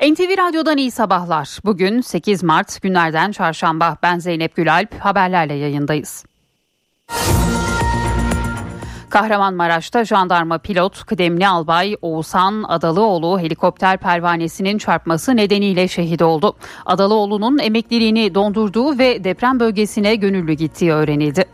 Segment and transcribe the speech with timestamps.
[0.00, 1.58] NTV Radyo'dan iyi sabahlar.
[1.64, 3.96] Bugün 8 Mart günlerden çarşamba.
[4.02, 4.94] Ben Zeynep Gülalp.
[5.00, 6.24] Haberlerle yayındayız.
[9.10, 16.56] Kahramanmaraş'ta jandarma pilot kıdemli albay Oğuzhan Adalıoğlu helikopter pervanesinin çarpması nedeniyle şehit oldu.
[16.86, 21.44] Adalıoğlu'nun emekliliğini dondurduğu ve deprem bölgesine gönüllü gittiği öğrenildi.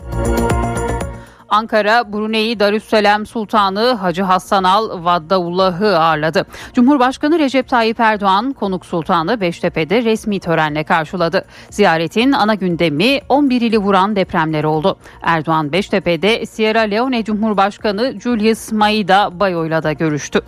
[1.49, 6.47] Ankara, Brunei Darüsselam Sultanı Hacı Hassan Al Vaddaullah'ı ağırladı.
[6.75, 11.45] Cumhurbaşkanı Recep Tayyip Erdoğan konuk sultanı Beştepe'de resmi törenle karşıladı.
[11.71, 14.97] Ziyaretin ana gündemi 11 ili vuran depremler oldu.
[15.23, 20.41] Erdoğan Beştepe'de Sierra Leone Cumhurbaşkanı Julius Maida Bayo'yla da görüştü.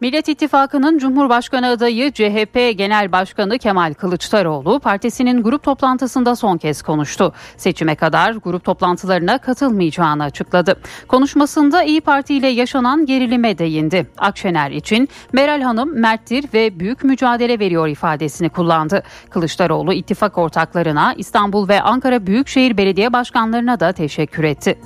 [0.00, 7.32] Millet İttifakı'nın Cumhurbaşkanı adayı CHP Genel Başkanı Kemal Kılıçdaroğlu partisinin grup toplantısında son kez konuştu.
[7.56, 10.80] Seçime kadar grup toplantılarına katılmayacağını açıkladı.
[11.08, 14.06] Konuşmasında İyi Parti ile yaşanan gerilime değindi.
[14.18, 19.02] Akşener için Meral Hanım merttir ve büyük mücadele veriyor ifadesini kullandı.
[19.30, 24.78] Kılıçdaroğlu ittifak ortaklarına İstanbul ve Ankara Büyükşehir Belediye Başkanlarına da teşekkür etti.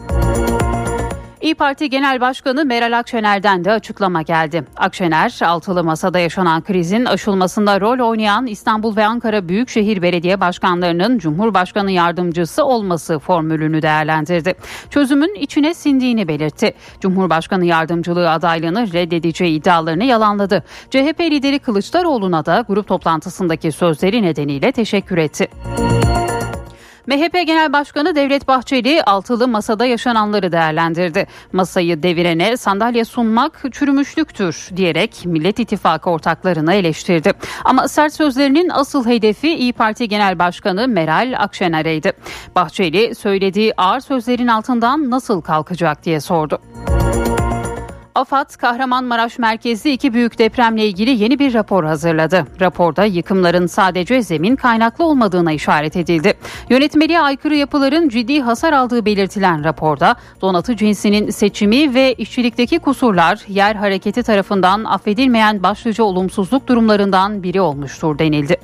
[1.40, 4.64] İyi Parti Genel Başkanı Meral Akşener'den de açıklama geldi.
[4.76, 11.90] Akşener, altılı masada yaşanan krizin aşılmasında rol oynayan İstanbul ve Ankara Büyükşehir Belediye Başkanlarının Cumhurbaşkanı
[11.90, 14.54] yardımcısı olması formülünü değerlendirdi.
[14.90, 16.74] Çözümün içine sindiğini belirtti.
[17.00, 20.64] Cumhurbaşkanı yardımcılığı adaylığını reddedeceği iddialarını yalanladı.
[20.90, 25.48] CHP lideri Kılıçdaroğlu'na da grup toplantısındaki sözleri nedeniyle teşekkür etti.
[27.08, 31.26] MHP Genel Başkanı Devlet Bahçeli altılı masada yaşananları değerlendirdi.
[31.52, 37.32] Masayı devirene sandalye sunmak çürümüşlüktür diyerek Millet İttifakı ortaklarını eleştirdi.
[37.64, 42.12] Ama sert sözlerinin asıl hedefi İyi Parti Genel Başkanı Meral Akşener'eydi.
[42.56, 46.58] Bahçeli söylediği ağır sözlerin altından nasıl kalkacak diye sordu.
[48.18, 52.46] AFAD Kahramanmaraş merkezli iki büyük depremle ilgili yeni bir rapor hazırladı.
[52.60, 56.34] Raporda yıkımların sadece zemin kaynaklı olmadığına işaret edildi.
[56.70, 63.74] Yönetmeliğe aykırı yapıların ciddi hasar aldığı belirtilen raporda donatı cinsinin seçimi ve işçilikteki kusurlar yer
[63.74, 68.56] hareketi tarafından affedilmeyen başlıca olumsuzluk durumlarından biri olmuştur denildi.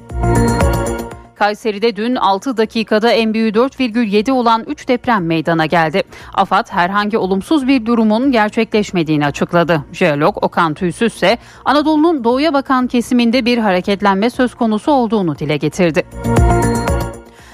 [1.44, 6.02] Kayseri'de dün 6 dakikada büyüğü 4,7 olan 3 deprem meydana geldi.
[6.34, 9.84] AFAD herhangi olumsuz bir durumun gerçekleşmediğini açıkladı.
[9.92, 16.02] Jeolog Okan Tüysüz ise Anadolu'nun doğuya bakan kesiminde bir hareketlenme söz konusu olduğunu dile getirdi.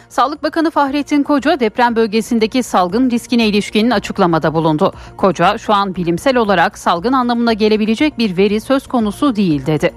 [0.09, 4.93] Sağlık Bakanı Fahrettin Koca deprem bölgesindeki salgın riskine ilişkin açıklamada bulundu.
[5.17, 9.95] Koca şu an bilimsel olarak salgın anlamına gelebilecek bir veri söz konusu değil dedi.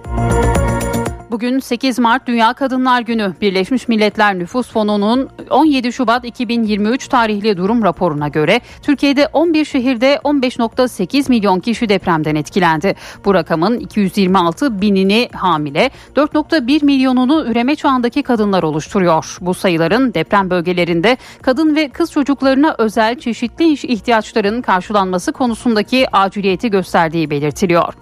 [1.34, 3.34] Bugün 8 Mart Dünya Kadınlar Günü.
[3.42, 11.30] Birleşmiş Milletler Nüfus Fonu'nun 17 Şubat 2023 tarihli durum raporuna göre Türkiye'de 11 şehirde 15.8
[11.30, 12.96] milyon kişi depremden etkilendi.
[13.26, 19.38] Bu rakamın 226 binini hamile, 4.1 milyonunu üreme çağındaki kadınlar oluşturuyor.
[19.42, 27.30] Bu sayıların deprem bölgelerinde kadın ve kız çocuklarına özel çeşitli ihtiyaçların karşılanması konusundaki aciliyeti gösterdiği
[27.30, 27.94] belirtiliyor.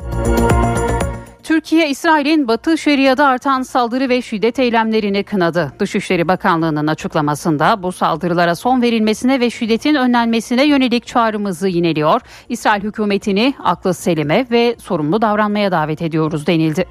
[1.43, 5.73] Türkiye, İsrail'in Batı Şeria'da artan saldırı ve şiddet eylemlerini kınadı.
[5.79, 12.21] Dışişleri Bakanlığı'nın açıklamasında bu saldırılara son verilmesine ve şiddetin önlenmesine yönelik çağrımızı yineliyor.
[12.49, 16.85] İsrail hükümetini aklı selime ve sorumlu davranmaya davet ediyoruz denildi.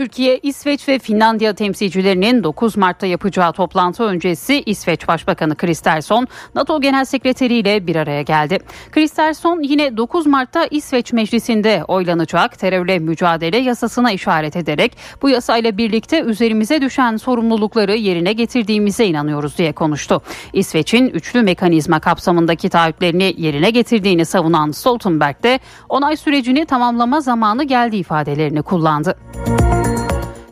[0.00, 7.04] Türkiye, İsveç ve Finlandiya temsilcilerinin 9 Mart'ta yapacağı toplantı öncesi İsveç Başbakanı Kristersson, NATO Genel
[7.04, 8.58] Sekreteri ile bir araya geldi.
[8.92, 16.20] Kristersson yine 9 Mart'ta İsveç Meclisi'nde oylanacak terörle mücadele yasasına işaret ederek bu yasayla birlikte
[16.20, 20.22] üzerimize düşen sorumlulukları yerine getirdiğimize inanıyoruz diye konuştu.
[20.52, 27.96] İsveç'in üçlü mekanizma kapsamındaki taahhütlerini yerine getirdiğini savunan Stoltenberg de onay sürecini tamamlama zamanı geldi
[27.96, 29.16] ifadelerini kullandı.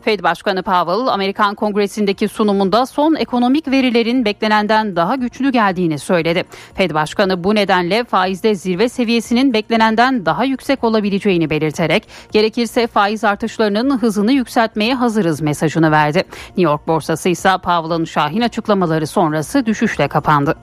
[0.09, 6.43] Fed Başkanı Powell, Amerikan Kongresi'ndeki sunumunda son ekonomik verilerin beklenenden daha güçlü geldiğini söyledi.
[6.73, 13.97] Fed Başkanı bu nedenle faizde zirve seviyesinin beklenenden daha yüksek olabileceğini belirterek gerekirse faiz artışlarının
[13.97, 16.23] hızını yükseltmeye hazırız mesajını verdi.
[16.47, 20.55] New York borsası ise Powell'ın şahin açıklamaları sonrası düşüşle kapandı.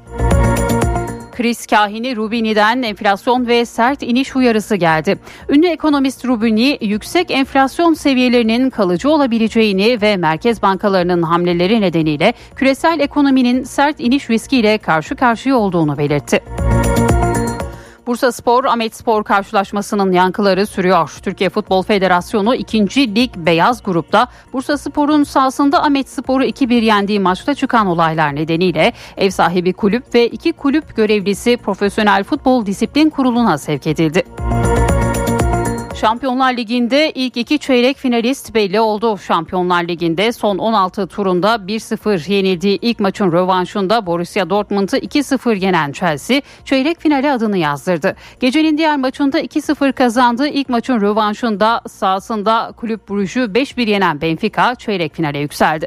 [1.36, 5.18] Kriz kahini Rubini'den enflasyon ve sert iniş uyarısı geldi.
[5.48, 13.62] Ünlü ekonomist Rubini yüksek enflasyon seviyelerinin kalıcı olabileceğini ve merkez bankalarının hamleleri nedeniyle küresel ekonominin
[13.64, 16.40] sert iniş riskiyle karşı karşıya olduğunu belirtti.
[18.06, 21.19] Bursa Spor Ahmet Spor karşılaşmasının yankıları sürüyor.
[21.23, 23.14] Türkiye Futbol Federasyonu 2.
[23.14, 29.31] Lig Beyaz Grup'ta Bursa Spor'un sahasında Ahmet Spor'u 2-1 yendiği maçta çıkan olaylar nedeniyle ev
[29.31, 34.23] sahibi kulüp ve iki kulüp görevlisi Profesyonel Futbol Disiplin Kurulu'na sevk edildi.
[36.00, 39.19] Şampiyonlar Ligi'nde ilk iki çeyrek finalist belli oldu.
[39.19, 46.40] Şampiyonlar Ligi'nde son 16 turunda 1-0 yenildiği ilk maçın rövanşında Borussia Dortmund'u 2-0 yenen Chelsea
[46.64, 48.16] çeyrek finale adını yazdırdı.
[48.40, 55.14] Gecenin diğer maçında 2-0 kazandığı ilk maçın rövanşında sahasında Kulüp Brugge'u 5-1 yenen Benfica çeyrek
[55.14, 55.87] finale yükseldi.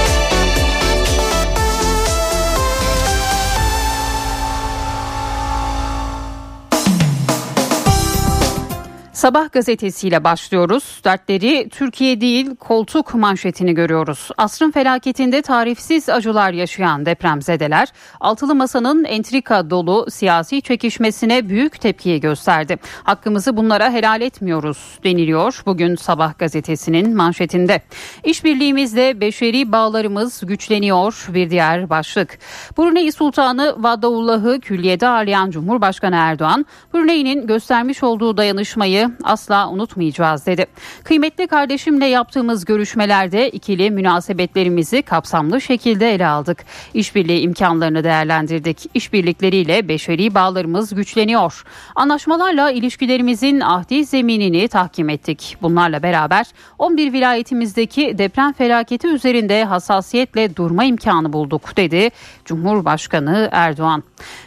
[9.21, 11.01] Sabah gazetesiyle başlıyoruz.
[11.03, 14.29] Dertleri Türkiye değil koltuk manşetini görüyoruz.
[14.37, 17.87] Asrın felaketinde tarifsiz acılar yaşayan depremzedeler
[18.19, 22.77] altılı masanın entrika dolu siyasi çekişmesine büyük tepkiyi gösterdi.
[23.03, 27.81] Hakkımızı bunlara helal etmiyoruz deniliyor bugün Sabah gazetesinin manşetinde.
[28.23, 32.39] İşbirliğimizle beşeri bağlarımız güçleniyor bir diğer başlık.
[32.77, 40.65] Brunei Sultanı Vadaullah'ı külliyede ağırlayan Cumhurbaşkanı Erdoğan, Brunei'nin göstermiş olduğu dayanışmayı asla unutmayacağız dedi.
[41.03, 46.65] Kıymetli kardeşimle yaptığımız görüşmelerde ikili münasebetlerimizi kapsamlı şekilde ele aldık.
[46.93, 48.89] İşbirliği imkanlarını değerlendirdik.
[48.93, 51.63] İşbirlikleriyle beşeri bağlarımız güçleniyor.
[51.95, 55.57] Anlaşmalarla ilişkilerimizin ahdi zeminini tahkim ettik.
[55.61, 56.45] Bunlarla beraber
[56.79, 62.09] 11 vilayetimizdeki deprem felaketi üzerinde hassasiyetle durma imkanı bulduk dedi
[62.45, 64.03] Cumhurbaşkanı Erdoğan.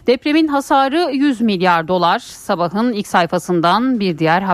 [0.06, 2.18] Depremin hasarı 100 milyar dolar.
[2.18, 4.53] Sabahın ilk sayfasından bir diğer haber.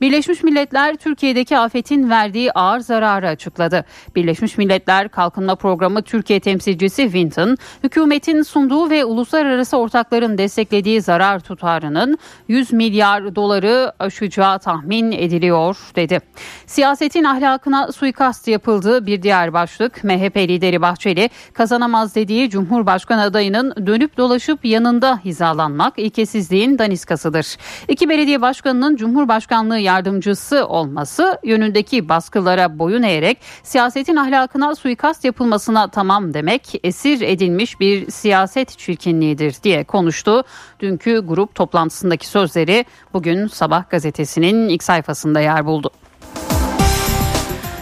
[0.00, 3.84] Birleşmiş Milletler Türkiye'deki afetin verdiği ağır zararı açıkladı.
[4.16, 12.18] Birleşmiş Milletler Kalkınma Programı Türkiye temsilcisi Winton, hükümetin sunduğu ve uluslararası ortakların desteklediği zarar tutarının
[12.48, 16.20] 100 milyar doları aşacağı tahmin ediliyor dedi.
[16.66, 24.16] Siyasetin ahlakına suikast yapıldığı bir diğer başlık MHP lideri Bahçeli kazanamaz dediği Cumhurbaşkanı adayının dönüp
[24.16, 27.56] dolaşıp yanında hizalanmak ilkesizliğin daniskasıdır.
[27.88, 36.34] İki belediye başkanının Cumhurbaşkanlığı yardımcısı olması yönündeki baskılara boyun eğerek siyasetin ahlakına suikast yapılmasına tamam
[36.34, 40.44] demek esir edilmiş bir siyaset çirkinliğidir diye konuştu.
[40.80, 45.90] Dünkü grup toplantısındaki sözleri bugün Sabah gazetesinin ilk sayfasında yer buldu.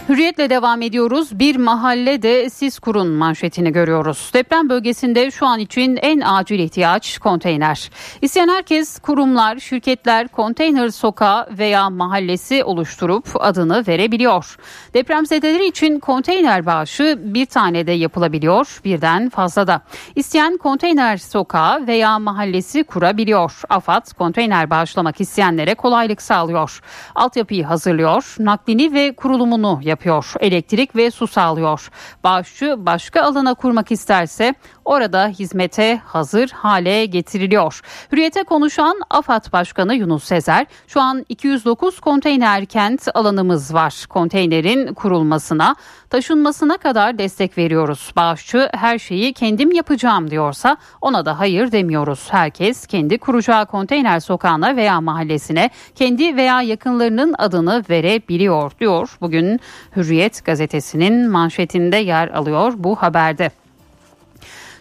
[0.09, 1.39] Hürriyetle devam ediyoruz.
[1.39, 4.31] Bir mahallede siz kurun manşetini görüyoruz.
[4.33, 7.89] Deprem bölgesinde şu an için en acil ihtiyaç konteyner.
[8.21, 14.57] İsteyen herkes kurumlar, şirketler konteyner sokağı veya mahallesi oluşturup adını verebiliyor.
[14.93, 19.81] Depremzedeler için konteyner bağışı bir tane de yapılabiliyor, birden fazla da.
[20.15, 23.61] İsteyen konteyner sokağı veya mahallesi kurabiliyor.
[23.69, 26.81] AFAD konteyner bağışlamak isteyenlere kolaylık sağlıyor.
[27.15, 30.33] Altyapıyı hazırlıyor, naklini ve kurulumunu yapıyor yapıyor.
[30.39, 31.89] Elektrik ve su sağlıyor.
[32.23, 37.81] Bağışçı başka alana kurmak isterse orada hizmete hazır hale getiriliyor.
[38.11, 44.05] Hürriyete konuşan AFAD Başkanı Yunus Sezer şu an 209 konteyner kent alanımız var.
[44.09, 45.75] Konteynerin kurulmasına,
[46.09, 48.13] taşınmasına kadar destek veriyoruz.
[48.15, 52.27] Bağışçı her şeyi kendim yapacağım diyorsa ona da hayır demiyoruz.
[52.31, 59.17] Herkes kendi kuracağı konteyner sokağına veya mahallesine kendi veya yakınlarının adını verebiliyor diyor.
[59.21, 59.59] Bugün
[59.95, 63.64] Hürriyet gazetesinin manşetinde yer alıyor bu haberde.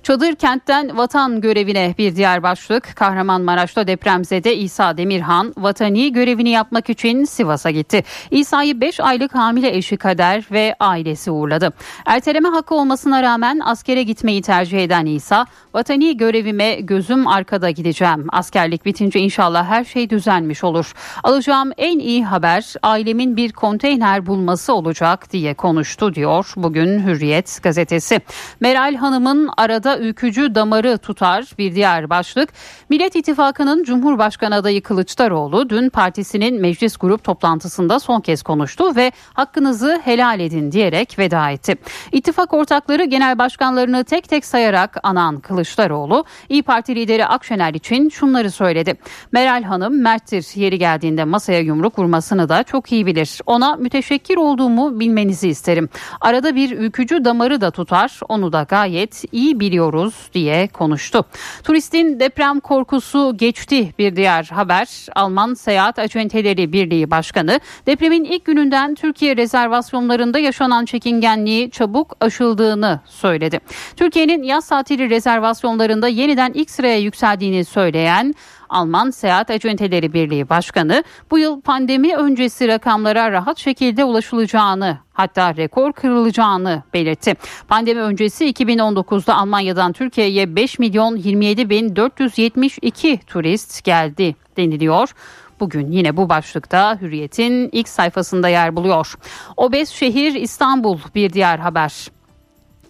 [0.05, 2.97] Çadır kentten vatan görevine bir diğer başlık.
[2.97, 8.05] Kahramanmaraş'ta depremzede İsa Demirhan vatani görevini yapmak için Sivas'a gitti.
[8.31, 11.73] İsa'yı 5 aylık hamile eşi Kader ve ailesi uğurladı.
[12.07, 18.27] Erteleme hakkı olmasına rağmen askere gitmeyi tercih eden İsa, vatani görevime gözüm arkada gideceğim.
[18.33, 20.93] Askerlik bitince inşallah her şey düzelmiş olur.
[21.23, 28.21] Alacağım en iyi haber ailemin bir konteyner bulması olacak diye konuştu diyor bugün Hürriyet gazetesi.
[28.61, 32.49] Meral Hanım'ın arada ülkücü damarı tutar bir diğer başlık.
[32.89, 40.01] Millet İttifakı'nın Cumhurbaşkanı adayı Kılıçdaroğlu dün partisinin meclis grup toplantısında son kez konuştu ve hakkınızı
[40.05, 41.77] helal edin diyerek veda etti.
[42.13, 48.51] İttifak ortakları genel başkanlarını tek tek sayarak anan Kılıçdaroğlu İyi Parti lideri Akşener için şunları
[48.51, 48.95] söyledi.
[49.33, 53.41] Meral Hanım merttir yeri geldiğinde masaya yumruk vurmasını da çok iyi bilir.
[53.47, 55.89] Ona müteşekkir olduğumu bilmenizi isterim.
[56.21, 61.25] Arada bir ülkücü damarı da tutar onu da gayet iyi biliyor ediyoruz diye konuştu.
[61.65, 64.89] Turistin deprem korkusu geçti bir diğer haber.
[65.15, 73.61] Alman Seyahat Acenteleri Birliği Başkanı depremin ilk gününden Türkiye rezervasyonlarında yaşanan çekingenliği çabuk aşıldığını söyledi.
[73.97, 78.35] Türkiye'nin yaz tatili rezervasyonlarında yeniden ilk sıraya yükseldiğini söyleyen
[78.75, 85.93] Alman Seyahat Acenteleri Birliği Başkanı bu yıl pandemi öncesi rakamlara rahat şekilde ulaşılacağını hatta rekor
[85.93, 87.35] kırılacağını belirtti.
[87.69, 95.15] Pandemi öncesi 2019'da Almanya'dan Türkiye'ye 5 milyon 27 bin 472 turist geldi deniliyor.
[95.61, 99.15] Bugün yine bu başlıkta Hürriyet'in ilk sayfasında yer buluyor.
[99.57, 102.14] Obez şehir İstanbul bir diğer haber.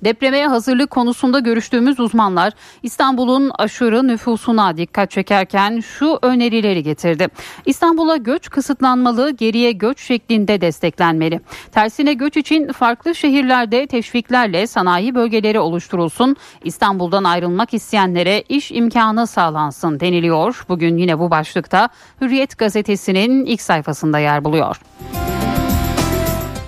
[0.04, 7.28] Depreme hazırlık konusunda görüştüğümüz uzmanlar İstanbul'un aşırı nüfusuna dikkat çekerken şu önerileri getirdi.
[7.66, 11.40] İstanbul'a göç kısıtlanmalı, geriye göç şeklinde desteklenmeli.
[11.72, 16.36] Tersine göç için farklı şehirlerde teşviklerle sanayi bölgeleri oluşturulsun.
[16.64, 20.64] İstanbul'dan ayrılmak isteyenlere iş imkanı sağlansın deniliyor.
[20.68, 21.88] Bugün yine bu başlıkta
[22.20, 24.76] Hürriyet gazetesinin ilk sayfasında yer buluyor.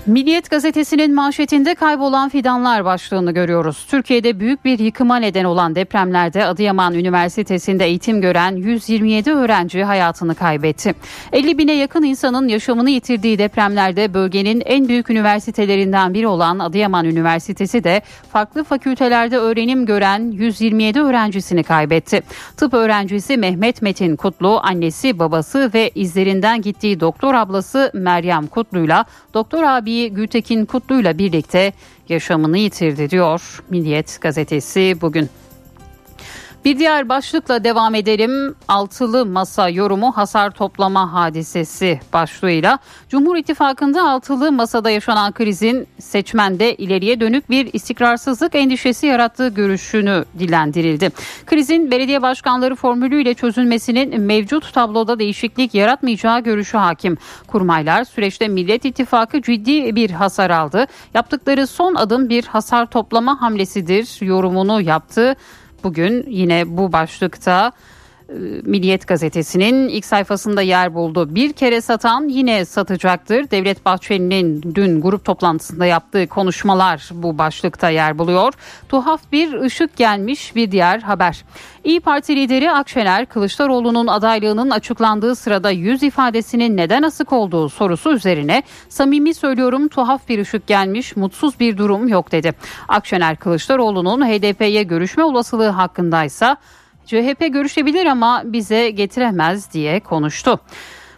[0.07, 3.87] Milliyet gazetesinin manşetinde kaybolan fidanlar başlığını görüyoruz.
[3.91, 10.95] Türkiye'de büyük bir yıkıma neden olan depremlerde Adıyaman Üniversitesi'nde eğitim gören 127 öğrenci hayatını kaybetti.
[11.33, 17.85] 50 bine yakın insanın yaşamını yitirdiği depremlerde bölgenin en büyük üniversitelerinden biri olan Adıyaman Üniversitesi
[17.85, 22.23] de farklı fakültelerde öğrenim gören 127 öğrencisini kaybetti.
[22.57, 29.63] Tıp öğrencisi Mehmet Metin Kutlu, annesi, babası ve izlerinden gittiği doktor ablası Meryem Kutlu'yla doktor
[29.63, 31.73] abi Veli Gültekin Kutlu'yla birlikte
[32.09, 35.29] yaşamını yitirdi diyor Milliyet gazetesi bugün.
[36.67, 38.55] Bir diğer başlıkla devam edelim.
[38.69, 47.21] Altılı masa yorumu hasar toplama hadisesi başlığıyla Cumhur İttifakı'nda altılı masada yaşanan krizin seçmende ileriye
[47.21, 51.11] dönük bir istikrarsızlık endişesi yarattığı görüşünü dilendirildi.
[51.47, 57.19] Krizin belediye başkanları formülüyle çözülmesinin mevcut tabloda değişiklik yaratmayacağı görüşü hakim.
[57.47, 60.87] Kurmaylar süreçte Millet İttifakı ciddi bir hasar aldı.
[61.15, 65.37] Yaptıkları son adım bir hasar toplama hamlesidir yorumunu yaptı.
[65.87, 67.73] Bugün yine bu başlıkta
[68.63, 71.35] Milliyet gazetesinin ilk sayfasında yer buldu.
[71.35, 73.51] Bir kere satan yine satacaktır.
[73.51, 78.53] Devlet Bahçeli'nin dün grup toplantısında yaptığı konuşmalar bu başlıkta yer buluyor.
[78.89, 81.45] Tuhaf bir ışık gelmiş bir diğer haber.
[81.85, 88.63] İyi Parti lideri Akşener Kılıçdaroğlu'nun adaylığının açıklandığı sırada yüz ifadesinin neden asık olduğu sorusu üzerine
[88.89, 92.53] samimi söylüyorum tuhaf bir ışık gelmiş mutsuz bir durum yok dedi.
[92.89, 96.57] Akşener Kılıçdaroğlu'nun HDP'ye görüşme olasılığı hakkındaysa
[97.07, 100.61] CHP görüşebilir ama bize getiremez diye konuştu.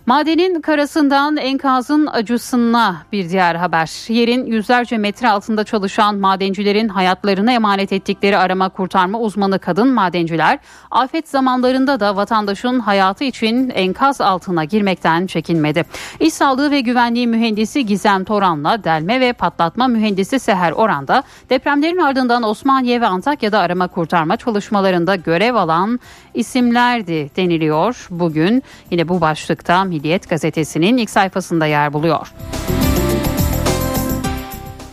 [0.09, 4.13] Madenin karasından enkazın acısına bir diğer haber.
[4.13, 10.59] Yerin yüzlerce metre altında çalışan madencilerin hayatlarını emanet ettikleri arama kurtarma uzmanı kadın madenciler
[10.91, 15.85] afet zamanlarında da vatandaşın hayatı için enkaz altına girmekten çekinmedi.
[16.21, 22.43] İş Sağlığı ve Güvenliği Mühendisi Gizem Toran'la delme ve patlatma mühendisi Seher Oran'da depremlerin ardından
[22.43, 26.01] Osmaniye ve Antakya'da arama kurtarma çalışmalarında görev alan
[26.35, 28.07] isimlerdi deniliyor.
[28.11, 32.33] Bugün yine bu başlıkta Milliyet gazetesinin ilk sayfasında yer buluyor.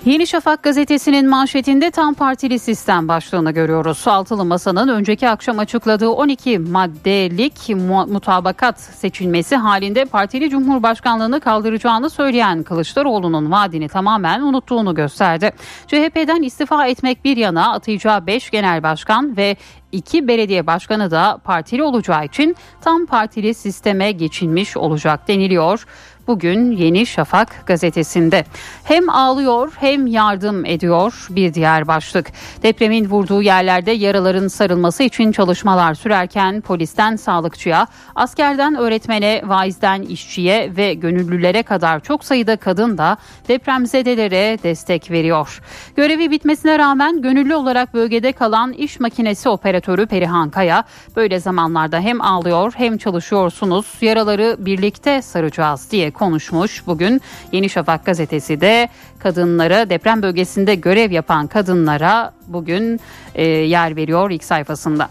[0.06, 4.08] Yeni Şafak gazetesinin manşetinde tam partili sistem başlığını görüyoruz.
[4.08, 7.70] Altılı Masa'nın önceki akşam açıkladığı 12 maddelik
[8.10, 15.52] mutabakat seçilmesi halinde partili cumhurbaşkanlığını kaldıracağını söyleyen Kılıçdaroğlu'nun vaadini tamamen unuttuğunu gösterdi.
[15.88, 19.56] CHP'den istifa etmek bir yana atayacağı 5 genel başkan ve
[19.92, 25.86] iki belediye başkanı da partili olacağı için tam partili sisteme geçilmiş olacak deniliyor
[26.28, 28.46] bugün Yeni Şafak gazetesinde.
[28.84, 32.32] Hem ağlıyor hem yardım ediyor bir diğer başlık.
[32.64, 40.94] Depremin vurduğu yerlerde yaraların sarılması için çalışmalar sürerken polisten sağlıkçıya, askerden öğretmene, vaizden işçiye ve
[40.94, 43.18] gönüllülere kadar çok sayıda kadın da
[43.48, 45.62] depremzedelere destek veriyor.
[45.96, 50.84] Görevi bitmesine rağmen gönüllü olarak bölgede kalan iş makinesi operatörü Perihan Kaya
[51.16, 56.88] böyle zamanlarda hem ağlıyor hem çalışıyorsunuz yaraları birlikte saracağız diye konuşmuş.
[56.88, 63.00] Bugün Yeni Şafak gazetesi de kadınlara deprem bölgesinde görev yapan kadınlara bugün
[63.36, 65.10] e, yer veriyor ilk sayfasında.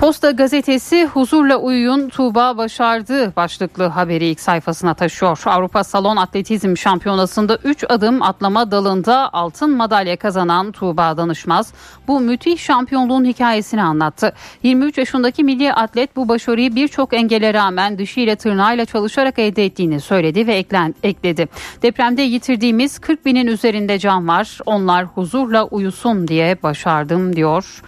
[0.00, 5.42] Posta gazetesi huzurla uyuyun Tuğba başardı başlıklı haberi ilk sayfasına taşıyor.
[5.46, 11.72] Avrupa Salon Atletizm Şampiyonası'nda 3 adım atlama dalında altın madalya kazanan Tuğba Danışmaz
[12.08, 14.32] bu müthiş şampiyonluğun hikayesini anlattı.
[14.62, 20.46] 23 yaşındaki milli atlet bu başarıyı birçok engele rağmen dişiyle tırnağıyla çalışarak elde ettiğini söyledi
[20.46, 21.48] ve eklen, ekledi.
[21.82, 24.58] Depremde yitirdiğimiz 40 binin üzerinde can var.
[24.66, 27.82] Onlar huzurla uyusun diye başardım diyor.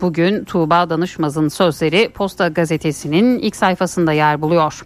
[0.00, 4.82] Bugün Tuğba Danışmaz'ın sözleri Posta Gazetesi'nin ilk sayfasında yer buluyor.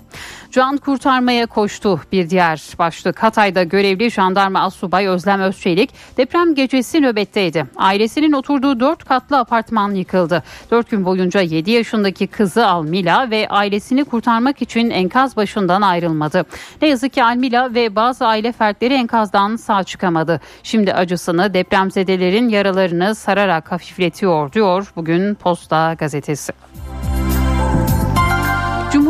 [0.52, 3.22] Can kurtarmaya koştu bir diğer başlık.
[3.22, 7.66] Hatay'da görevli jandarma asubay Özlem Özçelik deprem gecesi nöbetteydi.
[7.76, 10.42] Ailesinin oturduğu dört katlı apartman yıkıldı.
[10.70, 16.44] Dört gün boyunca 7 yaşındaki kızı Almila ve ailesini kurtarmak için enkaz başından ayrılmadı.
[16.82, 20.40] Ne yazık ki Almila ve bazı aile fertleri enkazdan sağ çıkamadı.
[20.62, 26.52] Şimdi acısını depremzedelerin yaralarını sararak hafifletiyor diyor bugün Posta gazetesi.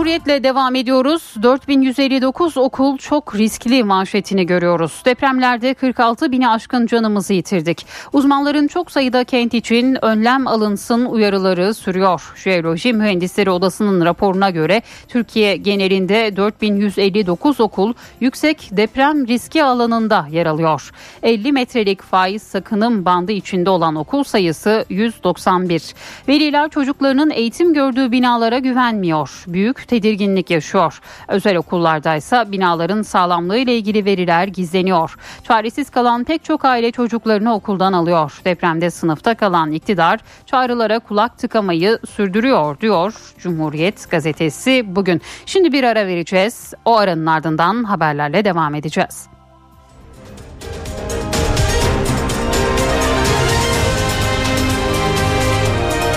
[0.09, 1.35] Cumhuriyetle devam ediyoruz.
[1.43, 5.03] 4159 okul çok riskli manşetini görüyoruz.
[5.05, 7.87] Depremlerde 46 bini aşkın canımızı yitirdik.
[8.12, 12.33] Uzmanların çok sayıda kent için önlem alınsın uyarıları sürüyor.
[12.37, 20.91] Jeoloji Mühendisleri Odası'nın raporuna göre Türkiye genelinde 4159 okul yüksek deprem riski alanında yer alıyor.
[21.23, 25.95] 50 metrelik faiz sakınım bandı içinde olan okul sayısı 191.
[26.29, 29.45] Veliler çocuklarının eğitim gördüğü binalara güvenmiyor.
[29.47, 31.00] Büyük tedirginlik yaşıyor.
[31.28, 35.17] Özel okullardaysa binaların sağlamlığı ile ilgili veriler gizleniyor.
[35.45, 38.40] Çaresiz kalan pek çok aile çocuklarını okuldan alıyor.
[38.45, 45.21] Depremde sınıfta kalan iktidar çağrılara kulak tıkamayı sürdürüyor diyor Cumhuriyet gazetesi bugün.
[45.47, 46.75] Şimdi bir ara vereceğiz.
[46.85, 49.28] O aranın ardından haberlerle devam edeceğiz.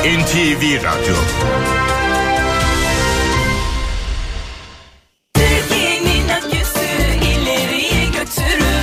[0.04, 1.81] NTV Radyo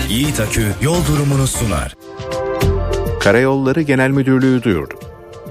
[0.09, 1.97] Yiğit Akü yol durumunu sunar.
[3.21, 4.95] Karayolları Genel Müdürlüğü duyurdu.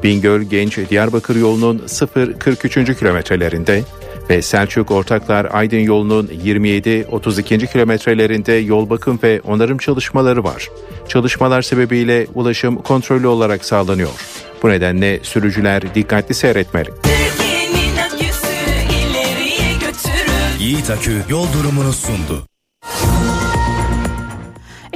[0.03, 2.95] Bingöl Genç Diyarbakır yolunun 0-43.
[2.99, 3.83] kilometrelerinde
[4.29, 7.71] ve Selçuk Ortaklar Aydın yolunun 27-32.
[7.71, 10.69] kilometrelerinde yol bakım ve onarım çalışmaları var.
[11.07, 14.09] Çalışmalar sebebiyle ulaşım kontrollü olarak sağlanıyor.
[14.63, 16.89] Bu nedenle sürücüler dikkatli seyretmeli.
[20.59, 22.43] Yiğit Akü yol durumunu sundu.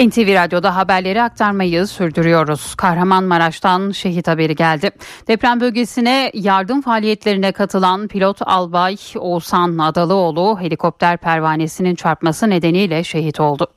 [0.01, 2.75] NTV Radyo'da haberleri aktarmayı sürdürüyoruz.
[2.75, 4.91] Kahramanmaraş'tan şehit haberi geldi.
[5.27, 13.67] Deprem bölgesine yardım faaliyetlerine katılan pilot albay Oğuzhan Adalıoğlu helikopter pervanesinin çarpması nedeniyle şehit oldu.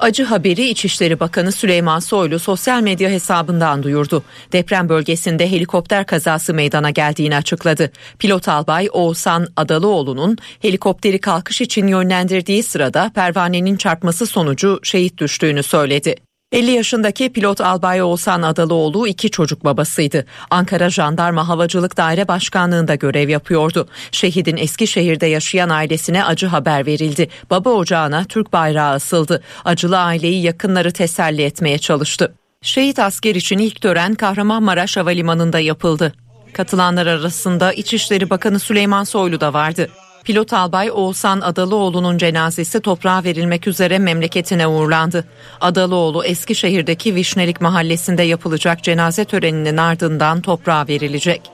[0.00, 4.22] Acı haberi İçişleri Bakanı Süleyman Soylu sosyal medya hesabından duyurdu.
[4.52, 7.90] Deprem bölgesinde helikopter kazası meydana geldiğini açıkladı.
[8.18, 16.29] Pilot albay Oğuzhan Adalıoğlu'nun helikopteri kalkış için yönlendirdiği sırada pervanenin çarpması sonucu şehit düştüğünü söyledi.
[16.52, 20.26] 50 yaşındaki pilot Albay Oğuzhan Adalıoğlu iki çocuk babasıydı.
[20.50, 23.88] Ankara Jandarma Havacılık Daire Başkanlığı'nda görev yapıyordu.
[24.12, 27.28] Şehidin Eskişehir'de yaşayan ailesine acı haber verildi.
[27.50, 29.42] Baba ocağına Türk bayrağı asıldı.
[29.64, 32.34] Acılı aileyi yakınları teselli etmeye çalıştı.
[32.62, 36.12] Şehit asker için ilk tören Kahramanmaraş Havalimanı'nda yapıldı.
[36.52, 39.90] Katılanlar arasında İçişleri Bakanı Süleyman Soylu da vardı.
[40.24, 45.24] Pilot albay Oğuzhan Adalıoğlu'nun cenazesi toprağa verilmek üzere memleketine uğurlandı.
[45.60, 51.50] Adalıoğlu Eskişehir'deki Vişnelik mahallesinde yapılacak cenaze töreninin ardından toprağa verilecek.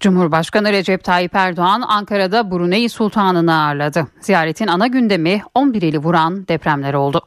[0.00, 4.06] Cumhurbaşkanı Recep Tayyip Erdoğan Ankara'da Brunei Sultanı'nı ağırladı.
[4.20, 7.20] Ziyaretin ana gündemi 11 ili vuran depremler oldu.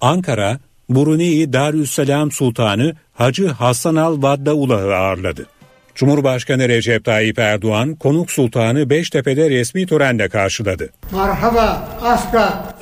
[0.00, 0.58] Ankara,
[0.90, 5.46] Brunei Darüsselam Sultanı Hacı Hasan Al Vaddaulah'ı ağırladı.
[6.00, 10.90] Cumhurbaşkanı Recep Tayyip Erdoğan konuk sultanı Beştepe'de resmi törenle karşıladı.
[11.12, 12.74] Merhaba aska.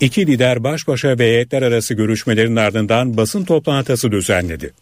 [0.00, 4.72] İki lider baş başa ve heyetler arası görüşmelerin ardından basın toplantısı düzenledi.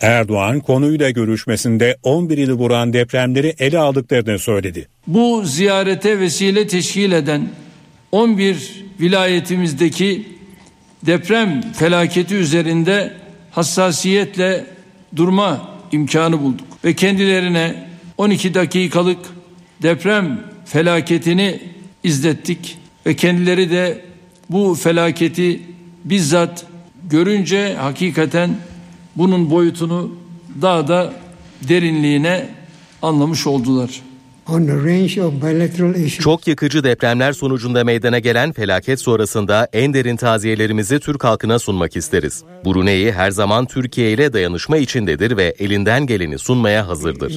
[0.00, 4.88] Erdoğan konuyla görüşmesinde 11 ili vuran depremleri ele aldıklarını söyledi.
[5.06, 7.48] Bu ziyarete vesile teşkil eden
[8.12, 10.28] 11 vilayetimizdeki
[11.06, 13.12] deprem felaketi üzerinde
[13.50, 14.64] hassasiyetle
[15.16, 17.88] durma imkanı bulduk ve kendilerine
[18.18, 19.18] 12 dakikalık
[19.82, 21.60] deprem felaketini
[22.04, 24.04] izlettik ve kendileri de
[24.50, 25.60] bu felaketi
[26.04, 26.66] bizzat
[27.10, 28.56] görünce hakikaten
[29.16, 30.14] bunun boyutunu
[30.62, 31.12] daha da
[31.68, 32.48] derinliğine
[33.02, 34.00] anlamış oldular.
[36.22, 42.44] Çok yıkıcı depremler sonucunda meydana gelen felaket sonrasında en derin taziyelerimizi Türk halkına sunmak isteriz.
[42.64, 47.30] Brunei her zaman Türkiye ile dayanışma içindedir ve elinden geleni sunmaya hazırdır.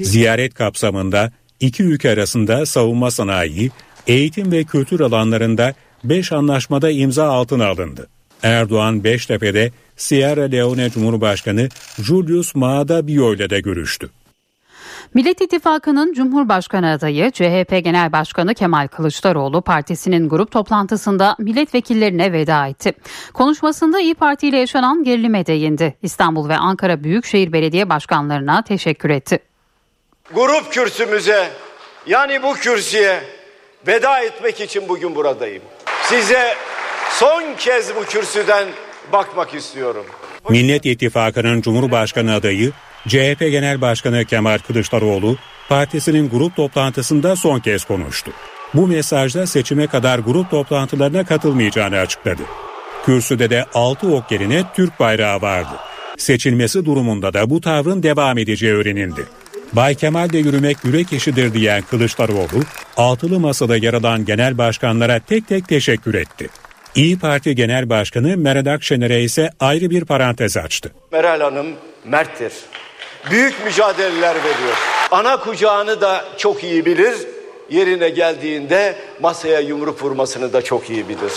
[0.00, 3.70] Ziyaret kapsamında iki ülke arasında savunma sanayi,
[4.06, 8.08] eğitim ve kültür alanlarında 5 anlaşmada imza altına alındı.
[8.42, 11.68] Erdoğan Beştepe'de Sierra Leone Cumhurbaşkanı
[12.02, 14.10] Julius Maada Bio ile de görüştü.
[15.14, 22.92] Millet İttifakı'nın Cumhurbaşkanı adayı CHP Genel Başkanı Kemal Kılıçdaroğlu partisinin grup toplantısında milletvekillerine veda etti.
[23.34, 25.94] Konuşmasında İyi Parti ile yaşanan gerilime değindi.
[26.02, 29.38] İstanbul ve Ankara Büyükşehir Belediye Başkanlarına teşekkür etti.
[30.34, 31.50] Grup kürsümüze
[32.06, 33.20] Yani bu kürsüye
[33.86, 35.62] veda etmek için bugün buradayım.
[36.02, 36.54] Size
[37.10, 38.68] son kez bu kürsüden
[39.12, 40.06] bakmak istiyorum.
[40.48, 42.72] Millet İttifakı'nın Cumhurbaşkanı adayı
[43.08, 45.36] CHP Genel Başkanı Kemal Kılıçdaroğlu
[45.68, 48.30] partisinin grup toplantısında son kez konuştu.
[48.74, 52.42] Bu mesajda seçime kadar grup toplantılarına katılmayacağını açıkladı.
[53.04, 55.74] Kürsüde de 6 ok yerine Türk bayrağı vardı.
[56.16, 59.24] Seçilmesi durumunda da bu tavrın devam edeceği öğrenildi.
[59.72, 62.62] Bay Kemal de yürümek yürek işidir diyen Kılıçdaroğlu,
[62.96, 66.48] altılı masada yer alan genel başkanlara tek tek teşekkür etti.
[66.94, 70.92] İyi Parti Genel Başkanı Meral Akşener'e ise ayrı bir parantez açtı.
[71.12, 71.66] Meral Hanım
[72.04, 72.52] merttir.
[73.30, 74.76] Büyük mücadeleler veriyor.
[75.10, 77.14] Ana kucağını da çok iyi bilir.
[77.70, 81.32] Yerine geldiğinde masaya yumruk vurmasını da çok iyi bilir.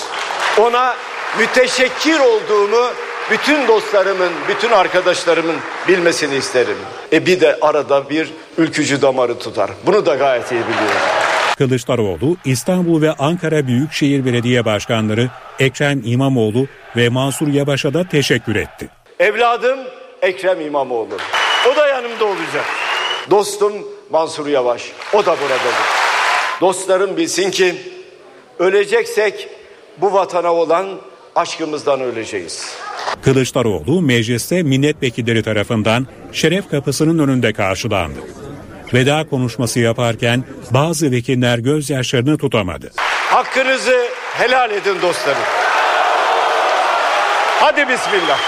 [0.62, 0.96] Ona
[1.40, 2.92] müteşekkir olduğumu
[3.32, 5.56] bütün dostlarımın, bütün arkadaşlarımın
[5.88, 6.78] bilmesini isterim.
[7.14, 9.72] E bir de arada bir ülkücü damarı tutar.
[9.86, 11.02] Bunu da gayet iyi biliyorum.
[11.58, 18.90] Kılıçdaroğlu, İstanbul ve Ankara Büyükşehir Belediye Başkanları Ekrem İmamoğlu ve Mansur Yavaş'a da teşekkür etti.
[19.20, 19.80] Evladım
[20.22, 21.18] Ekrem İmamoğlu.
[21.72, 22.66] O da yanımda olacak.
[23.30, 23.74] Dostum
[24.12, 24.92] Mansur Yavaş.
[25.14, 25.74] O da buradadır.
[26.62, 27.76] Dostlarım bilsin ki
[28.60, 29.50] öleceksek
[29.98, 30.88] bu vatana olan
[31.36, 32.76] aşkımızdan öleceğiz.
[33.24, 38.20] Kılıçdaroğlu mecliste milletvekilleri tarafından şeref kapısının önünde karşılandı.
[38.94, 42.92] Veda konuşması yaparken bazı vekiller gözyaşlarını tutamadı.
[43.16, 45.42] Hakkınızı helal edin dostlarım.
[47.60, 48.40] Hadi bismillah.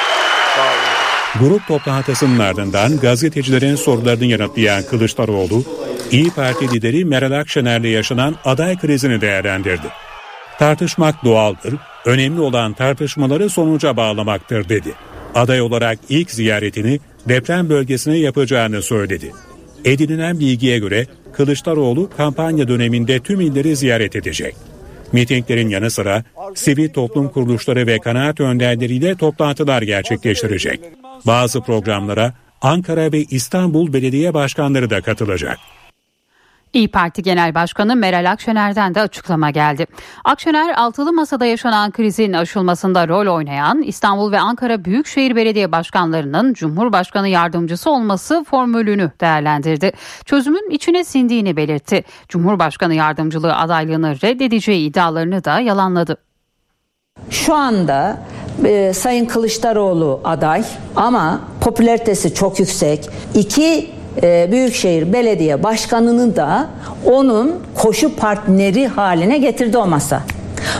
[0.55, 0.98] Sağ olun.
[1.37, 5.63] Grup toplantısının ardından gazetecilerin sorularını yanıtlayan Kılıçdaroğlu,
[6.11, 9.87] İyi Parti lideri Meral Akşener'le yaşanan aday krizini değerlendirdi.
[10.59, 14.93] Tartışmak doğaldır, önemli olan tartışmaları sonuca bağlamaktır dedi.
[15.35, 19.31] Aday olarak ilk ziyaretini deprem bölgesine yapacağını söyledi.
[19.85, 24.55] Edinilen bilgiye göre Kılıçdaroğlu kampanya döneminde tüm illeri ziyaret edecek.
[25.13, 26.24] Mitinglerin yanı sıra
[26.56, 30.80] sivil toplum kuruluşları ve kanaat önderleriyle toplantılar gerçekleştirecek.
[31.26, 35.58] Bazı programlara Ankara ve İstanbul belediye başkanları da katılacak.
[36.73, 39.86] İyi Parti Genel Başkanı Meral Akşener'den de açıklama geldi.
[40.25, 47.27] Akşener altılı masada yaşanan krizin aşılmasında rol oynayan İstanbul ve Ankara Büyükşehir Belediye Başkanlarının Cumhurbaşkanı
[47.27, 49.91] yardımcısı olması formülünü değerlendirdi.
[50.25, 52.03] Çözümün içine sindiğini belirtti.
[52.27, 56.17] Cumhurbaşkanı yardımcılığı adaylığını reddedeceği iddialarını da yalanladı.
[57.29, 58.17] Şu anda
[58.65, 60.63] e, Sayın Kılıçdaroğlu aday
[60.95, 63.10] ama popülaritesi çok yüksek.
[63.34, 66.69] İki e, Büyükşehir Belediye Başkanı'nı da
[67.05, 70.23] onun koşu partneri haline getirdi o masa.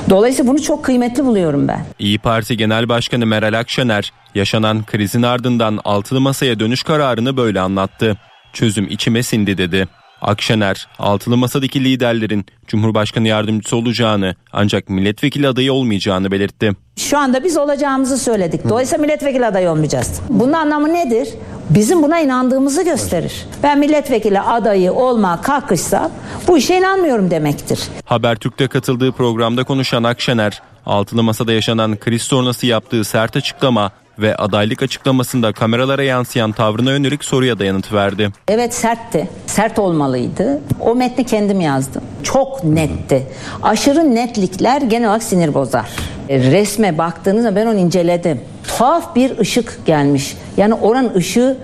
[0.10, 1.86] Dolayısıyla bunu çok kıymetli buluyorum ben.
[2.00, 8.18] İyi Parti Genel Başkanı Meral Akşener yaşanan krizin ardından altılı masaya dönüş kararını böyle anlattı.
[8.54, 9.88] Çözüm içime sindi dedi.
[10.22, 16.72] Akşener, altılı masadaki liderlerin Cumhurbaşkanı yardımcısı olacağını ancak milletvekili adayı olmayacağını belirtti.
[16.96, 18.70] Şu anda biz olacağımızı söyledik.
[18.70, 20.22] Dolayısıyla milletvekili adayı olmayacağız.
[20.30, 21.30] Bunun anlamı nedir?
[21.70, 23.34] Bizim buna inandığımızı gösterir.
[23.64, 26.12] Ben milletvekili adayı olma kalkışsam
[26.48, 27.80] bu işe inanmıyorum demektir.
[28.06, 34.84] Habertürk'te katıldığı programda konuşan Akşener, altılı masada yaşanan kriz sonrası yaptığı sert açıklama ve adaylık
[34.84, 38.30] açıklamasında kameralara yansıyan tavrına yönelik soruya da yanıt verdi.
[38.48, 39.30] Evet sertti.
[39.46, 40.62] Sert olmalıydı.
[40.80, 42.02] O metni kendim yazdım.
[42.24, 43.28] Çok netti.
[43.64, 45.90] Aşırı netlikler genel olarak sinir bozar.
[46.30, 48.42] E, resme baktığınızda ben onu inceledim.
[48.68, 50.38] Tuhaf bir ışık gelmiş.
[50.58, 51.58] Yani oranın ışığı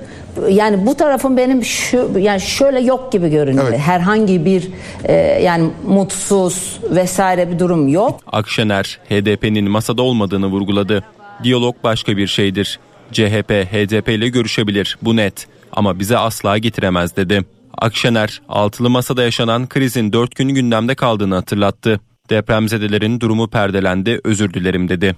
[0.50, 3.66] yani bu tarafın benim şu yani şöyle yok gibi görünüyor.
[3.70, 3.80] Evet.
[3.80, 4.68] Herhangi bir
[5.04, 5.14] e,
[5.44, 8.20] yani mutsuz vesaire bir durum yok.
[8.32, 11.04] Akşener HDP'nin masada olmadığını vurguladı.
[11.46, 12.80] Diyalog başka bir şeydir.
[13.12, 17.46] CHP, HDP ile görüşebilir bu net ama bize asla getiremez dedi.
[17.78, 22.00] Akşener, altılı masada yaşanan krizin dört gün gündemde kaldığını hatırlattı.
[22.30, 25.16] Depremzedelerin durumu perdelendi, özür dilerim dedi.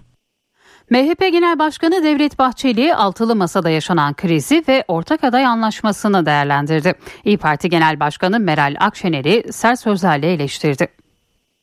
[0.89, 6.93] MHP Genel Başkanı Devlet Bahçeli altılı masada yaşanan krizi ve ortak aday anlaşmasını değerlendirdi.
[7.25, 10.87] İyi Parti Genel Başkanı Meral Akşener'i sert sözlerle eleştirdi.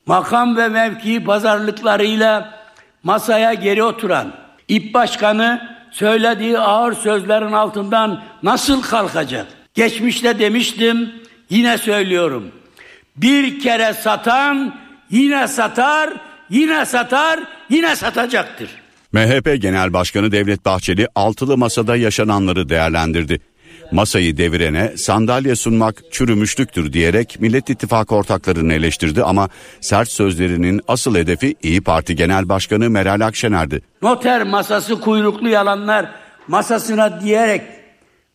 [0.06, 2.60] Makam ve mevki pazarlıklarıyla
[3.02, 9.46] masaya geri oturan İP Başkanı söylediği ağır sözlerin altından nasıl kalkacak?
[9.74, 11.12] Geçmişte demiştim,
[11.50, 12.52] yine söylüyorum.
[13.16, 14.74] Bir kere satan
[15.10, 16.10] yine satar,
[16.50, 18.68] yine satar, yine satacaktır.
[19.12, 23.40] MHP Genel Başkanı Devlet Bahçeli altılı masada yaşananları değerlendirdi.
[23.94, 29.48] Masayı devirene sandalye sunmak çürümüşlüktür diyerek Millet İttifakı ortaklarını eleştirdi ama
[29.80, 33.82] sert sözlerinin asıl hedefi İyi Parti Genel Başkanı Meral Akşener'di.
[34.02, 36.06] Noter masası kuyruklu yalanlar
[36.48, 37.62] masasına diyerek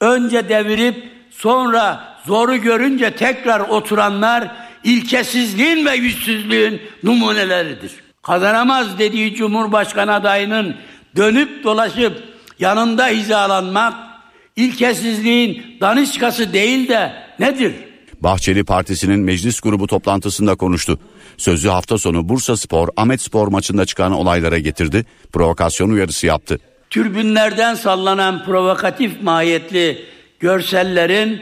[0.02, 4.52] önce devirip sonra zoru görünce tekrar oturanlar
[4.84, 7.92] ilkesizliğin ve yüzsüzlüğün numuneleridir.
[8.24, 10.76] Kazanamaz dediği Cumhurbaşkanı adayının
[11.16, 12.24] dönüp dolaşıp
[12.60, 14.09] yanında hizalanmak
[14.60, 17.74] ilkesizliğin daniskası değil de nedir?
[18.22, 21.00] Bahçeli Partisi'nin meclis grubu toplantısında konuştu.
[21.38, 25.06] Sözlü hafta sonu Bursa Spor, Ahmet Spor maçında çıkan olaylara getirdi.
[25.34, 26.60] Provokasyon uyarısı yaptı.
[26.90, 30.06] Türbünlerden sallanan provokatif mahiyetli
[30.40, 31.42] görsellerin,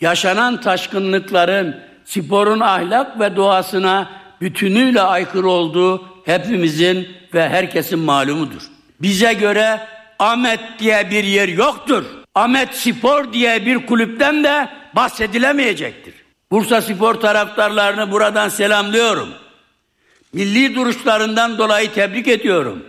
[0.00, 8.62] yaşanan taşkınlıkların, sporun ahlak ve doğasına bütünüyle aykırı olduğu hepimizin ve herkesin malumudur.
[9.00, 9.80] Bize göre
[10.18, 12.04] Ahmet diye bir yer yoktur.
[12.38, 16.14] Ahmet Spor diye bir kulüpten de bahsedilemeyecektir.
[16.50, 19.28] Bursa Spor taraftarlarını buradan selamlıyorum.
[20.32, 22.84] Milli duruşlarından dolayı tebrik ediyorum.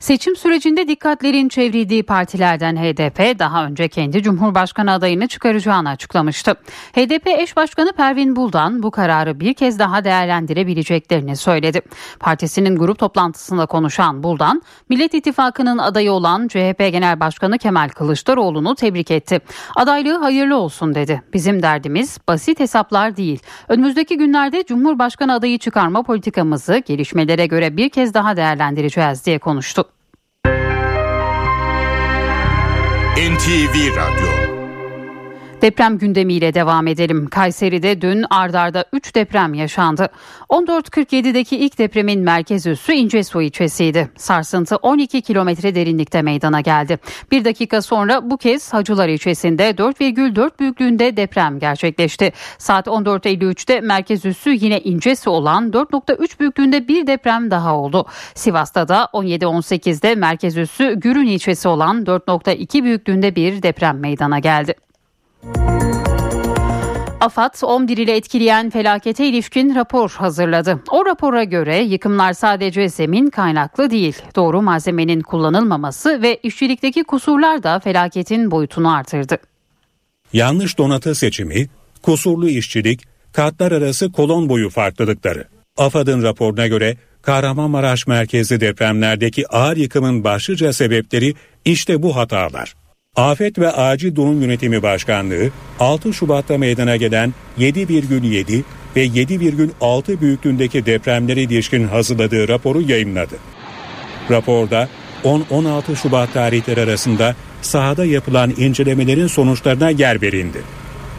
[0.00, 6.54] Seçim sürecinde dikkatlerin çevrildiği partilerden HDP daha önce kendi Cumhurbaşkanı adayını çıkaracağını açıklamıştı.
[6.92, 11.80] HDP eş başkanı Pervin Buldan bu kararı bir kez daha değerlendirebileceklerini söyledi.
[12.20, 19.10] Partisinin grup toplantısında konuşan Buldan, Millet İttifakı'nın adayı olan CHP Genel Başkanı Kemal Kılıçdaroğlu'nu tebrik
[19.10, 19.40] etti.
[19.76, 21.22] Adaylığı hayırlı olsun dedi.
[21.32, 23.42] Bizim derdimiz basit hesaplar değil.
[23.68, 29.87] Önümüzdeki günlerde Cumhurbaşkanı adayı çıkarma politikamızı gelişmelere göre bir kez daha değerlendireceğiz diye konuştu.
[33.18, 34.47] NTV Radyo
[35.62, 37.26] Deprem gündemiyle devam edelim.
[37.26, 40.08] Kayseri'de dün ardarda 3 deprem yaşandı.
[40.48, 44.08] 14.47'deki ilk depremin merkez üssü İncesu ilçesiydi.
[44.16, 46.98] Sarsıntı 12 kilometre derinlikte meydana geldi.
[47.30, 52.32] Bir dakika sonra bu kez Hacılar ilçesinde 4,4 büyüklüğünde deprem gerçekleşti.
[52.58, 58.06] Saat 14.53'te merkez üssü yine İncesu olan 4.3 büyüklüğünde bir deprem daha oldu.
[58.34, 64.87] Sivas'ta da 17.18'de merkez üssü Gürün ilçesi olan 4.2 büyüklüğünde bir deprem meydana geldi.
[67.20, 70.82] AFAD 11 ile etkileyen felakete ilişkin rapor hazırladı.
[70.90, 77.80] O rapora göre yıkımlar sadece zemin kaynaklı değil, doğru malzemenin kullanılmaması ve işçilikteki kusurlar da
[77.80, 79.38] felaketin boyutunu artırdı.
[80.32, 81.66] Yanlış donatı seçimi,
[82.02, 83.00] kusurlu işçilik,
[83.32, 85.44] katlar arası kolon boyu farklılıkları.
[85.76, 92.74] AFAD'ın raporuna göre Kahramanmaraş merkezli depremlerdeki ağır yıkımın başlıca sebepleri işte bu hatalar.
[93.18, 95.50] Afet ve Acil Durum Yönetimi Başkanlığı
[95.80, 98.62] 6 Şubat'ta meydana gelen 7,7
[98.96, 103.34] ve 7,6 büyüklüğündeki depremlere ilişkin hazırladığı raporu yayınladı.
[104.30, 104.88] Raporda
[105.24, 110.62] 10-16 Şubat tarihleri arasında sahada yapılan incelemelerin sonuçlarına yer verildi.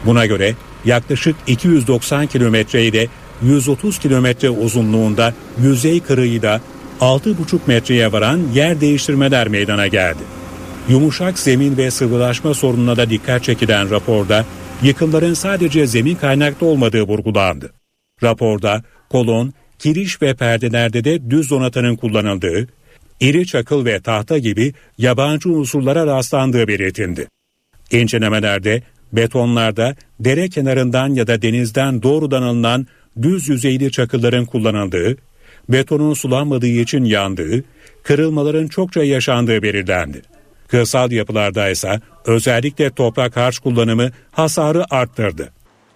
[0.06, 3.08] Buna göre yaklaşık 290 kilometre ile
[3.42, 6.60] 130 kilometre uzunluğunda yüzey kırığıyla
[7.00, 10.39] 6,5 metreye varan yer değiştirmeler meydana geldi.
[10.88, 14.46] Yumuşak zemin ve sıvılaşma sorununa da dikkat çekilen raporda
[14.82, 17.72] yıkımların sadece zemin kaynaklı olmadığı vurgulandı.
[18.22, 22.68] Raporda kolon, kiriş ve perdelerde de düz donatının kullanıldığı,
[23.20, 27.28] iri çakıl ve tahta gibi yabancı unsurlara rastlandığı belirtildi.
[27.90, 32.86] İncelemelerde betonlarda dere kenarından ya da denizden doğrudan alınan
[33.22, 35.16] düz yüzeyli çakılların kullanıldığı,
[35.68, 37.64] betonun sulanmadığı için yandığı,
[38.02, 40.22] kırılmaların çokça yaşandığı belirlendi.
[40.70, 45.52] Kırsal yapılarda ise özellikle toprak harç kullanımı hasarı arttırdı.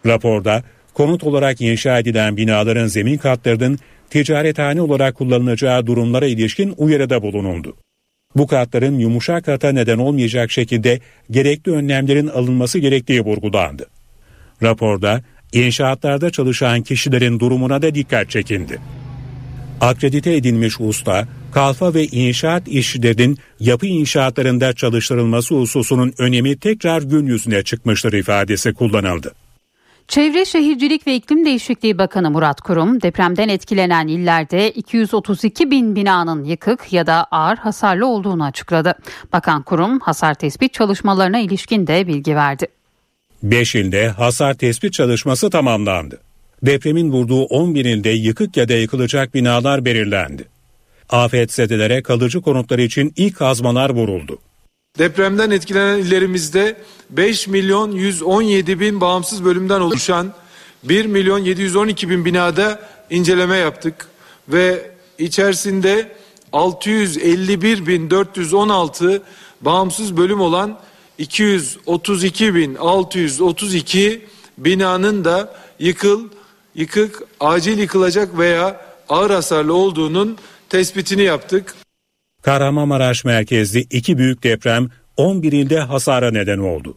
[0.06, 0.62] Raporda
[0.94, 3.78] konut olarak inşa edilen binaların zemin katlarının
[4.10, 7.76] ticarethane olarak kullanılacağı durumlara ilişkin uyarıda bulunuldu.
[8.36, 13.86] Bu katların yumuşak kata neden olmayacak şekilde gerekli önlemlerin alınması gerektiği vurgulandı.
[14.62, 18.80] Raporda inşaatlarda çalışan kişilerin durumuna da dikkat çekildi.
[19.80, 27.62] Akredite edilmiş usta, kalfa ve inşaat işçilerinin yapı inşaatlarında çalıştırılması hususunun önemi tekrar gün yüzüne
[27.62, 29.34] çıkmıştır ifadesi kullanıldı.
[30.08, 36.92] Çevre Şehircilik ve İklim Değişikliği Bakanı Murat Kurum depremden etkilenen illerde 232 bin binanın yıkık
[36.92, 38.94] ya da ağır hasarlı olduğunu açıkladı.
[39.32, 42.66] Bakan Kurum hasar tespit çalışmalarına ilişkin de bilgi verdi.
[43.42, 46.20] 5 ilde hasar tespit çalışması tamamlandı.
[46.62, 50.53] Depremin vurduğu 11 ilde yıkık ya da yıkılacak binalar belirlendi.
[51.14, 54.38] Afetzedelere kalıcı konutlar için ilk kazmalar vuruldu.
[54.98, 56.76] Depremden etkilenen illerimizde
[57.10, 60.32] 5 milyon 117 bin bağımsız bölümden oluşan
[60.84, 64.08] 1 milyon 712 bin binada inceleme yaptık
[64.48, 66.12] ve içerisinde
[66.52, 69.22] 651 bin 416
[69.60, 70.78] bağımsız bölüm olan
[71.18, 74.26] 232 bin 632
[74.58, 76.28] binanın da yıkıl,
[76.74, 80.38] yıkık, acil yıkılacak veya ağır hasarlı olduğunun
[80.74, 81.74] tespitini yaptık.
[82.42, 86.96] Kahramanmaraş merkezli iki büyük deprem 11 ilde hasara neden oldu.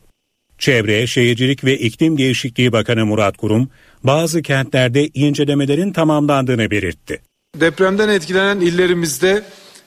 [0.58, 3.70] Çevre, Şehircilik ve İklim Değişikliği Bakanı Murat Kurum,
[4.04, 7.22] bazı kentlerde incelemelerin tamamlandığını belirtti.
[7.60, 9.44] Depremden etkilenen illerimizde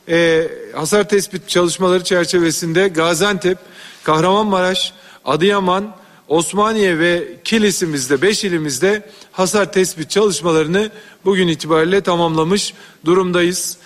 [0.09, 3.59] e, hasar tespit çalışmaları çerçevesinde Gaziantep,
[4.05, 4.93] Kahramanmaraş,
[5.25, 5.97] Adıyaman,
[6.31, 10.91] Osmaniye ve Kilis'imizde 5 ilimizde hasar tespit çalışmalarını
[11.25, 13.79] bugün itibariyle tamamlamış durumdayız.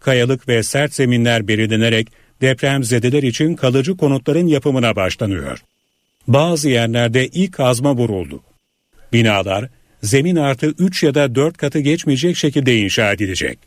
[0.00, 2.08] Kayalık ve sert zeminler belirlenerek
[2.40, 5.58] depremzedeler için kalıcı konutların yapımına başlanıyor.
[6.28, 8.40] Bazı yerlerde ilk kazma vuruldu.
[9.12, 9.68] Binalar
[10.02, 13.58] zemin artı 3 ya da 4 katı geçmeyecek şekilde inşa edilecek.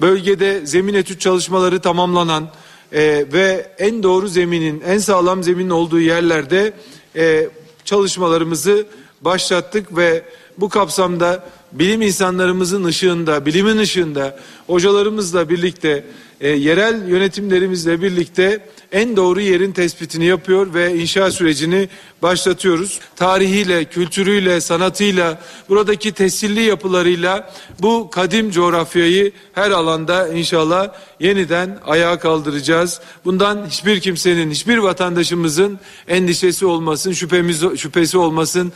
[0.00, 2.50] Bölgede zemin etüt çalışmaları tamamlanan
[2.92, 6.72] e, ve en doğru zeminin, en sağlam zeminin olduğu yerlerde
[7.16, 7.48] e,
[7.84, 8.86] çalışmalarımızı
[9.20, 10.22] başlattık ve
[10.58, 16.04] bu kapsamda bilim insanlarımızın ışığında, bilimin ışığında hocalarımızla birlikte,
[16.40, 21.88] e, yerel yönetimlerimizle birlikte en doğru yerin tespitini yapıyor ve inşa sürecini
[22.22, 23.00] başlatıyoruz.
[23.16, 33.00] Tarihiyle, kültürüyle, sanatıyla, buradaki tescilli yapılarıyla bu kadim coğrafyayı her alanda inşallah yeniden ayağa kaldıracağız.
[33.24, 38.72] Bundan hiçbir kimsenin, hiçbir vatandaşımızın endişesi olmasın, şüphemiz, şüphesi olmasın.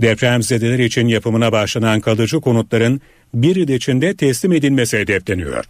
[0.00, 3.00] Depremzedeler için yapımına başlanan kalıcı konutların
[3.34, 5.64] bir yıl içinde teslim edilmesi hedefleniyor.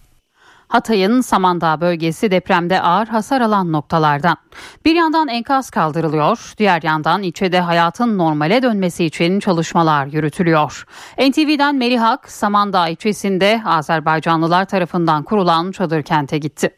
[0.68, 4.36] Hatay'ın Samandağ bölgesi depremde ağır hasar alan noktalardan.
[4.84, 10.84] Bir yandan enkaz kaldırılıyor, diğer yandan ilçede hayatın normale dönmesi için çalışmalar yürütülüyor.
[11.18, 16.70] NTV'den Melihak, Samandağ ilçesinde Azerbaycanlılar tarafından kurulan çadır kente gitti.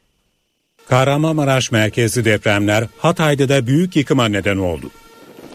[0.89, 4.91] Kahramanmaraş merkezli depremler Hatay'da da büyük yıkıma neden oldu.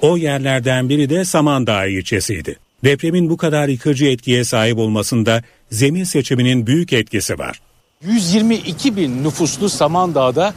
[0.02, 2.56] O yerlerden biri de Samandağ ilçesiydi.
[2.84, 7.62] Depremin bu kadar yıkıcı etkiye sahip olmasında zemin seçiminin büyük etkisi var.
[8.06, 10.54] 122 bin nüfuslu Samandağ'da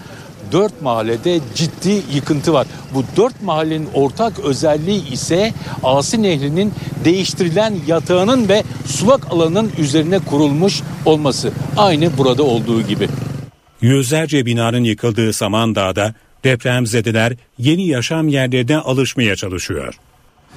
[0.52, 2.66] 4 mahallede ciddi yıkıntı var.
[2.94, 5.52] Bu 4 mahallenin ortak özelliği ise
[5.82, 6.72] Asi Nehri'nin
[7.04, 11.52] değiştirilen yatağının ve sulak alanın üzerine kurulmuş olması.
[11.76, 13.08] Aynı burada olduğu gibi.
[13.80, 19.94] Yüzlerce binanın yıkıldığı Samandağ'da depremzedeler yeni yaşam yerlerine alışmaya çalışıyor.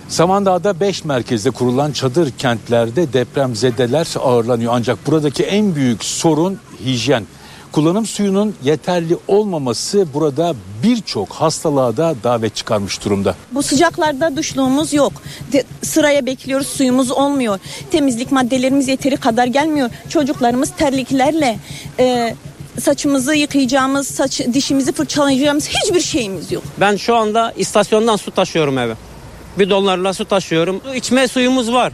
[0.10, 4.74] Samandağ'da 5 merkezde kurulan çadır kentlerde depremzedeler ağırlanıyor.
[4.76, 7.24] Ancak buradaki en büyük sorun hijyen.
[7.72, 13.36] Kullanım suyunun yeterli olmaması burada birçok hastalığa da davet çıkarmış durumda.
[13.52, 15.14] Bu sıcaklarda duşluğumuz yok.
[15.54, 17.60] De, sıraya bekliyoruz suyumuz olmuyor.
[17.92, 19.90] Temizlik maddelerimiz yeteri kadar gelmiyor.
[20.10, 21.60] Çocuklarımız terliklerle
[22.00, 22.36] e,
[22.82, 26.64] saçımızı yıkayacağımız, saç dişimizi fırçalayacağımız hiçbir şeyimiz yok.
[26.78, 28.94] Ben şu anda istasyondan su taşıyorum eve.
[29.60, 30.82] Bidonlarla su taşıyorum.
[30.96, 31.94] İçme suyumuz var.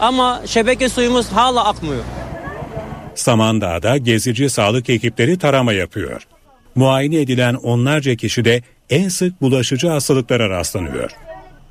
[0.00, 2.04] Ama şebeke suyumuz hala akmıyor.
[3.14, 6.26] Samandağ'da gezici sağlık ekipleri tarama yapıyor.
[6.74, 11.10] Muayene edilen onlarca kişi de en sık bulaşıcı hastalıklara rastlanıyor.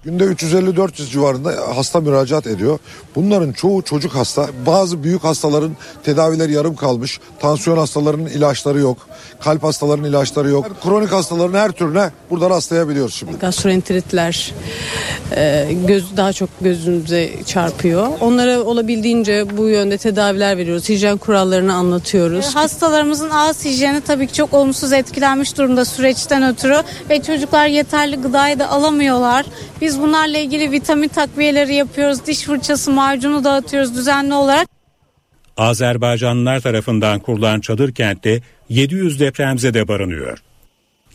[0.05, 2.79] Günde 350-400 civarında hasta müracaat ediyor.
[3.15, 4.49] Bunların çoğu çocuk hasta.
[4.65, 7.19] Bazı büyük hastaların tedavileri yarım kalmış.
[7.39, 8.97] Tansiyon hastalarının ilaçları yok.
[9.39, 10.65] Kalp hastalarının ilaçları yok.
[10.83, 13.37] Kronik hastaların her türüne buradan rastlayabiliyoruz şimdi.
[13.37, 14.53] Gastroenteritler
[15.35, 18.07] e, göz daha çok gözümüze çarpıyor.
[18.21, 20.89] Onlara olabildiğince bu yönde tedaviler veriyoruz.
[20.89, 22.55] Hijyen kurallarını anlatıyoruz.
[22.55, 26.77] Hastalarımızın ağız hijyeni tabii ki çok olumsuz etkilenmiş durumda süreçten ötürü
[27.09, 29.45] ve çocuklar yeterli gıdayı da alamıyorlar.
[29.81, 32.25] Biz bunlarla ilgili vitamin takviyeleri yapıyoruz.
[32.25, 34.67] Diş fırçası, macunu dağıtıyoruz düzenli olarak.
[35.57, 40.37] Azerbaycanlılar tarafından kurulan çadır kentte 700 depremzede barınıyor.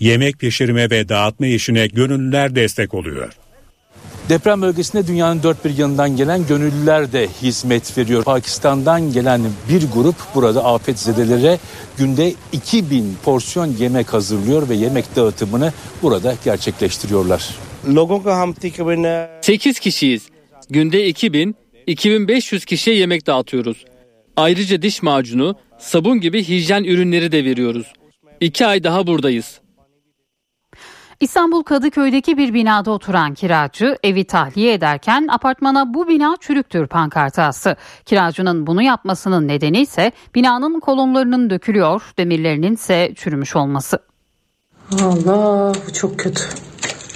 [0.01, 3.33] Yemek pişirme ve dağıtma işine gönüllüler destek oluyor.
[4.29, 8.25] Deprem bölgesinde dünyanın dört bir yanından gelen gönüllüler de hizmet veriyor.
[8.25, 11.59] Pakistan'dan gelen bir grup burada afetzedelere
[11.99, 17.57] günde 2000 porsiyon yemek hazırlıyor ve yemek dağıtımını burada gerçekleştiriyorlar.
[19.41, 20.23] 8 kişiyiz.
[20.71, 23.85] Günde 2000, 2500 kişiye yemek dağıtıyoruz.
[24.37, 27.93] Ayrıca diş macunu, sabun gibi hijyen ürünleri de veriyoruz.
[28.41, 29.61] İki ay daha buradayız.
[31.21, 37.77] İstanbul Kadıköy'deki bir binada oturan kiracı evi tahliye ederken apartmana bu bina çürüktür pankartı astı.
[38.05, 43.99] Kiracının bunu yapmasının nedeni ise binanın kolonlarının dökülüyor, demirlerinin ise çürümüş olması.
[45.03, 46.43] Allah bu çok kötü.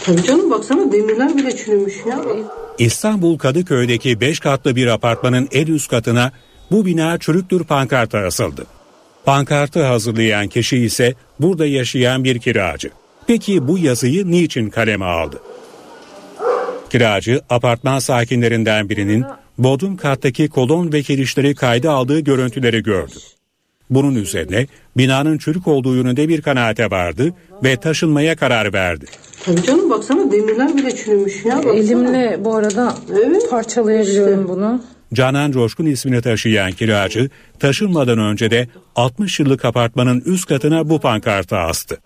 [0.05, 2.21] Tabii canım baksana demirler bile çürümüş ya.
[2.79, 6.33] İstanbul Kadıköy'deki 5 katlı bir apartmanın en üst katına
[6.71, 8.67] bu bina çürüktür pankartı asıldı.
[9.25, 12.91] Pankartı hazırlayan kişi ise burada yaşayan bir kiracı.
[13.27, 15.41] Peki bu yazıyı niçin kaleme aldı?
[16.91, 19.25] Kiracı apartman sakinlerinden birinin
[19.59, 23.15] bodrum kattaki kolon ve kirişleri kayda aldığı görüntüleri gördü.
[23.91, 27.35] Bunun üzerine binanın çürük olduğu yönünde bir kanaate vardı
[27.65, 29.05] ve taşınmaya karar verdi.
[29.45, 31.57] Tabii canım baksana demirler bile çürümüş ya.
[31.57, 31.75] Baksana.
[31.75, 33.51] Elimle bu arada Evet.
[33.51, 34.83] parçalayabiliyorum bunu.
[35.15, 41.57] Canan Coşkun ismini taşıyan kiracı taşınmadan önce de 60 yıllık apartmanın üst katına bu pankartı
[41.57, 41.99] astı.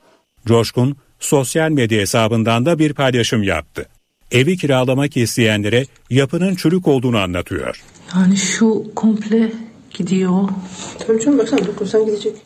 [0.46, 3.86] Coşkun sosyal medya hesabından da bir paylaşım yaptı.
[4.32, 7.82] Evi kiralamak isteyenlere yapının çürük olduğunu anlatıyor.
[8.14, 9.52] Yani şu komple
[9.94, 10.48] gidiyor.
[11.06, 12.36] Tabii canım baksana dokunsan gidecek.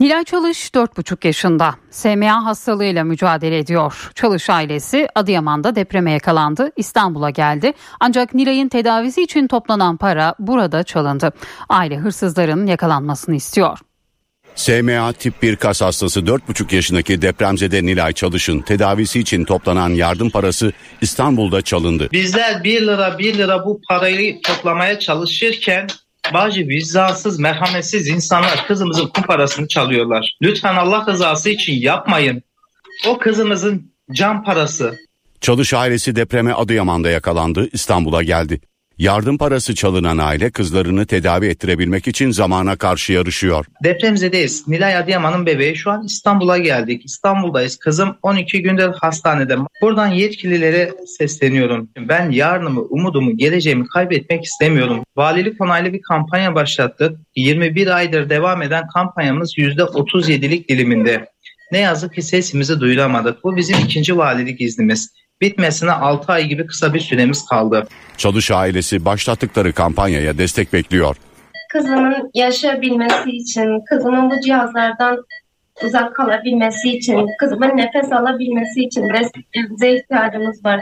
[0.00, 1.74] Nilay Çalış 4,5 yaşında.
[1.90, 4.10] SMA hastalığıyla mücadele ediyor.
[4.14, 6.72] Çalış ailesi Adıyaman'da depreme yakalandı.
[6.76, 7.72] İstanbul'a geldi.
[8.00, 11.32] Ancak Nilay'ın tedavisi için toplanan para burada çalındı.
[11.68, 13.78] Aile hırsızların yakalanmasını istiyor.
[14.54, 20.72] SMA tip 1 kas hastası 4,5 yaşındaki depremzede Nilay Çalış'ın tedavisi için toplanan yardım parası
[21.00, 22.08] İstanbul'da çalındı.
[22.12, 25.86] Bizler 1 lira 1 lira bu parayı toplamaya çalışırken
[26.34, 30.36] bazı vicdansız, merhametsiz insanlar kızımızın kum parasını çalıyorlar.
[30.42, 32.42] Lütfen Allah rızası için yapmayın.
[33.08, 34.98] O kızımızın can parası.
[35.40, 38.60] Çalış ailesi depreme Adıyaman'da yakalandı, İstanbul'a geldi.
[38.98, 43.66] Yardım parası çalınan aile kızlarını tedavi ettirebilmek için zamana karşı yarışıyor.
[43.84, 44.68] Depremzedeyiz.
[44.68, 47.04] Nilay Adıyaman'ın bebeği şu an İstanbul'a geldik.
[47.04, 47.76] İstanbul'dayız.
[47.76, 49.56] Kızım 12 gündür hastanede.
[49.82, 51.88] Buradan yetkililere sesleniyorum.
[51.98, 55.04] Ben yarınımı, umudumu, geleceğimi kaybetmek istemiyorum.
[55.16, 57.18] Valilik onaylı bir kampanya başlattık.
[57.36, 61.26] 21 aydır devam eden kampanyamız %37'lik diliminde.
[61.72, 63.44] Ne yazık ki sesimizi duyuramadık.
[63.44, 65.10] Bu bizim ikinci valilik iznimiz.
[65.40, 67.86] Bitmesine 6 ay gibi kısa bir süremiz kaldı.
[68.16, 71.16] Çalış ailesi başlattıkları kampanyaya destek bekliyor.
[71.72, 75.24] kızımın yaşayabilmesi için, kızımın bu cihazlardan
[75.84, 80.80] uzak kalabilmesi için, kızımın nefes alabilmesi için desteklerinize ihtiyacımız var.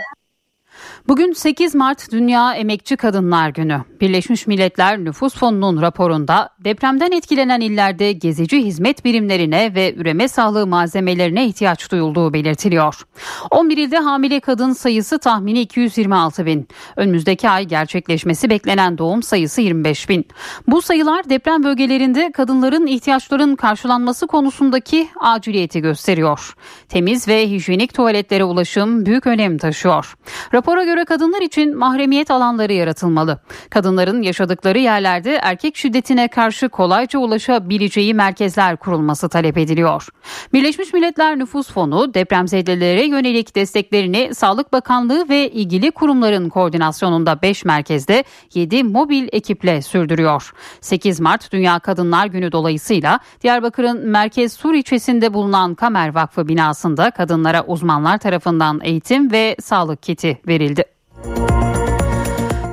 [1.09, 3.80] Bugün 8 Mart Dünya Emekçi Kadınlar Günü.
[4.00, 11.46] Birleşmiş Milletler Nüfus Fonu'nun raporunda depremden etkilenen illerde gezici hizmet birimlerine ve üreme sağlığı malzemelerine
[11.46, 13.02] ihtiyaç duyulduğu belirtiliyor.
[13.50, 16.68] 11 ilde hamile kadın sayısı tahmini 226 bin.
[16.96, 20.26] Önümüzdeki ay gerçekleşmesi beklenen doğum sayısı 25 bin.
[20.66, 26.55] Bu sayılar deprem bölgelerinde kadınların ihtiyaçların karşılanması konusundaki aciliyeti gösteriyor.
[26.88, 30.14] Temiz ve hijyenik tuvaletlere ulaşım büyük önem taşıyor.
[30.55, 33.38] Rapora göre kadınlar için mahremiyet alanları yaratılmalı.
[33.70, 40.09] Kadınların yaşadıkları yerlerde erkek şiddetine karşı kolayca ulaşabileceği merkezler kurulması talep ediliyor.
[40.53, 48.24] Birleşmiş Milletler Nüfus Fonu depremzedelere yönelik desteklerini Sağlık Bakanlığı ve ilgili kurumların koordinasyonunda 5 merkezde
[48.55, 50.53] 7 mobil ekiple sürdürüyor.
[50.80, 57.64] 8 Mart Dünya Kadınlar Günü dolayısıyla Diyarbakır'ın Merkez Sur ilçesinde bulunan Kamer Vakfı binasında kadınlara
[57.66, 60.84] uzmanlar tarafından eğitim ve sağlık kiti verildi.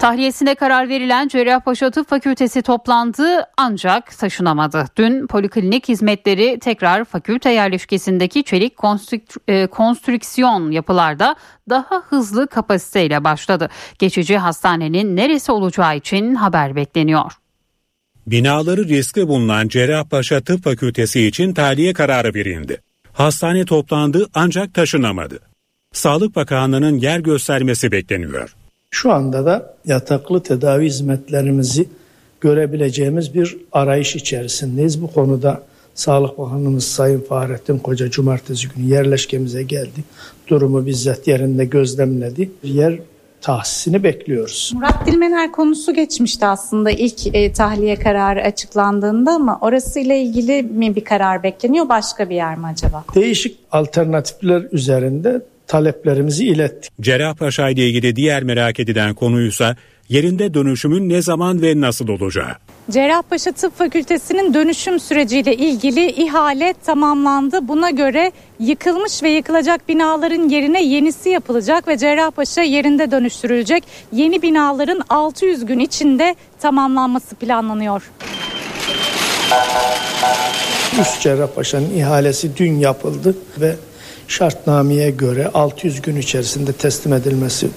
[0.01, 3.23] Tahliyesine karar verilen Cerrahpaşa Tıp Fakültesi toplandı
[3.57, 4.85] ancak taşınamadı.
[4.97, 11.35] Dün poliklinik hizmetleri tekrar fakülte yerleşkesindeki çelik konstrük- e, konstrüksiyon yapılarda
[11.69, 13.69] daha hızlı kapasiteyle başladı.
[13.99, 17.31] Geçici hastanenin neresi olacağı için haber bekleniyor.
[18.27, 22.81] Binaları riskli bulunan Cerrahpaşa Tıp Fakültesi için tahliye kararı verildi.
[23.13, 25.39] Hastane toplandı ancak taşınamadı.
[25.93, 28.55] Sağlık Bakanlığı'nın yer göstermesi bekleniyor.
[28.91, 31.89] Şu anda da yataklı tedavi hizmetlerimizi
[32.41, 35.01] görebileceğimiz bir arayış içerisindeyiz.
[35.01, 35.61] Bu konuda
[35.95, 40.03] Sağlık Bakanımız Sayın Fahrettin Koca cumartesi günü yerleşkemize geldi.
[40.47, 42.51] Durumu bizzat yerinde gözlemledi.
[42.63, 42.99] Yer
[43.41, 44.71] tahsisini bekliyoruz.
[44.75, 51.03] Murat Dilmener konusu geçmişti aslında ilk e, tahliye kararı açıklandığında ama orasıyla ilgili mi bir
[51.03, 53.03] karar bekleniyor başka bir yer mi acaba?
[53.15, 56.91] Değişik alternatifler üzerinde taleplerimizi ilettik.
[57.01, 59.75] Cerrahpaşa ile ilgili diğer merak edilen konuysa
[60.09, 62.55] yerinde dönüşümün ne zaman ve nasıl olacağı.
[62.89, 67.67] Cerrahpaşa Tıp Fakültesi'nin dönüşüm süreciyle ilgili ihale tamamlandı.
[67.67, 73.83] Buna göre yıkılmış ve yıkılacak binaların yerine yenisi yapılacak ve Cerrahpaşa yerinde dönüştürülecek.
[74.11, 78.11] Yeni binaların 600 gün içinde tamamlanması planlanıyor.
[81.01, 83.75] Üst Cerrahpaşa'nın ihalesi dün yapıldı ve
[84.31, 87.67] şartnameye göre 600 gün içerisinde teslim edilmesi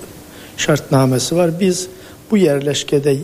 [0.57, 1.51] şartnamesi var.
[1.61, 1.89] Biz
[2.31, 3.17] bu yerleşkede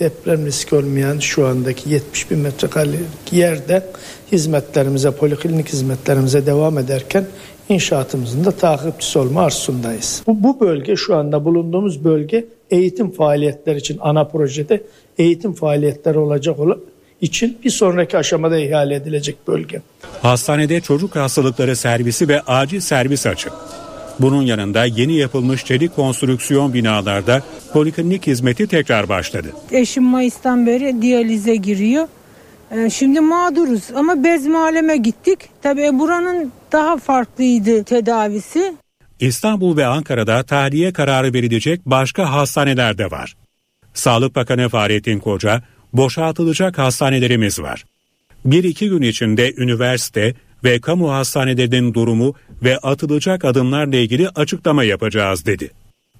[0.00, 3.82] deprem riski olmayan şu andaki 70 bin metrekarelik yerde
[4.32, 7.24] hizmetlerimize, poliklinik hizmetlerimize devam ederken
[7.68, 10.22] inşaatımızın da takipçisi olma arzusundayız.
[10.26, 14.82] Bu, bu bölge şu anda bulunduğumuz bölge eğitim faaliyetleri için ana projede
[15.18, 16.78] eğitim faaliyetleri olacak olan
[17.22, 19.82] için bir sonraki aşamada ihale edilecek bölge.
[20.22, 23.52] Hastanede çocuk hastalıkları servisi ve acil servis açık.
[24.18, 27.42] Bunun yanında yeni yapılmış çelik konstrüksiyon binalarda
[27.72, 29.48] poliklinik hizmeti tekrar başladı.
[29.72, 32.08] Eşim Mayıs'tan beri diyalize giriyor.
[32.70, 35.38] Ee, Şimdi mağduruz ama Bezmi Alem'e gittik.
[35.62, 38.74] Tabii buranın daha farklıydı tedavisi.
[39.20, 43.36] İstanbul ve Ankara'da tahliye kararı verilecek başka hastaneler de var.
[43.94, 45.62] Sağlık Bakanı Fahrettin Koca,
[45.92, 47.84] boşaltılacak hastanelerimiz var.
[48.44, 50.34] Bir iki gün içinde üniversite
[50.64, 55.70] ve kamu hastanelerinin durumu ve atılacak adımlarla ilgili açıklama yapacağız dedi.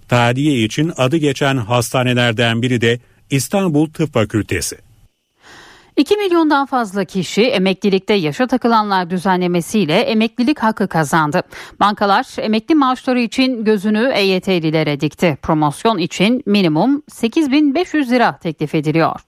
[0.09, 3.01] Tahliye için adı geçen hastanelerden biri de
[3.31, 4.77] İstanbul Tıp Fakültesi.
[5.97, 11.43] 2 milyondan fazla kişi emeklilikte yaşa takılanlar düzenlemesiyle emeklilik hakkı kazandı.
[11.81, 15.39] Bankalar emekli maaşları için gözünü EYT'lilere dikti.
[15.43, 19.21] Promosyon için minimum 8500 lira teklif ediliyor.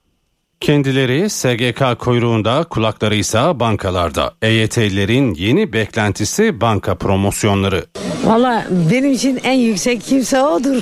[0.59, 4.33] Kendileri SGK kuyruğunda, kulakları ise bankalarda.
[4.41, 7.85] EYT'lilerin yeni beklentisi banka promosyonları.
[8.25, 10.81] Valla benim için en yüksek kimse odur.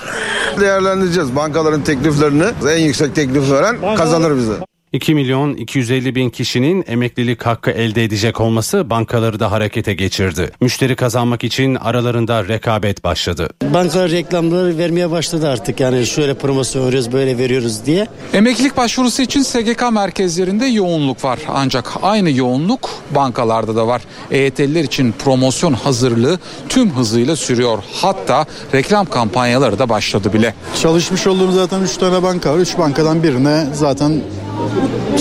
[0.60, 2.46] Değerlendireceğiz bankaların tekliflerini.
[2.70, 4.54] En yüksek teklif veren kazanır bize.
[4.94, 10.52] 2 milyon 250 bin kişinin emeklilik hakkı elde edecek olması bankaları da harekete geçirdi.
[10.62, 13.50] Müşteri kazanmak için aralarında rekabet başladı.
[13.64, 18.08] Bankalar reklamları vermeye başladı artık yani şöyle promosyon veriyoruz böyle veriyoruz diye.
[18.34, 21.40] Emeklilik başvurusu için SGK merkezlerinde yoğunluk var.
[21.48, 24.02] Ancak aynı yoğunluk bankalarda da var.
[24.32, 26.40] EYT'liler için promosyon hazırlığı
[26.70, 27.84] tüm hızıyla sürüyor.
[27.94, 30.54] Hatta reklam kampanyaları da başladı bile.
[30.82, 32.60] Çalışmış olduğum zaten 3 tane banka var.
[32.60, 34.22] 3 bankadan birine zaten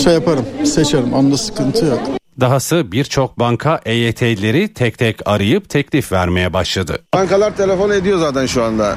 [0.03, 1.13] şey yaparım, seçerim.
[1.13, 1.99] Onda sıkıntı yok.
[2.39, 6.97] Dahası birçok banka EYT'lileri tek tek arayıp teklif vermeye başladı.
[7.13, 8.95] Bankalar telefon ediyor zaten şu anda.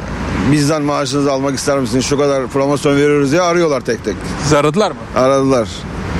[0.53, 2.05] Bizden maaşınızı almak ister misiniz?
[2.05, 4.15] Şu kadar promosyon veriyoruz diye arıyorlar tek tek.
[4.43, 4.97] Sizi aradılar mı?
[5.17, 5.69] Aradılar.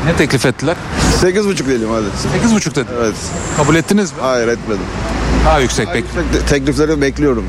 [0.07, 0.77] Ne teklif ettiler?
[1.23, 2.05] 8,5 diyelim hadi.
[2.55, 2.87] 8,5 dedi.
[3.01, 3.15] Evet.
[3.57, 4.19] Kabul ettiniz mi?
[4.21, 4.83] Hayır etmedim.
[5.47, 6.05] Daha yüksek pek.
[6.15, 7.45] Te- Teklifleri bekliyorum.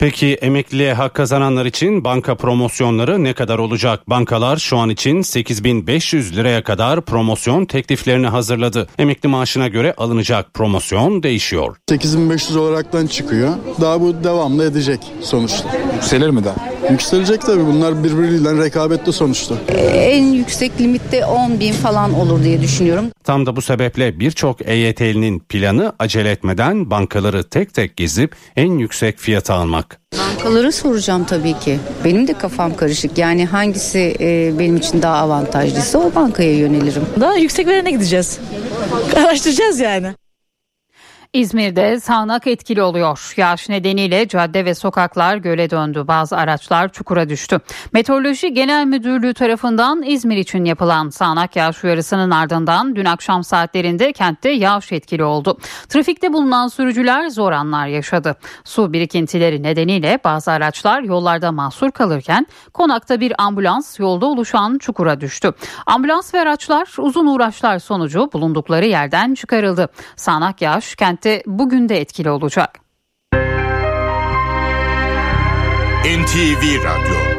[0.00, 4.10] Peki emekliliğe hak kazananlar için banka promosyonları ne kadar olacak?
[4.10, 8.88] Bankalar şu an için 8500 liraya kadar promosyon tekliflerini hazırladı.
[8.98, 11.76] Emekli maaşına göre alınacak promosyon değişiyor.
[11.88, 13.54] 8500 olaraktan çıkıyor.
[13.80, 15.68] Daha bu devamlı edecek sonuçta.
[15.94, 16.70] Yükselir mi daha?
[16.90, 17.66] Yükselecek tabii.
[17.66, 19.54] Bunlar birbiriyle rekabetli sonuçta.
[19.92, 23.04] En yüksek limitte 10 bin falan olur diye düşünüyorum.
[23.24, 29.18] Tam da bu sebeple birçok EYT'linin planı acele etmeden bankaları tek tek gezip en yüksek
[29.18, 29.89] fiyata almak.
[30.18, 31.78] Bankaları soracağım tabii ki.
[32.04, 33.18] Benim de kafam karışık.
[33.18, 37.06] Yani hangisi e, benim için daha avantajlıysa o bankaya yönelirim.
[37.20, 38.38] Daha yüksek verene gideceğiz.
[39.16, 40.14] Araştıracağız yani.
[41.32, 43.34] İzmir'de sağanak etkili oluyor.
[43.36, 46.04] Yağış nedeniyle cadde ve sokaklar göle döndü.
[46.08, 47.60] Bazı araçlar çukura düştü.
[47.92, 54.50] Meteoroloji Genel Müdürlüğü tarafından İzmir için yapılan sağanak yağış uyarısının ardından dün akşam saatlerinde kentte
[54.50, 55.58] yağış etkili oldu.
[55.88, 58.36] Trafikte bulunan sürücüler zor anlar yaşadı.
[58.64, 65.52] Su birikintileri nedeniyle bazı araçlar yollarda mahsur kalırken konakta bir ambulans yolda oluşan çukura düştü.
[65.86, 69.88] Ambulans ve araçlar uzun uğraşlar sonucu bulundukları yerden çıkarıldı.
[70.16, 72.80] Sağanak yağış kentte bugün de etkili olacak.
[76.04, 77.30] NTV Radyo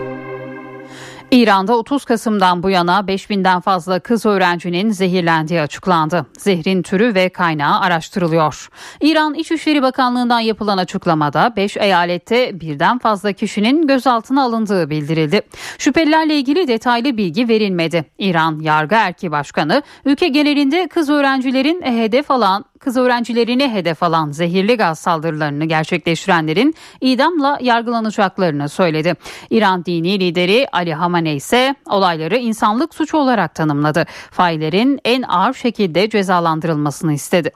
[1.31, 6.25] İran'da 30 Kasım'dan bu yana 5000'den fazla kız öğrencinin zehirlendiği açıklandı.
[6.37, 8.69] Zehrin türü ve kaynağı araştırılıyor.
[9.01, 15.41] İran İçişleri Bakanlığı'ndan yapılan açıklamada 5 eyalette birden fazla kişinin gözaltına alındığı bildirildi.
[15.77, 18.05] Şüphelilerle ilgili detaylı bilgi verilmedi.
[18.17, 24.77] İran Yargı Erki Başkanı ülke genelinde kız öğrencilerin hedef alan kız öğrencilerini hedef alan zehirli
[24.77, 29.15] gaz saldırılarını gerçekleştirenlerin idamla yargılanacaklarını söyledi.
[29.49, 34.05] İran dini lideri Ali Hamaney ise olayları insanlık suçu olarak tanımladı.
[34.31, 37.51] Faillerin en ağır şekilde cezalandırılmasını istedi.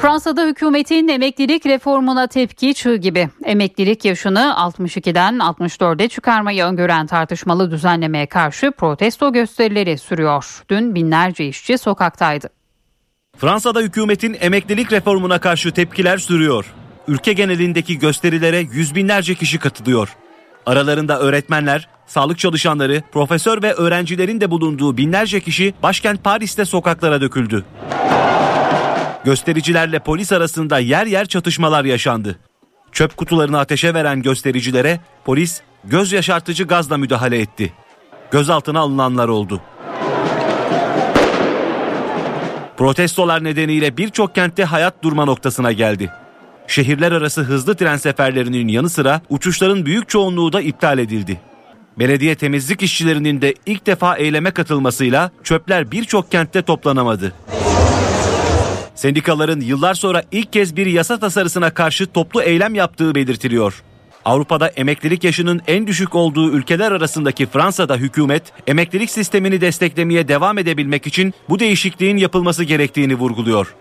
[0.00, 3.28] Fransa'da hükümetin emeklilik reformuna tepki çığ gibi.
[3.44, 10.64] Emeklilik yaşını 62'den 64'e çıkarmayı öngören tartışmalı düzenlemeye karşı protesto gösterileri sürüyor.
[10.68, 12.55] Dün binlerce işçi sokaktaydı.
[13.38, 16.74] Fransa'da hükümetin emeklilik reformuna karşı tepkiler sürüyor.
[17.08, 20.08] Ülke genelindeki gösterilere yüz binlerce kişi katılıyor.
[20.66, 27.64] Aralarında öğretmenler, sağlık çalışanları, profesör ve öğrencilerin de bulunduğu binlerce kişi başkent Paris'te sokaklara döküldü.
[29.24, 32.38] Göstericilerle polis arasında yer yer çatışmalar yaşandı.
[32.92, 37.72] Çöp kutularını ateşe veren göstericilere polis göz yaşartıcı gazla müdahale etti.
[38.30, 39.60] Gözaltına alınanlar oldu.
[42.76, 46.10] Protestolar nedeniyle birçok kentte hayat durma noktasına geldi.
[46.66, 51.40] Şehirler arası hızlı tren seferlerinin yanı sıra uçuşların büyük çoğunluğu da iptal edildi.
[51.98, 57.32] Belediye temizlik işçilerinin de ilk defa eyleme katılmasıyla çöpler birçok kentte toplanamadı.
[58.94, 63.82] Sendikaların yıllar sonra ilk kez bir yasa tasarısına karşı toplu eylem yaptığı belirtiliyor.
[64.26, 71.06] Avrupa'da emeklilik yaşının en düşük olduğu ülkeler arasındaki Fransa'da hükümet emeklilik sistemini desteklemeye devam edebilmek
[71.06, 73.74] için bu değişikliğin yapılması gerektiğini vurguluyor.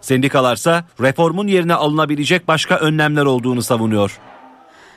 [0.00, 4.20] Sendikalarsa reformun yerine alınabilecek başka önlemler olduğunu savunuyor.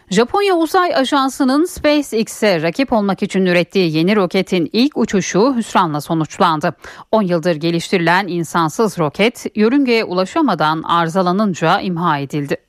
[0.09, 6.75] Japonya Uzay Ajansı'nın SpaceX'e rakip olmak için ürettiği yeni roketin ilk uçuşu hüsranla sonuçlandı.
[7.11, 12.64] 10 yıldır geliştirilen insansız roket yörüngeye ulaşamadan arızalanınca imha edildi.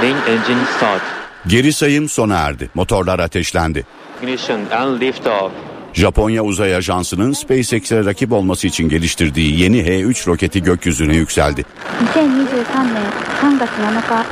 [0.00, 1.02] Main engine start.
[1.46, 2.70] Geri sayım sona erdi.
[2.74, 3.86] Motorlar ateşlendi.
[4.22, 5.52] Ignition and liftoff.
[5.92, 11.64] Japonya Uzay Ajansı'nın SpaceX'e rakip olması için geliştirdiği yeni H3 roketi gökyüzüne yükseldi.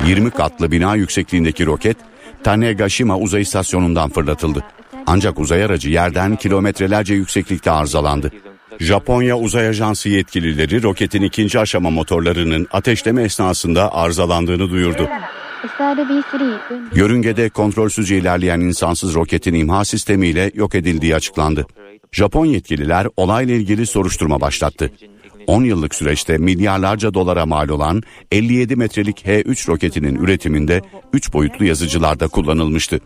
[0.06, 1.96] 20 katlı bina yüksekliğindeki roket
[2.44, 4.64] Tanegashima Uzay İstasyonu'ndan fırlatıldı.
[5.06, 8.32] Ancak uzay aracı yerden kilometrelerce yükseklikte arızalandı.
[8.80, 15.08] Japonya Uzay Ajansı yetkilileri roketin ikinci aşama motorlarının ateşleme esnasında arızalandığını duyurdu.
[16.94, 21.66] Yörüngede kontrolsüzce ilerleyen insansız roketin imha sistemiyle yok edildiği açıklandı.
[22.12, 24.90] Japon yetkililer olayla ilgili soruşturma başlattı.
[25.46, 28.02] 10 yıllık süreçte milyarlarca dolara mal olan
[28.32, 33.00] 57 metrelik H3 roketinin üretiminde 3 boyutlu yazıcılarda kullanılmıştı.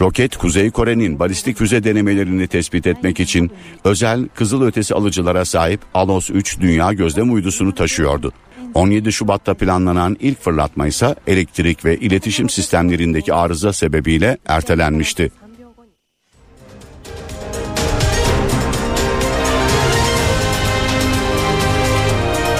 [0.00, 3.50] Roket Kuzey Kore'nin balistik füze denemelerini tespit etmek için
[3.84, 8.32] özel kızılötesi alıcılara sahip Alos 3 dünya gözlem uydusunu taşıyordu.
[8.74, 15.30] 17 Şubat'ta planlanan ilk fırlatma ise elektrik ve iletişim sistemlerindeki arıza sebebiyle ertelenmişti.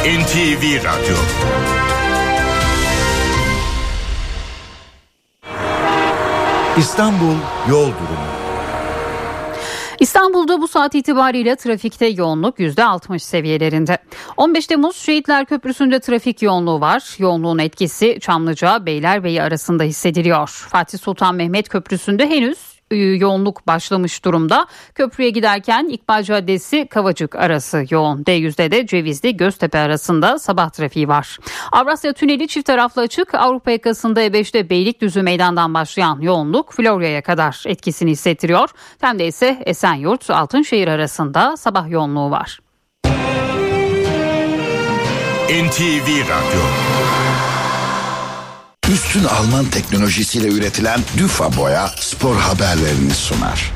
[0.07, 1.16] NTV Radyo
[6.78, 7.34] İstanbul
[7.70, 8.26] Yol Durumu
[10.00, 13.98] İstanbul'da bu saat itibariyle trafikte yoğunluk %60 seviyelerinde.
[14.36, 17.16] 15 Temmuz Şehitler Köprüsü'nde trafik yoğunluğu var.
[17.18, 20.48] Yoğunluğun etkisi Çamlıca Beylerbeyi arasında hissediliyor.
[20.48, 24.66] Fatih Sultan Mehmet Köprüsü'nde henüz yoğunluk başlamış durumda.
[24.95, 28.22] Köprüye giderken İkbal Caddesi Kavacık arası yoğun.
[28.22, 31.39] D100'de de Cevizli Göztepe arasında sabah trafiği var.
[31.72, 33.34] Avrasya Tüneli çift taraflı açık.
[33.34, 38.68] Avrupa yakasında E5'te Beylikdüzü meydandan başlayan yoğunluk Florya'ya kadar etkisini hissettiriyor.
[39.01, 42.61] Temde ise Esenyurt Altınşehir arasında sabah yoğunluğu var.
[45.51, 46.62] NTV Radyo
[48.93, 53.72] Üstün Alman teknolojisiyle üretilen Düfa Boya spor haberlerini sunar.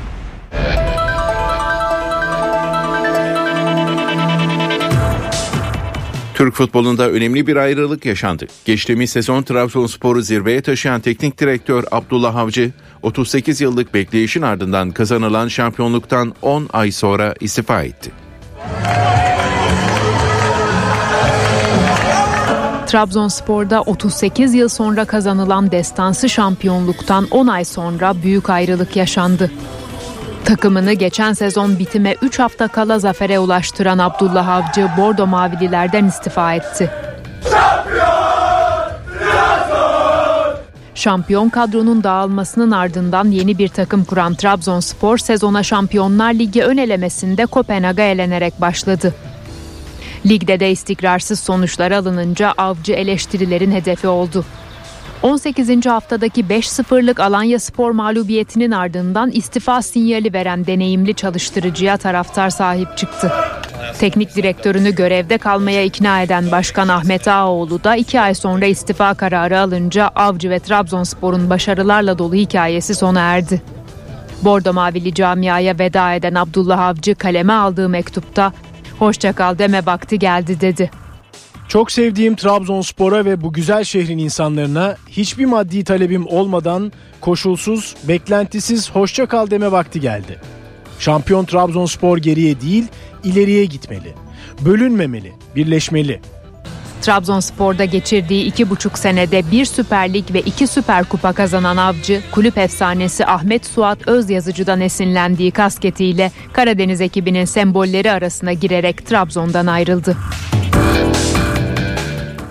[6.33, 8.47] Türk futbolunda önemli bir ayrılık yaşandı.
[8.65, 16.35] Geçtiğimiz sezon Trabzonspor'u zirveye taşıyan teknik direktör Abdullah Avcı, 38 yıllık bekleyişin ardından kazanılan şampiyonluktan
[16.41, 18.11] 10 ay sonra istifa etti.
[22.91, 29.51] Trabzonspor'da 38 yıl sonra kazanılan destansı şampiyonluktan 10 ay sonra büyük ayrılık yaşandı.
[30.45, 36.91] Takımını geçen sezon bitime 3 hafta kala zafere ulaştıran Abdullah Avcı Bordo Mavililerden istifa etti.
[40.95, 48.03] Şampiyon kadronun dağılmasının ardından yeni bir takım kuran Trabzonspor sezona Şampiyonlar Ligi ön elemesinde Kopenhag'a
[48.03, 49.13] elenerek başladı.
[50.25, 54.45] Ligde de istikrarsız sonuçlar alınınca avcı eleştirilerin hedefi oldu.
[55.23, 55.85] 18.
[55.85, 63.31] haftadaki 5-0'lık Alanya Spor mağlubiyetinin ardından istifa sinyali veren deneyimli çalıştırıcıya taraftar sahip çıktı.
[63.99, 69.59] Teknik direktörünü görevde kalmaya ikna eden Başkan Ahmet Ağoğlu da iki ay sonra istifa kararı
[69.59, 73.61] alınca Avcı ve Trabzonspor'un başarılarla dolu hikayesi sona erdi.
[74.41, 78.53] Bordo Mavili camiaya veda eden Abdullah Avcı kaleme aldığı mektupta
[79.01, 80.91] hoşçakal deme vakti geldi dedi.
[81.67, 86.91] Çok sevdiğim Trabzonspor'a ve bu güzel şehrin insanlarına hiçbir maddi talebim olmadan
[87.21, 90.39] koşulsuz, beklentisiz hoşça kal deme vakti geldi.
[90.99, 92.87] Şampiyon Trabzonspor geriye değil,
[93.23, 94.13] ileriye gitmeli.
[94.65, 96.21] Bölünmemeli, birleşmeli.
[97.01, 102.57] Trabzonspor'da geçirdiği iki buçuk senede bir Süper Lig ve iki Süper Kupa kazanan Avcı, kulüp
[102.57, 110.17] efsanesi Ahmet Suat Özyazıcı'dan esinlendiği kasketiyle Karadeniz ekibinin sembolleri arasına girerek Trabzon'dan ayrıldı.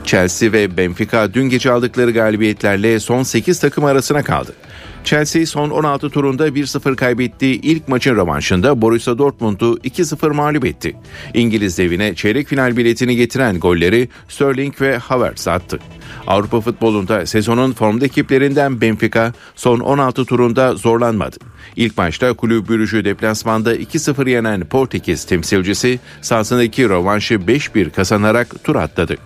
[0.04, 4.52] Chelsea ve Benfica dün gece aldıkları galibiyetlerle son 8 takım arasına kaldı.
[5.04, 10.96] Chelsea son 16 turunda 1-0 kaybettiği ilk maçın rövanşında Borussia Dortmund'u 2-0 mağlup etti.
[11.34, 15.78] İngiliz devine çeyrek final biletini getiren golleri Sterling ve Havertz attı.
[16.26, 21.36] Avrupa futbolunda sezonun formda ekiplerinden Benfica son 16 turunda zorlanmadı.
[21.76, 29.16] İlk maçta kulüp bürücü deplasmanda 2-0 yenen Portekiz temsilcisi sahasındaki rövanşı 5-1 kazanarak tur atladı.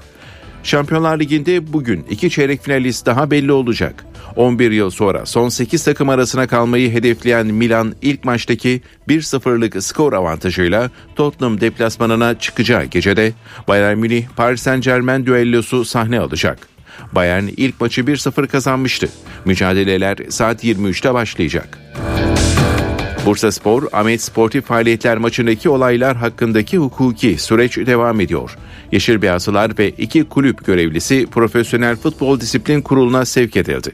[0.65, 4.05] Şampiyonlar Ligi'nde bugün iki çeyrek finalist daha belli olacak.
[4.37, 10.91] 11 yıl sonra son 8 takım arasına kalmayı hedefleyen Milan ilk maçtaki 1-0'lık skor avantajıyla
[11.17, 13.33] Tottenham deplasmanına çıkacağı gecede
[13.69, 16.69] Bayern Münih Paris Saint Germain düellosu sahne alacak.
[17.13, 19.09] Bayern ilk maçı 1-0 kazanmıştı.
[19.45, 21.79] Mücadeleler saat 23'te başlayacak.
[23.27, 28.57] Bursa Spor, Ahmet Sportif Faaliyetler maçındaki olaylar hakkındaki hukuki süreç devam ediyor.
[28.93, 33.93] Yeşil Beyazlılar ve iki kulüp görevlisi Profesyonel Futbol Disiplin Kurulu'na sevk edildi.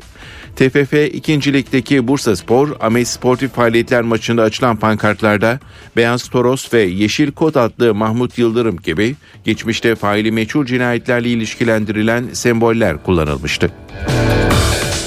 [0.56, 1.52] TFF 2.
[1.52, 5.58] Lig'deki Bursa Spor, Ahmet Sportif Faaliyetler maçında açılan pankartlarda
[5.96, 13.02] Beyaz Toros ve Yeşil Kod adlı Mahmut Yıldırım gibi geçmişte faili meçhul cinayetlerle ilişkilendirilen semboller
[13.02, 13.70] kullanılmıştı.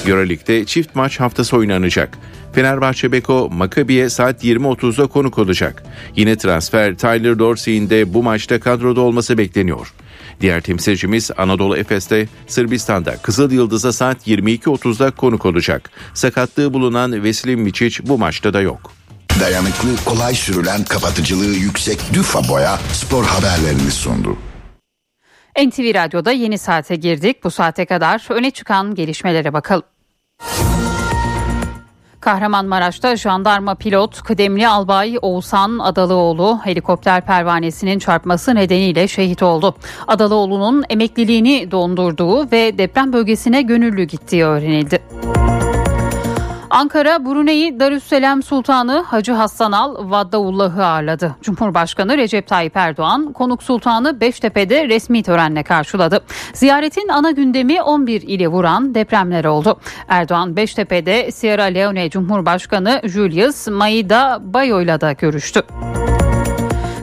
[0.07, 2.17] Euroleague'de çift maç haftası oynanacak.
[2.53, 5.83] Fenerbahçe Beko Makabi'ye saat 20.30'da konuk olacak.
[6.15, 9.93] Yine transfer Tyler Dorsey'in de bu maçta kadroda olması bekleniyor.
[10.41, 15.91] Diğer temsilcimiz Anadolu Efes'te Sırbistan'da Kızıl Yıldız'a saat 22.30'da konuk olacak.
[16.13, 18.91] Sakatlığı bulunan Veselin Miçic bu maçta da yok.
[19.39, 24.37] Dayanıklı, kolay sürülen, kapatıcılığı yüksek Düfa Boya spor haberlerini sundu.
[25.57, 27.43] NTV Radyo'da yeni saate girdik.
[27.43, 29.92] Bu saate kadar öne çıkan gelişmelere bakalım.
[32.23, 39.75] Kahramanmaraş'ta jandarma pilot kıdemli albay Oğuzhan Adalıoğlu helikopter pervanesinin çarpması nedeniyle şehit oldu.
[40.07, 44.99] Adalıoğlu'nun emekliliğini dondurduğu ve deprem bölgesine gönüllü gittiği öğrenildi.
[46.73, 51.35] Ankara, Brunei Darüsselam Sultanı Hacı Hassan Al Vaddaullah'ı ağırladı.
[51.41, 56.23] Cumhurbaşkanı Recep Tayyip Erdoğan, konuk sultanı Beştepe'de resmi törenle karşıladı.
[56.53, 59.79] Ziyaretin ana gündemi 11 ili vuran depremler oldu.
[60.07, 65.61] Erdoğan, Beştepe'de Sierra Leone Cumhurbaşkanı Julius Maida Bayo'yla da görüştü.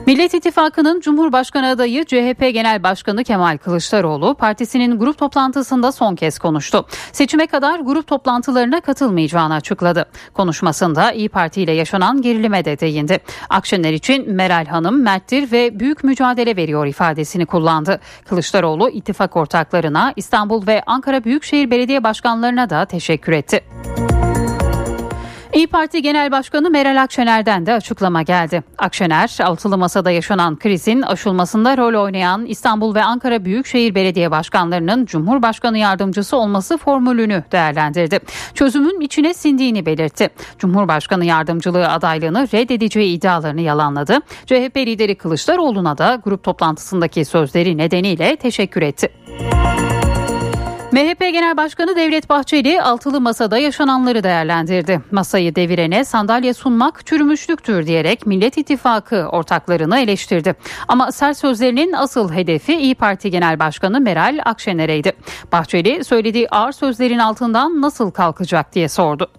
[0.05, 6.85] Millet İttifakı'nın Cumhurbaşkanı adayı CHP Genel Başkanı Kemal Kılıçdaroğlu partisinin grup toplantısında son kez konuştu.
[7.11, 10.05] Seçime kadar grup toplantılarına katılmayacağını açıkladı.
[10.33, 13.19] Konuşmasında İyi Parti ile yaşanan gerilime de değindi.
[13.49, 17.99] Akşener için Meral Hanım merttir ve büyük mücadele veriyor ifadesini kullandı.
[18.25, 23.63] Kılıçdaroğlu ittifak ortaklarına İstanbul ve Ankara Büyükşehir Belediye Başkanlarına da teşekkür etti.
[25.53, 28.63] İyi Parti Genel Başkanı Meral Akşener'den de açıklama geldi.
[28.77, 35.77] Akşener, altılı masada yaşanan krizin aşılmasında rol oynayan İstanbul ve Ankara Büyükşehir Belediye Başkanlarının Cumhurbaşkanı
[35.77, 38.19] yardımcısı olması formülünü değerlendirdi.
[38.53, 40.29] Çözümün içine sindiğini belirtti.
[40.59, 44.19] Cumhurbaşkanı yardımcılığı adaylığını reddedeceği iddialarını yalanladı.
[44.45, 49.09] CHP lideri Kılıçdaroğlu'na da grup toplantısındaki sözleri nedeniyle teşekkür etti.
[50.91, 55.01] MHP Genel Başkanı Devlet Bahçeli altılı masada yaşananları değerlendirdi.
[55.11, 60.55] Masayı devirene sandalye sunmak çürümüşlüktür diyerek Millet İttifakı ortaklarını eleştirdi.
[60.87, 65.13] Ama sert sözlerinin asıl hedefi İyi Parti Genel Başkanı Meral Akşener'eydi.
[65.51, 69.31] Bahçeli söylediği ağır sözlerin altından nasıl kalkacak diye sordu.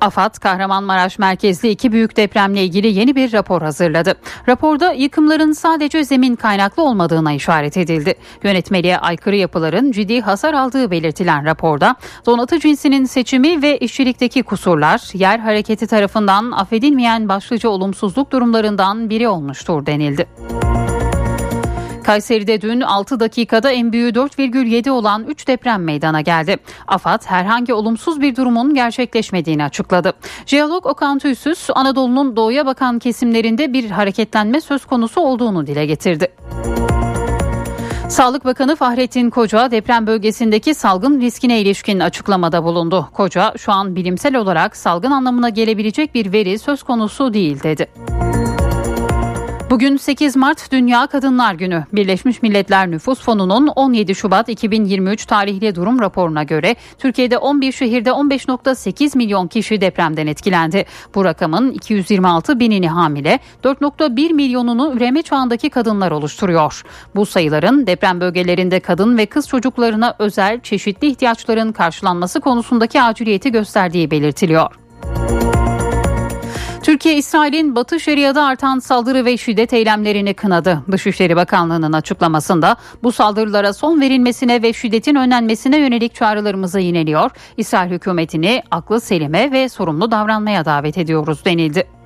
[0.00, 4.14] AFAD Kahramanmaraş merkezli iki büyük depremle ilgili yeni bir rapor hazırladı.
[4.48, 8.14] Raporda yıkımların sadece zemin kaynaklı olmadığına işaret edildi.
[8.42, 11.96] Yönetmeliğe aykırı yapıların ciddi hasar aldığı belirtilen raporda
[12.26, 19.86] donatı cinsinin seçimi ve işçilikteki kusurlar yer hareketi tarafından affedilmeyen başlıca olumsuzluk durumlarından biri olmuştur
[19.86, 20.26] denildi.
[22.04, 26.56] Kayseri'de dün 6 dakikada en büyüğü 4,7 olan 3 deprem meydana geldi.
[26.88, 30.12] AFAD herhangi olumsuz bir durumun gerçekleşmediğini açıkladı.
[30.46, 36.28] Jeolog Okan Tüysüz Anadolu'nun doğuya bakan kesimlerinde bir hareketlenme söz konusu olduğunu dile getirdi.
[38.08, 43.08] Sağlık Bakanı Fahrettin Koca deprem bölgesindeki salgın riskine ilişkin açıklamada bulundu.
[43.12, 47.86] Koca şu an bilimsel olarak salgın anlamına gelebilecek bir veri söz konusu değil dedi.
[49.70, 51.84] Bugün 8 Mart Dünya Kadınlar Günü.
[51.92, 59.16] Birleşmiş Milletler Nüfus Fonu'nun 17 Şubat 2023 tarihli durum raporuna göre Türkiye'de 11 şehirde 15.8
[59.16, 60.84] milyon kişi depremden etkilendi.
[61.14, 66.82] Bu rakamın 226 binini hamile, 4.1 milyonunu üreme çağındaki kadınlar oluşturuyor.
[67.16, 74.10] Bu sayıların deprem bölgelerinde kadın ve kız çocuklarına özel çeşitli ihtiyaçların karşılanması konusundaki aciliyeti gösterdiği
[74.10, 74.79] belirtiliyor.
[76.82, 80.82] Türkiye, İsrail'in Batı Şeria'da artan saldırı ve şiddet eylemlerini kınadı.
[80.92, 87.30] Dışişleri Bakanlığı'nın açıklamasında bu saldırılara son verilmesine ve şiddetin önlenmesine yönelik çağrılarımızı yineliyor.
[87.56, 91.99] İsrail hükümetini aklı selime ve sorumlu davranmaya davet ediyoruz denildi.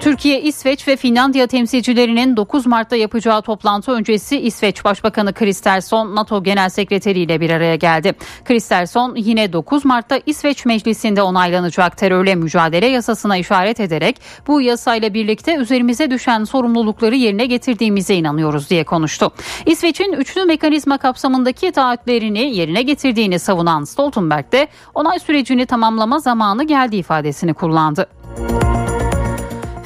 [0.00, 6.68] Türkiye, İsveç ve Finlandiya temsilcilerinin 9 Mart'ta yapacağı toplantı öncesi İsveç Başbakanı Kristersson NATO Genel
[6.68, 8.14] Sekreteri ile bir araya geldi.
[8.44, 15.54] Kristersson yine 9 Mart'ta İsveç Meclisi'nde onaylanacak terörle mücadele yasasına işaret ederek bu yasayla birlikte
[15.56, 19.30] üzerimize düşen sorumlulukları yerine getirdiğimize inanıyoruz diye konuştu.
[19.66, 26.96] İsveç'in üçlü mekanizma kapsamındaki taahhütlerini yerine getirdiğini savunan Stoltenberg de onay sürecini tamamlama zamanı geldi
[26.96, 28.06] ifadesini kullandı.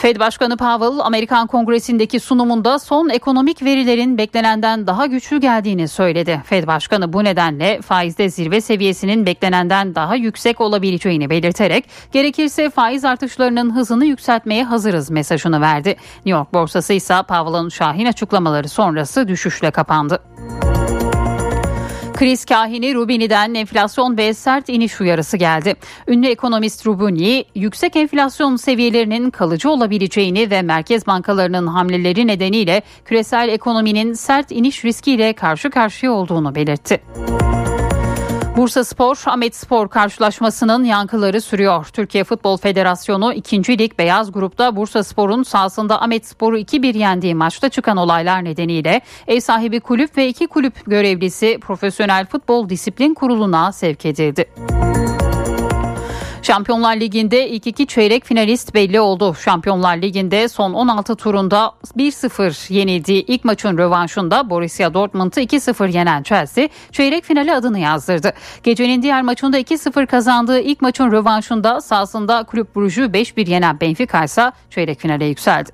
[0.05, 6.43] Fed Başkanı Powell Amerikan Kongresi'ndeki sunumunda son ekonomik verilerin beklenenden daha güçlü geldiğini söyledi.
[6.45, 13.77] Fed Başkanı bu nedenle faizde zirve seviyesinin beklenenden daha yüksek olabileceğini belirterek gerekirse faiz artışlarının
[13.77, 15.89] hızını yükseltmeye hazırız mesajını verdi.
[16.17, 20.19] New York borsası ise Powell'ın şahin açıklamaları sonrası düşüşle kapandı.
[22.15, 25.75] Kriz kahini Rubini'den enflasyon ve sert iniş uyarısı geldi.
[26.09, 34.13] Ünlü ekonomist Rubini, yüksek enflasyon seviyelerinin kalıcı olabileceğini ve merkez bankalarının hamleleri nedeniyle küresel ekonominin
[34.13, 37.01] sert iniş riskiyle karşı karşıya olduğunu belirtti.
[38.57, 41.87] Bursa Spor, Ahmet Spor karşılaşmasının yankıları sürüyor.
[41.93, 43.79] Türkiye Futbol Federasyonu 2.
[43.79, 49.41] Lig Beyaz Grup'ta Bursa Spor'un sahasında Ahmet Spor'u 2-1 yendiği maçta çıkan olaylar nedeniyle ev
[49.41, 54.45] sahibi kulüp ve iki kulüp görevlisi Profesyonel Futbol Disiplin Kurulu'na sevk edildi.
[56.47, 59.35] Şampiyonlar Ligi'nde ilk iki çeyrek finalist belli oldu.
[59.45, 66.69] Şampiyonlar Ligi'nde son 16 turunda 1-0 yenildiği ilk maçın rövanşında Borussia Dortmund'u 2-0 yenen Chelsea
[66.93, 68.33] çeyrek finale adını yazdırdı.
[68.63, 74.53] Gecenin diğer maçında 2-0 kazandığı ilk maçın rövanşında sahasında Kulüp Brugge'u 5-1 yenen Benfica ise
[74.71, 75.71] çeyrek finale yükseldi.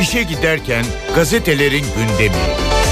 [0.00, 2.83] İşe giderken gazetelerin gündemi.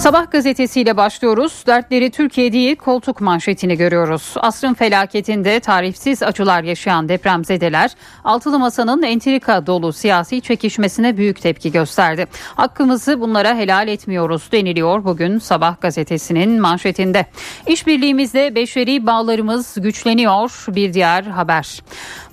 [0.00, 1.64] Sabah gazetesiyle başlıyoruz.
[1.66, 4.34] Dertleri Türkiye değil koltuk manşetini görüyoruz.
[4.36, 7.90] Asrın felaketinde tarifsiz acılar yaşayan depremzedeler
[8.24, 12.26] altılı masanın entrika dolu siyasi çekişmesine büyük tepki gösterdi.
[12.56, 17.26] Hakkımızı bunlara helal etmiyoruz deniliyor bugün Sabah gazetesinin manşetinde.
[17.66, 21.82] İşbirliğimizde beşeri bağlarımız güçleniyor bir diğer haber.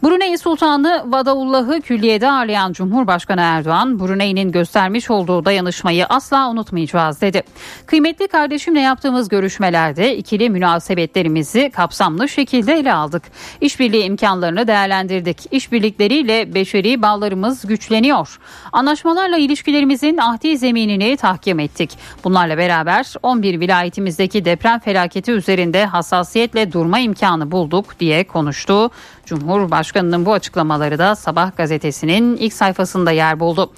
[0.03, 7.43] Brunei Sultanı Vadaullah'ı külliyede ağırlayan Cumhurbaşkanı Erdoğan, Brunei'nin göstermiş olduğu dayanışmayı asla unutmayacağız dedi.
[7.85, 13.23] Kıymetli kardeşimle yaptığımız görüşmelerde ikili münasebetlerimizi kapsamlı şekilde ele aldık.
[13.61, 15.37] İşbirliği imkanlarını değerlendirdik.
[15.51, 18.39] İşbirlikleriyle beşeri bağlarımız güçleniyor.
[18.71, 21.97] Anlaşmalarla ilişkilerimizin ahdi zeminini tahkim ettik.
[22.23, 28.91] Bunlarla beraber 11 vilayetimizdeki deprem felaketi üzerinde hassasiyetle durma imkanı bulduk diye konuştu.
[29.28, 33.71] Cumhurbaşkanının bu açıklamaları da Sabah gazetesinin ilk sayfasında yer buldu.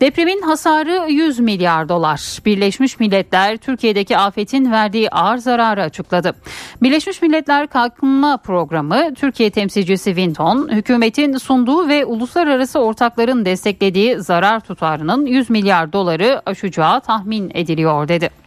[0.00, 2.38] Depremin hasarı 100 milyar dolar.
[2.46, 6.34] Birleşmiş Milletler Türkiye'deki afetin verdiği ağır zararı açıkladı.
[6.82, 15.26] Birleşmiş Milletler Kalkınma Programı Türkiye temsilcisi Winton, hükümetin sunduğu ve uluslararası ortakların desteklediği zarar tutarının
[15.26, 18.41] 100 milyar doları aşacağı tahmin ediliyor dedi.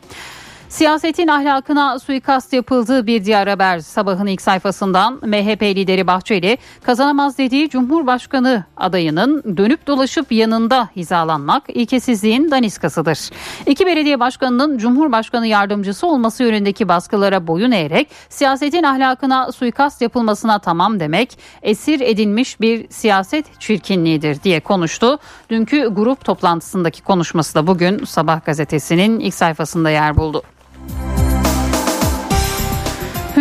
[0.76, 7.70] Siyasetin ahlakına suikast yapıldığı bir diğer haber sabahın ilk sayfasından MHP lideri Bahçeli kazanamaz dediği
[7.70, 13.30] Cumhurbaşkanı adayının dönüp dolaşıp yanında hizalanmak ilkesizliğin daniskasıdır.
[13.66, 21.00] İki belediye başkanının Cumhurbaşkanı yardımcısı olması yönündeki baskılara boyun eğerek siyasetin ahlakına suikast yapılmasına tamam
[21.00, 25.20] demek esir edilmiş bir siyaset çirkinliğidir diye konuştu.
[25.50, 30.44] Dünkü grup toplantısındaki konuşması da bugün Sabah gazetesinin ilk sayfasında yer buldu.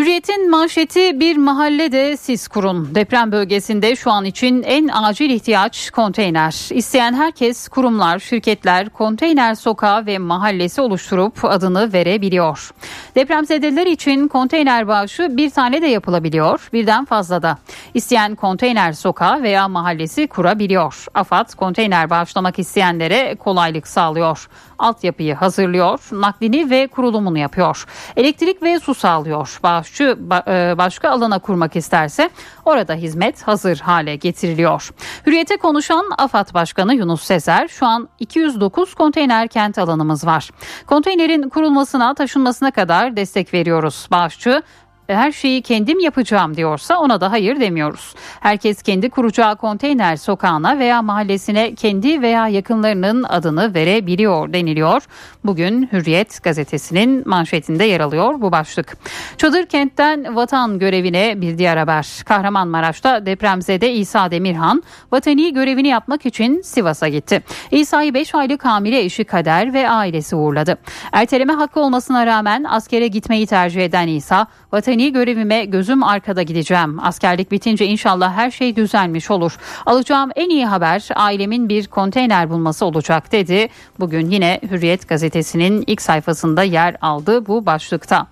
[0.05, 2.95] Hürriyet'in manşeti bir mahallede siz kurun.
[2.95, 6.69] Deprem bölgesinde şu an için en acil ihtiyaç konteyner.
[6.71, 12.71] İsteyen herkes kurumlar, şirketler konteyner sokağı ve mahallesi oluşturup adını verebiliyor.
[13.15, 17.59] Depremzedeler için konteyner bağışı bir tane de yapılabiliyor, birden fazla da.
[17.95, 21.07] İsteyen konteyner sokağı veya mahallesi kurabiliyor.
[21.15, 24.49] AFAD konteyner bağışlamak isteyenlere kolaylık sağlıyor.
[24.79, 27.85] Altyapıyı hazırlıyor, naklini ve kurulumunu yapıyor.
[28.17, 29.59] Elektrik ve su sağlıyor.
[29.63, 32.31] Bağışçı e, başka alana kurmak isterse
[32.65, 34.91] orada hizmet hazır hale getiriliyor.
[35.27, 40.51] Hürriyete konuşan AFAD Başkanı Yunus Sezer şu an 209 konteyner kent alanımız var.
[40.87, 44.09] Konteynerin kurulmasına taşınmasına kadar destek veriyoruz.
[44.11, 44.63] Bağışçı
[45.09, 48.15] her şeyi kendim yapacağım diyorsa ona da hayır demiyoruz.
[48.41, 55.03] Herkes kendi kuracağı konteyner sokağına veya mahallesine kendi veya yakınlarının adını verebiliyor deniliyor.
[55.45, 58.97] Bugün Hürriyet gazetesinin manşetinde yer alıyor bu başlık.
[59.37, 62.23] Çadır kentten vatan görevine bir diğer haber.
[62.25, 64.83] Kahramanmaraş'ta depremzede İsa Demirhan
[65.13, 67.43] vatani görevini yapmak için Sivas'a gitti.
[67.71, 70.79] İsa'yı 5 aylık hamile eşi Kader ve ailesi uğurladı.
[71.13, 77.01] Erteleme hakkı olmasına rağmen askere gitmeyi tercih eden İsa, vatani görevime gözüm arkada gideceğim.
[77.01, 79.57] Askerlik bitince inşallah her şey düzelmiş olur.
[79.87, 83.69] Alacağım en iyi haber ailemin bir konteyner bulması olacak dedi.
[84.01, 88.27] Bugün yine Hürriyet gazetesinin ilk sayfasında yer aldı bu başlıkta.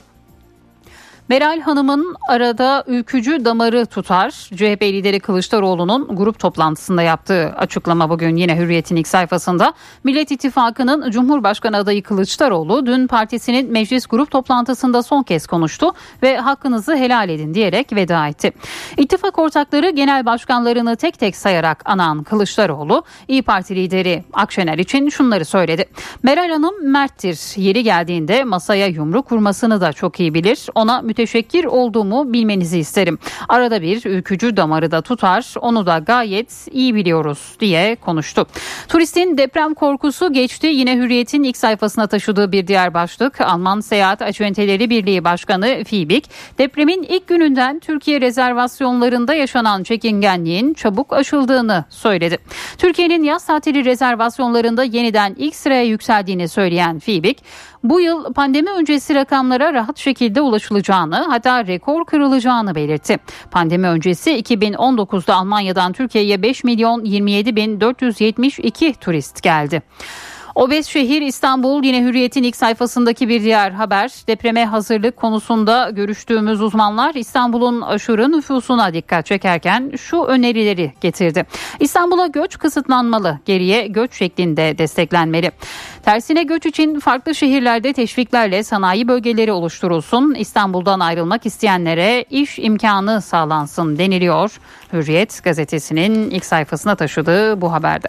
[1.33, 4.31] Meral Hanım'ın arada ülkücü damarı tutar.
[4.31, 9.73] CHP lideri Kılıçdaroğlu'nun grup toplantısında yaptığı açıklama bugün yine Hürriyet'in ilk sayfasında.
[10.05, 16.97] Millet İttifakı'nın Cumhurbaşkanı adayı Kılıçdaroğlu dün partisinin meclis grup toplantısında son kez konuştu ve hakkınızı
[16.97, 18.53] helal edin diyerek veda etti.
[18.97, 25.45] İttifak ortakları genel başkanlarını tek tek sayarak anan Kılıçdaroğlu İyi Parti lideri Akşener için şunları
[25.45, 25.85] söyledi.
[26.23, 27.41] Meral Hanım merttir.
[27.57, 30.67] Yeri geldiğinde masaya yumruk vurmasını da çok iyi bilir.
[30.75, 31.22] Ona müteşekkir
[31.65, 33.19] olduğumu bilmenizi isterim.
[33.49, 38.47] Arada bir ülkücü damarı da tutar onu da gayet iyi biliyoruz diye konuştu.
[38.89, 40.67] Turistin deprem korkusu geçti.
[40.67, 47.03] Yine Hürriyet'in ilk sayfasına taşıdığı bir diğer başlık Alman Seyahat Acenteleri Birliği Başkanı Fibik depremin
[47.03, 52.39] ilk gününden Türkiye rezervasyonlarında yaşanan çekingenliğin çabuk aşıldığını söyledi.
[52.79, 57.39] Türkiye'nin yaz tatili rezervasyonlarında yeniden ilk sıraya yükseldiğini söyleyen Fibik
[57.85, 63.17] bu yıl pandemi öncesi rakamlara rahat şekilde ulaşılacağını hatta rekor kırılacağını belirtti.
[63.51, 69.83] Pandemi öncesi 2019'da Almanya'dan Türkiye'ye 5 milyon 27 bin 472 turist geldi.
[70.55, 74.11] Obez şehir İstanbul yine Hürriyet'in ilk sayfasındaki bir diğer haber.
[74.27, 81.47] Depreme hazırlık konusunda görüştüğümüz uzmanlar İstanbul'un aşırı nüfusuna dikkat çekerken şu önerileri getirdi.
[81.81, 85.53] İstanbul'a göç kısıtlanmalı, geriye göç şeklinde desteklenmeli.
[86.05, 90.35] Tersine göç için farklı şehirlerde teşviklerle sanayi bölgeleri oluşturulsun.
[90.35, 94.61] İstanbul'dan ayrılmak isteyenlere iş imkanı sağlansın deniliyor.
[94.93, 98.09] Hürriyet gazetesinin ilk sayfasına taşıdığı bu haberde.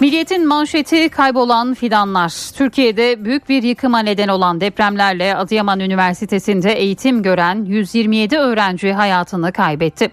[0.00, 2.32] Milliyetin manşeti kaybolan fidanlar.
[2.56, 10.10] Türkiye'de büyük bir yıkıma neden olan depremlerle Adıyaman Üniversitesi'nde eğitim gören 127 öğrenci hayatını kaybetti.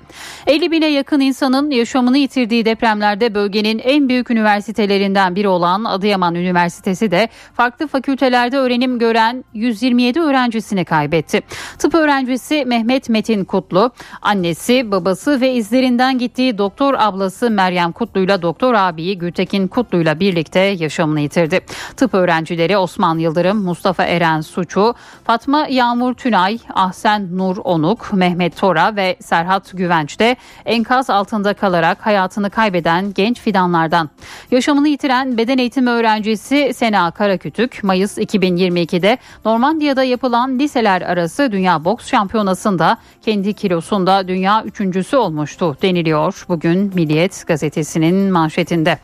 [0.48, 7.12] 50 bine yakın insanın yaşamını yitirdiği depremlerde bölgenin en büyük üniversitelerinden biri olan Adıyaman Üniversitesi
[7.12, 11.42] de farklı fakültelerde öğrenim gören 127 öğrencisini kaybetti.
[11.80, 18.42] Tıp öğrencisi Mehmet Metin Kutlu, annesi, babası ve izlerinden gittiği doktor ablası Meryem Kutlu ile
[18.42, 21.60] doktor abiyi Gültekin Kutlu'yla birlikte yaşamını yitirdi.
[21.98, 28.96] Tıp öğrencileri Osman Yıldırım, Mustafa Eren Suçu, Fatma Yağmur Tünay, Ahsen Nur Onuk, Mehmet Tora
[28.96, 34.10] ve Serhat Güvenç de enkaz altında kalarak hayatını kaybeden genç fidanlardan.
[34.52, 42.08] Yaşamını yitiren beden eğitimi öğrencisi Sena Karakütük, Mayıs 2022'de Normandiya'da yapılan liseler arası Dünya Boks
[42.08, 48.98] Şampiyonası'nda kendi kilosunda dünya üçüncüsü olmuştu deniliyor bugün Milliyet gazetesinin manşetinde.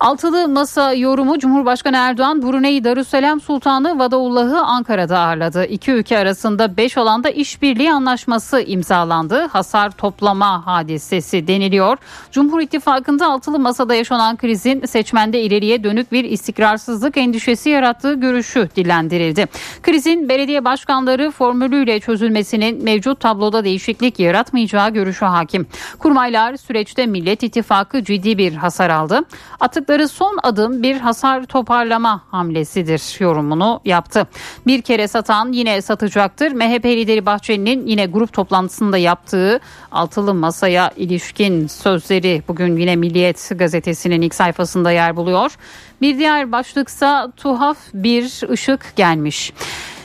[0.00, 5.64] Altılı Masa yorumu Cumhurbaşkanı Erdoğan Brunei Darüsselam Sultanı Vadaullah'ı Ankara'da ağırladı.
[5.64, 9.46] İki ülke arasında 5 alanda işbirliği anlaşması imzalandı.
[9.46, 11.96] Hasar toplama hadisesi deniliyor.
[12.32, 19.46] Cumhur İttifakı'nda Altılı Masa'da yaşanan krizin seçmende ileriye dönük bir istikrarsızlık endişesi yarattığı görüşü dillendirildi.
[19.82, 25.66] Krizin belediye başkanları formülüyle çözülmesinin mevcut tabloda değişiklik yaratmayacağı görüşü hakim.
[25.98, 29.20] Kurmaylar süreçte Millet İttifakı ciddi bir hasar aldı.
[29.60, 34.26] Atıkları attıkları son adım bir hasar toparlama hamlesidir yorumunu yaptı.
[34.66, 36.52] Bir kere satan yine satacaktır.
[36.52, 39.60] MHP lideri Bahçeli'nin yine grup toplantısında yaptığı
[39.92, 45.56] altılı masaya ilişkin sözleri bugün yine Milliyet gazetesinin ilk sayfasında yer buluyor.
[46.00, 49.52] Bir diğer başlıksa tuhaf bir ışık gelmiş.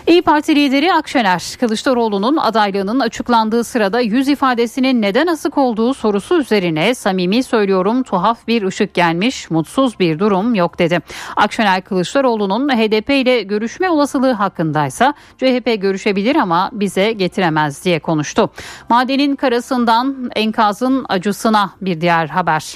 [0.10, 6.95] İyi Parti lideri Akşener, Kılıçdaroğlu'nun adaylığının açıklandığı sırada yüz ifadesinin neden asık olduğu sorusu üzerine
[6.95, 10.99] samimi söylüyorum tuhaf bir ışık gelmiş, mutsuz bir durum yok dedi.
[11.36, 18.49] Akşener Kılıçdaroğlu'nun HDP ile görüşme olasılığı hakkındaysa CHP görüşebilir ama bize getiremez diye konuştu.
[18.89, 22.76] Madenin karasından enkazın acısına bir diğer haber.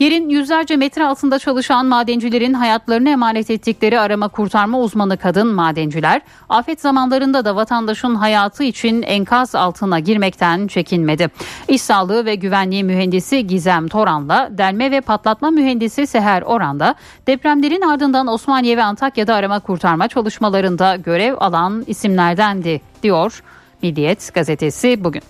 [0.00, 6.80] Yerin yüzlerce metre altında çalışan madencilerin hayatlarını emanet ettikleri arama kurtarma uzmanı kadın madenciler afet
[6.80, 11.28] zamanlarında da vatandaşın hayatı için enkaz altına girmekten çekinmedi.
[11.68, 16.94] İş sağlığı ve güvenliği mühendisi Gizem Toran'la delme ve patlatma mühendisi Seher Oran'da
[17.26, 23.42] depremlerin ardından Osmaniye ve Antakya'da arama kurtarma çalışmalarında görev alan isimlerdendi diyor
[23.82, 25.22] Milliyet gazetesi bugün.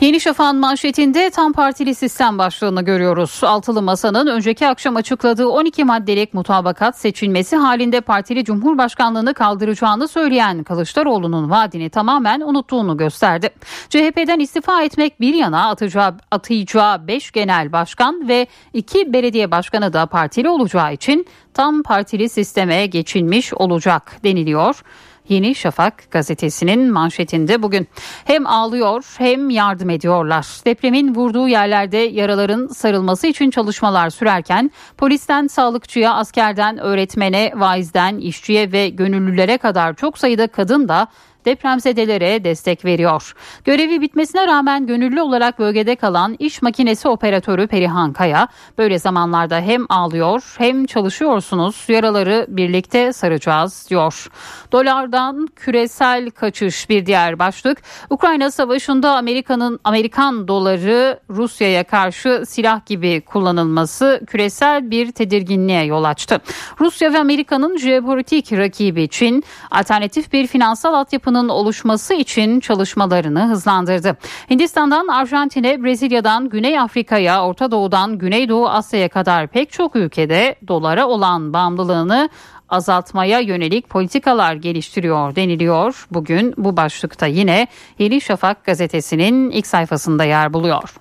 [0.00, 3.40] Yeni Şafak'ın manşetinde tam partili sistem başlığını görüyoruz.
[3.44, 11.50] Altılı Masa'nın önceki akşam açıkladığı 12 maddelik mutabakat seçilmesi halinde partili Cumhurbaşkanlığını kaldıracağını söyleyen Kılıçdaroğlu'nun
[11.50, 13.50] vaadini tamamen unuttuğunu gösterdi.
[13.88, 20.06] CHP'den istifa etmek bir yana atacağı, atayacağı 5 genel başkan ve 2 belediye başkanı da
[20.06, 24.82] partili olacağı için tam partili sisteme geçilmiş olacak deniliyor.
[25.28, 27.88] Yeni Şafak gazetesinin manşetinde bugün.
[28.24, 30.46] Hem ağlıyor hem yardım ediyorlar.
[30.66, 38.88] Depremin vurduğu yerlerde yaraların sarılması için çalışmalar sürerken polisten sağlıkçıya, askerden öğretmene, vaizden işçiye ve
[38.88, 41.08] gönüllülere kadar çok sayıda kadın da
[41.48, 43.34] depremzedelere destek veriyor.
[43.64, 49.86] Görevi bitmesine rağmen gönüllü olarak bölgede kalan iş makinesi operatörü Perihan Kaya böyle zamanlarda hem
[49.88, 54.26] ağlıyor hem çalışıyorsunuz yaraları birlikte saracağız diyor.
[54.72, 57.78] Dolardan küresel kaçış bir diğer başlık.
[58.10, 66.40] Ukrayna Savaşı'nda Amerika'nın Amerikan doları Rusya'ya karşı silah gibi kullanılması küresel bir tedirginliğe yol açtı.
[66.80, 74.16] Rusya ve Amerika'nın jeopolitik rakibi Çin alternatif bir finansal altyapının oluşması için çalışmalarını hızlandırdı.
[74.50, 81.52] Hindistan'dan Arjantin'e, Brezilya'dan Güney Afrika'ya, Orta Doğu'dan Güneydoğu Asya'ya kadar pek çok ülkede dolara olan
[81.52, 82.28] bağımlılığını
[82.68, 86.06] azaltmaya yönelik politikalar geliştiriyor deniliyor.
[86.10, 87.66] Bugün bu başlıkta yine
[87.98, 90.94] Yeni Şafak gazetesinin ilk sayfasında yer buluyor.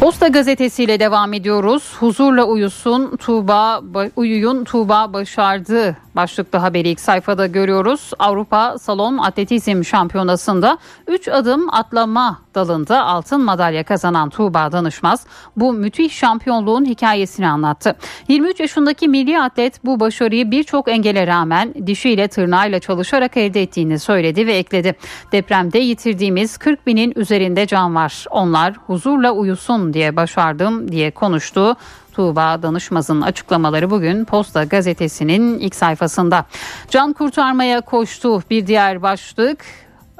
[0.00, 1.96] Posta gazetesiyle devam ediyoruz.
[1.98, 3.82] Huzurla uyusun Tuğba
[4.16, 8.10] uyuyun Tuğba başardı başlıklı haberi ilk sayfada görüyoruz.
[8.18, 15.26] Avrupa Salon Atletizm Şampiyonası'nda 3 adım atlama dalında altın madalya kazanan Tuğba Danışmaz
[15.56, 17.96] bu müthiş şampiyonluğun hikayesini anlattı.
[18.28, 24.46] 23 yaşındaki milli atlet bu başarıyı birçok engele rağmen dişiyle tırnağıyla çalışarak elde ettiğini söyledi
[24.46, 24.94] ve ekledi.
[25.32, 28.24] Depremde yitirdiğimiz 40 binin üzerinde can var.
[28.30, 31.76] Onlar huzurla uyusun diye başardım diye konuştu.
[32.12, 36.46] Tuğba Danışmaz'ın açıklamaları bugün Posta gazetesinin ilk sayfasında.
[36.90, 39.58] Can kurtarmaya koştu bir diğer başlık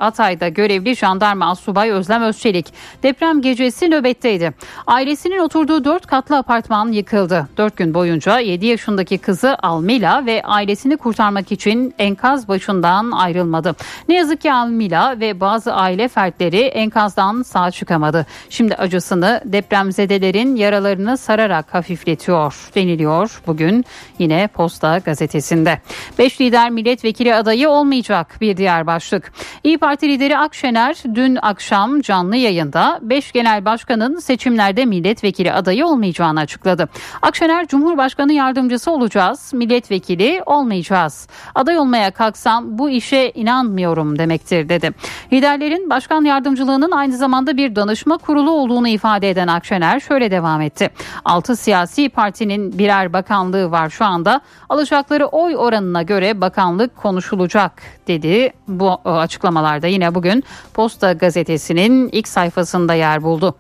[0.01, 2.67] Atay'da görevli jandarma asubay Özlem Özçelik
[3.03, 4.53] deprem gecesi nöbetteydi.
[4.87, 7.49] Ailesinin oturduğu dört katlı apartman yıkıldı.
[7.57, 13.77] Dört gün boyunca 7 yaşındaki kızı Almila ve ailesini kurtarmak için enkaz başından ayrılmadı.
[14.09, 18.27] Ne yazık ki Almila ve bazı aile fertleri enkazdan sağ çıkamadı.
[18.51, 23.85] Şimdi acısını depremzedelerin yaralarını sararak hafifletiyor deniliyor bugün
[24.19, 25.81] yine Posta gazetesinde.
[26.19, 29.33] Beş lider milletvekili adayı olmayacak bir diğer başlık.
[29.65, 36.41] İyi Parti lideri Akşener dün akşam canlı yayında 5 genel başkanın seçimlerde milletvekili adayı olmayacağını
[36.41, 36.89] açıkladı.
[37.23, 41.29] Akşener Cumhurbaşkanı yardımcısı olacağız, milletvekili olmayacağız.
[41.55, 44.91] Aday olmaya kalksam bu işe inanmıyorum demektir dedi.
[45.33, 50.91] Liderlerin başkan yardımcılığının aynı zamanda bir danışma kurulu olduğunu ifade eden Akşener şöyle devam etti.
[51.25, 54.41] 6 siyasi partinin birer bakanlığı var şu anda.
[54.69, 58.53] Alacakları oy oranına göre bakanlık konuşulacak dedi.
[58.69, 63.55] Bu açıklamalar da yine bugün Posta gazetesinin ilk sayfasında yer buldu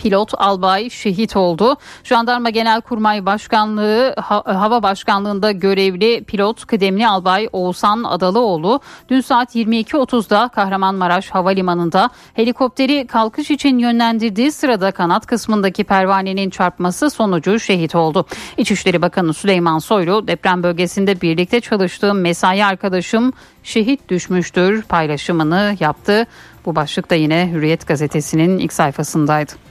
[0.00, 1.76] pilot albay şehit oldu.
[2.04, 11.30] Jandarma Genelkurmay Başkanlığı Hava Başkanlığında görevli pilot kıdemli albay Oğuzhan Adalıoğlu dün saat 22.30'da Kahramanmaraş
[11.30, 18.26] Havalimanı'nda helikopteri kalkış için yönlendirdiği sırada kanat kısmındaki pervanenin çarpması sonucu şehit oldu.
[18.56, 23.32] İçişleri Bakanı Süleyman Soylu deprem bölgesinde birlikte çalıştığım mesai arkadaşım
[23.62, 26.26] şehit düşmüştür paylaşımını yaptı.
[26.66, 29.69] Bu başlık da yine Hürriyet gazetesinin ilk sayfasındaydı.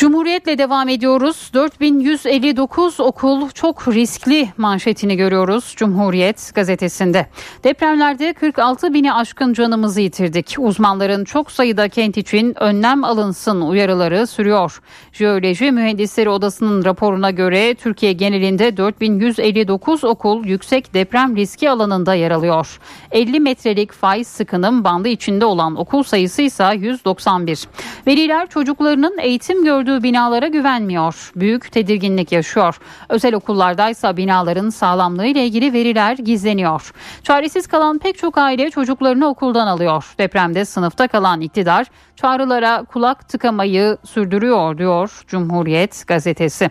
[0.00, 1.50] Cumhuriyetle devam ediyoruz.
[1.54, 7.26] 4159 okul çok riskli manşetini görüyoruz Cumhuriyet gazetesinde.
[7.64, 10.56] Depremlerde 46 bini aşkın canımızı yitirdik.
[10.58, 14.82] Uzmanların çok sayıda kent için önlem alınsın uyarıları sürüyor.
[15.12, 22.80] Jeoloji Mühendisleri Odası'nın raporuna göre Türkiye genelinde 4159 okul yüksek deprem riski alanında yer alıyor.
[23.10, 27.68] 50 metrelik faiz sıkınım bandı içinde olan okul sayısı ise 191.
[28.06, 31.32] Veliler çocuklarının eğitim gördüğü gördüğü binalara güvenmiyor.
[31.36, 32.78] Büyük tedirginlik yaşıyor.
[33.08, 36.92] Özel okullardaysa binaların sağlamlığı ile ilgili veriler gizleniyor.
[37.22, 40.14] Çaresiz kalan pek çok aile çocuklarını okuldan alıyor.
[40.18, 41.86] Depremde sınıfta kalan iktidar
[42.16, 46.70] çağrılara kulak tıkamayı sürdürüyor diyor Cumhuriyet gazetesi.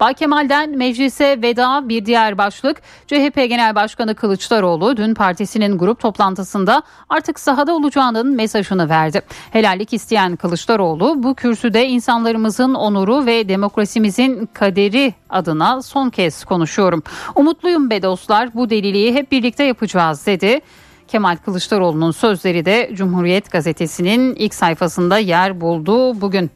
[0.00, 2.82] Bay Kemal'den meclise veda bir diğer başlık.
[3.06, 9.22] CHP Genel Başkanı Kılıçdaroğlu dün partisinin grup toplantısında artık sahada olacağının mesajını verdi.
[9.50, 17.02] Helallik isteyen Kılıçdaroğlu bu kürsüde insanlarımızın onuru ve demokrasimizin kaderi adına son kez konuşuyorum.
[17.34, 20.60] Umutluyum be dostlar bu deliliği hep birlikte yapacağız dedi.
[21.08, 26.50] Kemal Kılıçdaroğlu'nun sözleri de Cumhuriyet Gazetesi'nin ilk sayfasında yer buldu bugün.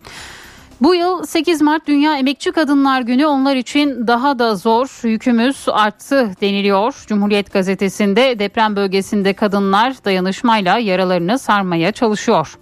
[0.82, 6.30] Bu yıl 8 Mart Dünya Emekçi Kadınlar Günü onlar için daha da zor yükümüz arttı
[6.40, 7.04] deniliyor.
[7.06, 12.59] Cumhuriyet Gazetesi'nde deprem bölgesinde kadınlar dayanışmayla yaralarını sarmaya çalışıyor.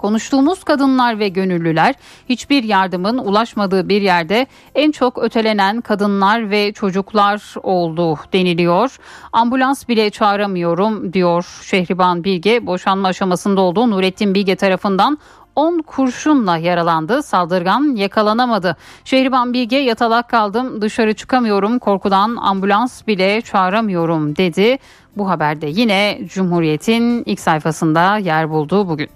[0.00, 1.94] Konuştuğumuz kadınlar ve gönüllüler
[2.28, 8.96] hiçbir yardımın ulaşmadığı bir yerde en çok ötelenen kadınlar ve çocuklar oldu deniliyor.
[9.32, 12.66] Ambulans bile çağıramıyorum diyor Şehriban Bilge.
[12.66, 15.18] Boşanma aşamasında olduğu Nurettin Bilge tarafından
[15.60, 17.22] 10 kurşunla yaralandı.
[17.22, 18.76] Saldırgan yakalanamadı.
[19.04, 24.78] Şehriban Bilge yatalak kaldım dışarı çıkamıyorum korkudan ambulans bile çağıramıyorum dedi.
[25.16, 29.08] Bu haberde yine Cumhuriyet'in ilk sayfasında yer buldu bugün.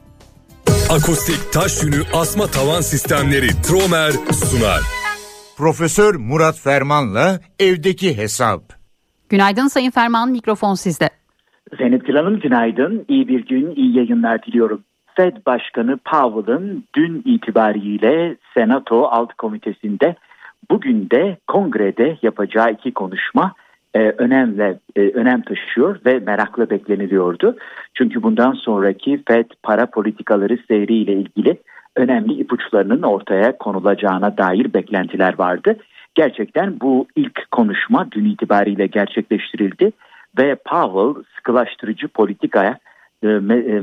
[0.91, 4.81] Akustik taş yünü asma tavan sistemleri Tromer sunar.
[5.57, 8.63] Profesör Murat Ferman'la evdeki hesap.
[9.29, 11.11] Günaydın Sayın Ferman mikrofon sizde.
[11.79, 13.05] Zeynep Gül Hanım günaydın.
[13.09, 14.85] İyi bir gün, iyi yayınlar diliyorum.
[15.17, 20.15] Fed Başkanı Powell'ın dün itibariyle Senato Alt Komitesi'nde
[20.71, 23.53] bugün de kongrede yapacağı iki konuşma
[23.95, 27.57] e, önemli e, önem taşıyor ve merakla bekleniliyordu.
[27.95, 31.59] Çünkü bundan sonraki Fed para politikaları seyriyle ilgili
[31.97, 35.77] önemli ipuçlarının ortaya konulacağına dair beklentiler vardı.
[36.15, 39.93] Gerçekten bu ilk konuşma dün itibariyle gerçekleştirildi
[40.39, 42.79] ve Powell sıkılaştırıcı politikaya
[43.23, 43.81] e, me,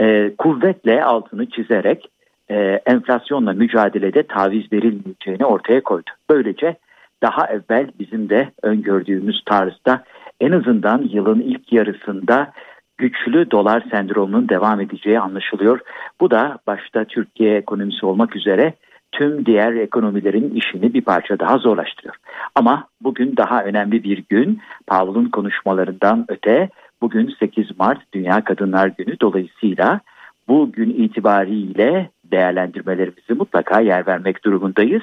[0.00, 2.08] e, kuvvetle altını çizerek
[2.50, 2.54] e,
[2.86, 6.10] enflasyonla mücadelede taviz verilmeyeceğini ortaya koydu.
[6.30, 6.76] Böylece
[7.22, 10.04] daha evvel bizim de öngördüğümüz tarzda
[10.40, 12.52] en azından yılın ilk yarısında
[12.98, 15.80] güçlü dolar sendromunun devam edeceği anlaşılıyor.
[16.20, 18.74] Bu da başta Türkiye ekonomisi olmak üzere
[19.12, 22.14] tüm diğer ekonomilerin işini bir parça daha zorlaştırıyor.
[22.54, 24.60] Ama bugün daha önemli bir gün.
[24.86, 26.68] Powell'ın konuşmalarından öte
[27.04, 30.00] bugün 8 Mart Dünya Kadınlar Günü dolayısıyla
[30.48, 35.02] bugün itibariyle değerlendirmelerimizi mutlaka yer vermek durumundayız.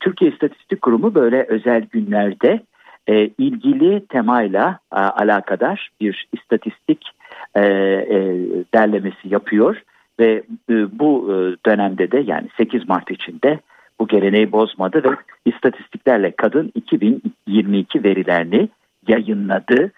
[0.00, 2.60] Türkiye İstatistik Kurumu böyle özel günlerde
[3.06, 7.06] e, ilgili temayla e, alakadar bir istatistik
[7.54, 8.18] e, e,
[8.74, 9.82] derlemesi yapıyor
[10.20, 11.36] ve e, bu e,
[11.70, 13.58] dönemde de yani 8 Mart içinde
[14.00, 18.68] bu geleneği bozmadı ve istatistiklerle kadın 2022 verilerini
[19.08, 19.92] yayınladı.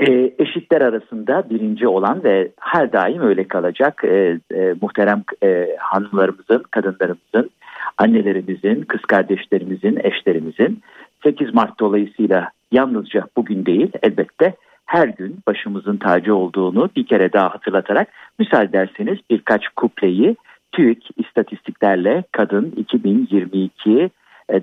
[0.00, 6.62] E, eşitler arasında birinci olan ve her daim öyle kalacak e, e, muhterem e, hanımlarımızın,
[6.70, 7.50] kadınlarımızın,
[7.98, 10.80] annelerimizin, kız kardeşlerimizin, eşlerimizin
[11.22, 14.54] 8 Mart dolayısıyla yalnızca bugün değil elbette
[14.86, 18.08] her gün başımızın tacı olduğunu bir kere daha hatırlatarak
[18.38, 20.36] müsaade ederseniz birkaç kupleyi
[20.72, 24.10] TÜİK istatistiklerle kadın 2022 e,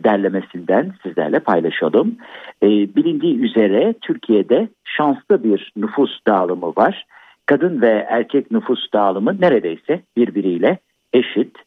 [0.03, 2.15] derlemesinden sizlerle paylaşalım.
[2.63, 7.05] E, bilindiği üzere Türkiye'de şanslı bir nüfus dağılımı var.
[7.45, 10.77] Kadın ve erkek nüfus dağılımı neredeyse birbiriyle
[11.13, 11.57] eşit.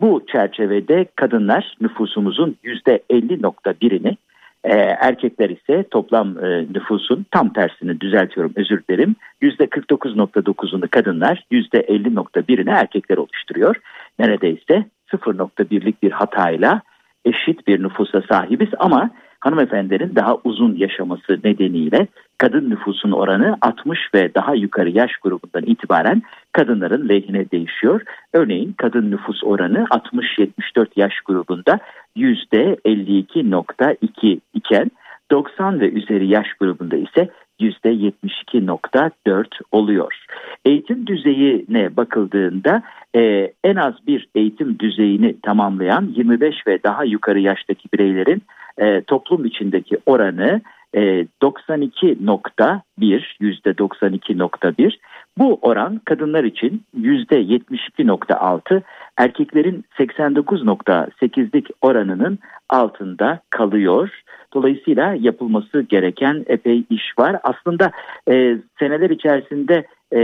[0.00, 4.16] Bu çerçevede kadınlar nüfusumuzun %50.1'ini
[4.64, 9.16] e, erkekler ise toplam e, nüfusun tam tersini düzeltiyorum özür dilerim.
[9.42, 13.76] %49.9'unu kadınlar %50.1'ini erkekler oluşturuyor.
[14.18, 16.82] Neredeyse 0.1'lik bir hatayla
[17.24, 19.10] eşit bir nüfusa sahibiz ama
[19.40, 22.06] hanımefendilerin daha uzun yaşaması nedeniyle
[22.38, 26.22] kadın nüfusun oranı 60 ve daha yukarı yaş grubundan itibaren
[26.52, 28.02] kadınların lehine değişiyor.
[28.32, 31.78] Örneğin kadın nüfus oranı 60-74 yaş grubunda
[32.16, 34.90] %52.2 iken
[35.30, 37.28] 90 ve üzeri yaş grubunda ise
[37.60, 40.24] %72.4 oluyor.
[40.64, 42.82] Eğitim düzeyine bakıldığında
[43.16, 48.42] e, en az bir eğitim düzeyini tamamlayan 25 ve daha yukarı yaştaki bireylerin
[48.78, 50.60] e, toplum içindeki oranı
[50.94, 54.98] 92.1 yüzde 92.1
[55.38, 58.82] bu oran kadınlar için yüzde 72.6
[59.16, 62.38] erkeklerin 89.8'lik oranının
[62.68, 64.22] altında kalıyor.
[64.54, 67.36] Dolayısıyla yapılması gereken epey iş var.
[67.42, 67.90] Aslında
[68.30, 70.20] e, seneler içerisinde e,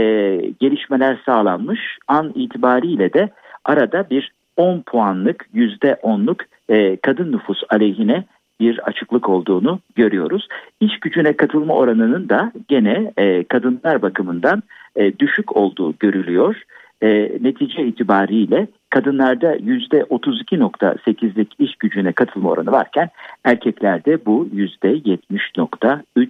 [0.59, 1.79] gelişmeler sağlanmış.
[2.07, 3.29] An itibariyle de
[3.65, 8.23] arada bir 10 puanlık %10'luk e, kadın nüfus aleyhine
[8.59, 10.47] bir açıklık olduğunu görüyoruz.
[10.79, 14.63] İş gücüne katılma oranının da gene e, kadınlar bakımından
[14.95, 16.55] e, düşük olduğu görülüyor.
[17.01, 17.07] E,
[17.41, 23.09] netice itibariyle kadınlarda %32.8'lik iş gücüne katılma oranı varken
[23.43, 26.27] erkeklerde bu %70.3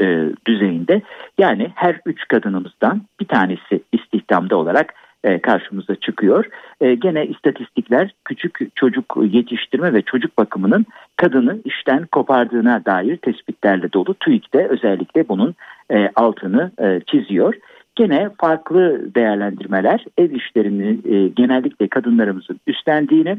[0.00, 1.02] e, düzeyinde.
[1.38, 4.94] Yani her üç kadınımızdan bir tanesi istihdamda olarak
[5.42, 6.44] karşımıza çıkıyor.
[6.80, 10.86] E, gene istatistikler küçük çocuk yetiştirme ve çocuk bakımının
[11.16, 14.14] kadını işten kopardığına dair tespitlerle dolu.
[14.14, 15.54] TÜİK de özellikle bunun
[15.90, 16.70] e, altını
[17.06, 17.54] çiziyor.
[17.94, 20.98] Gene farklı değerlendirmeler ev işlerini
[21.36, 23.38] genellikle kadınlarımızın üstlendiğini,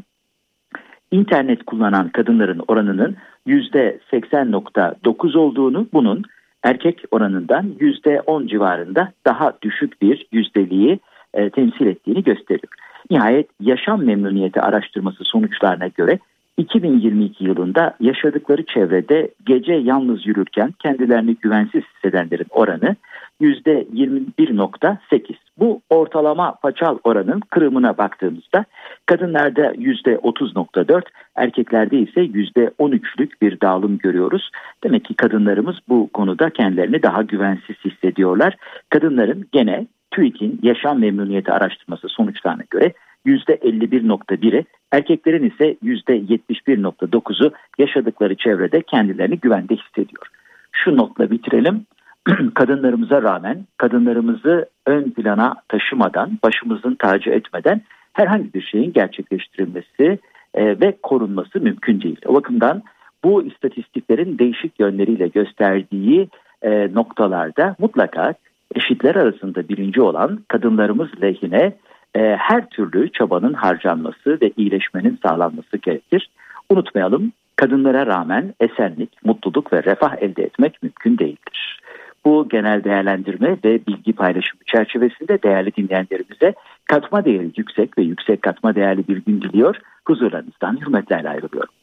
[1.10, 3.16] internet kullanan kadınların oranının
[3.46, 6.22] %80.9 olduğunu, bunun
[6.62, 11.00] erkek oranından %10 civarında daha düşük bir yüzdeliği
[11.34, 12.72] e, temsil ettiğini gösteriyor.
[13.10, 16.18] Nihayet yaşam memnuniyeti araştırması sonuçlarına göre
[16.58, 22.96] 2022 yılında yaşadıkları çevrede gece yalnız yürürken kendilerini güvensiz hissedenlerin oranı
[23.40, 25.34] %21.8.
[25.58, 28.64] Bu ortalama paçal oranın kırımına baktığımızda
[29.06, 31.02] kadınlarda %30.4,
[31.36, 34.50] erkeklerde ise %13'lük bir dağılım görüyoruz.
[34.84, 38.56] Demek ki kadınlarımız bu konuda kendilerini daha güvensiz hissediyorlar.
[38.90, 42.92] Kadınların gene TÜİK'in yaşam memnuniyeti araştırması sonuçlarına göre
[43.26, 50.26] %51.1'i, erkeklerin ise %71.9'u yaşadıkları çevrede kendilerini güvende hissediyor.
[50.72, 51.86] Şu notla bitirelim.
[52.54, 57.80] Kadınlarımıza rağmen kadınlarımızı ön plana taşımadan, başımızın tacı etmeden
[58.12, 60.18] herhangi bir şeyin gerçekleştirilmesi
[60.54, 62.20] e, ve korunması mümkün değil.
[62.26, 62.82] O bakımdan
[63.24, 66.28] bu istatistiklerin değişik yönleriyle gösterdiği
[66.62, 68.34] e, noktalarda mutlaka
[68.74, 71.76] eşitler arasında birinci olan kadınlarımız lehine
[72.14, 76.30] e, her türlü çabanın harcanması ve iyileşmenin sağlanması gerekir.
[76.70, 81.80] Unutmayalım kadınlara rağmen esenlik, mutluluk ve refah elde etmek mümkün değildir.
[82.24, 86.54] Bu genel değerlendirme ve bilgi paylaşımı çerçevesinde değerli dinleyenlerimize
[86.84, 89.76] katma değeri yüksek ve yüksek katma değerli bir gün diliyor.
[90.04, 91.74] Huzurlarınızdan hürmetlerle ayrılıyorum.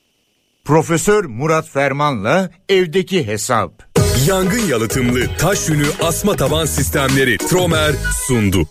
[0.65, 3.84] Profesör Murat Ferman'la evdeki hesap.
[4.23, 7.91] Yangın yalıtımlı taş yünü asma taban sistemleri Tromer
[8.27, 8.67] sundu.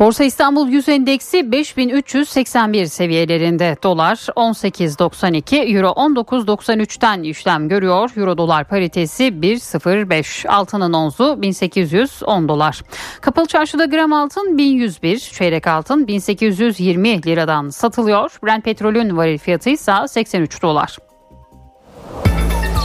[0.00, 8.10] Borsa İstanbul Yüz Endeksi 5381 seviyelerinde dolar 18.92 euro 19.93'ten işlem görüyor.
[8.16, 12.82] Euro dolar paritesi 1.05 altının onzu 1810 dolar.
[13.20, 18.38] Kapalı çarşıda gram altın 1101 çeyrek altın 1820 liradan satılıyor.
[18.44, 20.96] Brent petrolün varil fiyatı ise 83 dolar.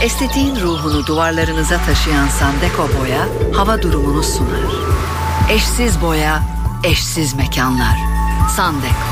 [0.02, 4.72] Estetiğin ruhunu duvarlarınıza taşıyan Sandeko Boya hava durumunu sunar.
[5.50, 6.42] Eşsiz boya,
[6.84, 7.96] eşsiz mekanlar.
[8.56, 9.11] Sandeko.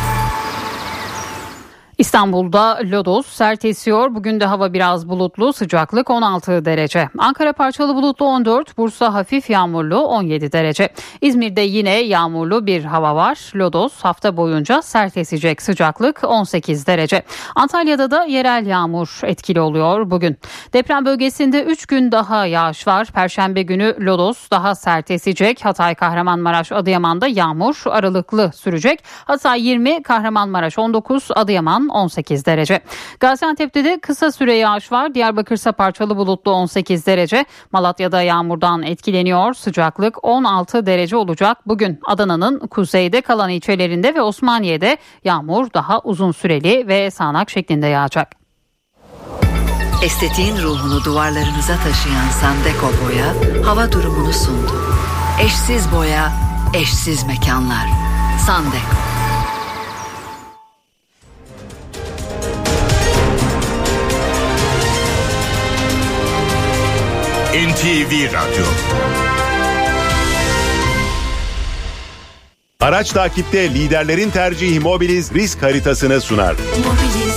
[2.01, 4.15] İstanbul'da lodos sert esiyor.
[4.15, 7.09] Bugün de hava biraz bulutlu, sıcaklık 16 derece.
[7.19, 10.89] Ankara parçalı bulutlu 14, Bursa hafif yağmurlu 17 derece.
[11.21, 13.53] İzmir'de yine yağmurlu bir hava var.
[13.55, 17.23] Lodos hafta boyunca sert esecek sıcaklık 18 derece.
[17.57, 20.39] Antalya'da da yerel yağmur etkili oluyor bugün.
[20.73, 23.07] Deprem bölgesinde 3 gün daha yağış var.
[23.07, 25.65] Perşembe günü lodos daha sert esecek.
[25.65, 29.05] Hatay, Kahramanmaraş, Adıyaman'da yağmur aralıklı sürecek.
[29.25, 32.81] Hatay 20, Kahramanmaraş 19, Adıyaman 18 derece.
[33.21, 35.15] Gaziantep'te de kısa süre yağış var.
[35.15, 37.45] Diyarbakır'sa parçalı bulutlu 18 derece.
[37.73, 39.55] Malatya'da yağmurdan etkileniyor.
[39.55, 41.59] Sıcaklık 16 derece olacak.
[41.67, 48.41] Bugün Adana'nın kuzeyde kalan ilçelerinde ve Osmaniye'de yağmur daha uzun süreli ve sağanak şeklinde yağacak.
[50.05, 53.35] Estetiğin ruhunu duvarlarınıza taşıyan Sandeko Boya
[53.67, 54.73] hava durumunu sundu.
[55.45, 56.33] Eşsiz boya,
[56.75, 57.87] eşsiz mekanlar.
[58.47, 59.10] Sandeko.
[67.51, 68.65] NTV Radyo
[72.81, 76.53] Araç takipte liderlerin tercihi Mobiliz risk haritasını sunar.
[76.53, 77.30] Mobiliz.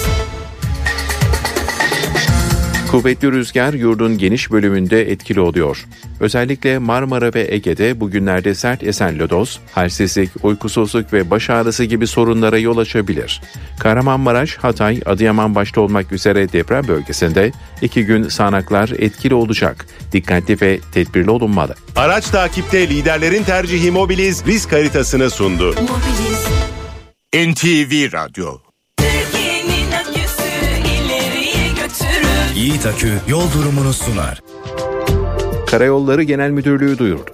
[2.93, 5.85] Kuvvetli rüzgar yurdun geniş bölümünde etkili oluyor.
[6.19, 12.57] Özellikle Marmara ve Ege'de bugünlerde sert esen lodos, halsizlik, uykusuzluk ve baş ağrısı gibi sorunlara
[12.57, 13.41] yol açabilir.
[13.79, 17.51] Kahramanmaraş, Hatay, Adıyaman başta olmak üzere deprem bölgesinde
[17.81, 19.85] iki gün sağanaklar etkili olacak.
[20.11, 21.75] Dikkatli ve tedbirli olunmalı.
[21.95, 25.65] Araç takipte liderlerin tercihi Mobiliz risk haritasını sundu.
[25.67, 26.47] Mobiliz.
[27.51, 28.72] NTV Radyo
[32.63, 34.41] Yiğit Akü yol durumunu sunar.
[35.67, 37.31] Karayolları Genel Müdürlüğü duyurdu.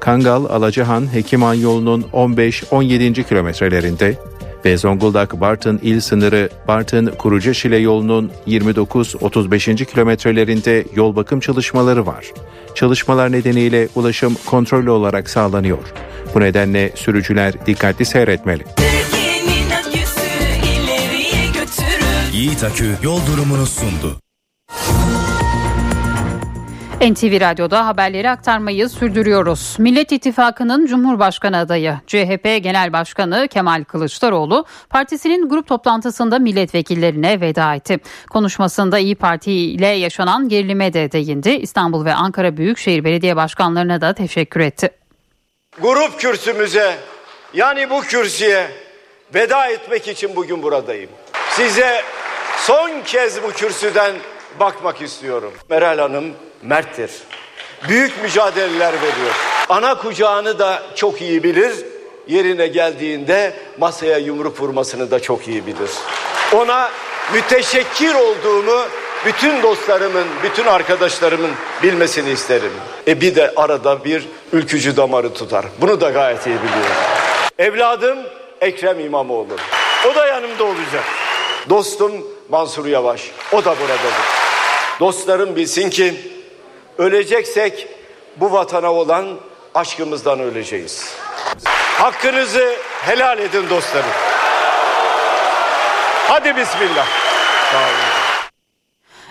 [0.00, 3.24] Kangal Alacahan Hekiman yolunun 15-17.
[3.28, 4.18] kilometrelerinde
[4.64, 9.84] ve Zonguldak Bartın il sınırı Bartın Kurucaşile yolunun 29-35.
[9.84, 12.26] kilometrelerinde yol bakım çalışmaları var.
[12.74, 15.92] Çalışmalar nedeniyle ulaşım kontrollü olarak sağlanıyor.
[16.34, 18.64] Bu nedenle sürücüler dikkatli seyretmeli.
[22.32, 24.25] Yiğit Akü yol durumunu sundu.
[27.00, 29.76] NTV Radyo'da haberleri aktarmayı sürdürüyoruz.
[29.78, 37.98] Millet İttifakı'nın Cumhurbaşkanı adayı CHP Genel Başkanı Kemal Kılıçdaroğlu partisinin grup toplantısında milletvekillerine veda etti.
[38.30, 41.50] Konuşmasında İyi Parti ile yaşanan gerilime de değindi.
[41.50, 44.90] İstanbul ve Ankara Büyükşehir Belediye Başkanlarına da teşekkür etti.
[45.80, 46.96] Grup kürsümüze
[47.54, 48.68] yani bu kürsüye
[49.34, 51.10] veda etmek için bugün buradayım.
[51.50, 52.02] Size
[52.56, 54.14] son kez bu kürsüden
[54.60, 55.52] bakmak istiyorum.
[55.70, 56.24] Meral Hanım
[56.62, 57.10] merttir.
[57.88, 59.34] Büyük mücadeleler veriyor.
[59.68, 61.72] Ana kucağını da çok iyi bilir.
[62.28, 65.90] Yerine geldiğinde masaya yumruk vurmasını da çok iyi bilir.
[66.52, 66.90] Ona
[67.32, 68.82] müteşekkir olduğumu
[69.26, 71.50] bütün dostlarımın, bütün arkadaşlarımın
[71.82, 72.72] bilmesini isterim.
[73.08, 75.64] E bir de arada bir ülkücü damarı tutar.
[75.80, 76.96] Bunu da gayet iyi biliyorum.
[77.58, 78.18] Evladım
[78.60, 79.56] Ekrem İmamoğlu.
[80.10, 81.04] O da yanımda olacak.
[81.70, 82.12] Dostum
[82.48, 83.30] Mansur Yavaş.
[83.52, 84.12] O da buradadır.
[85.00, 86.14] Dostlarım bilsin ki
[86.98, 87.88] öleceksek
[88.36, 89.26] bu vatana olan
[89.74, 91.14] aşkımızdan öleceğiz.
[91.98, 94.10] Hakkınızı helal edin dostlarım.
[96.28, 97.06] Hadi bismillah.
[97.72, 98.16] Sağ olun.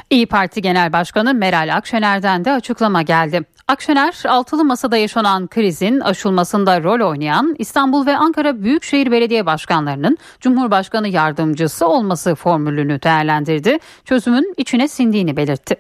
[0.10, 3.44] İyi Parti Genel Başkanı Meral Akşener'den de açıklama geldi.
[3.68, 11.08] Akşener, altılı masada yaşanan krizin aşılmasında rol oynayan İstanbul ve Ankara Büyükşehir Belediye Başkanlarının Cumhurbaşkanı
[11.08, 13.78] yardımcısı olması formülünü değerlendirdi.
[14.06, 15.76] Çözümün içine sindiğini belirtti.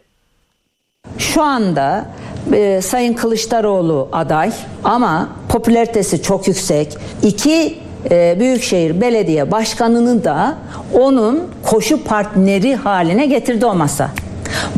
[1.17, 2.05] Şu anda
[2.53, 4.51] e, Sayın Kılıçdaroğlu aday
[4.83, 6.97] ama popülaritesi çok yüksek.
[7.23, 7.77] İki
[8.11, 10.57] e, Büyükşehir Belediye Başkanı'nı da
[10.93, 14.11] onun koşu partneri haline getirdi o masa.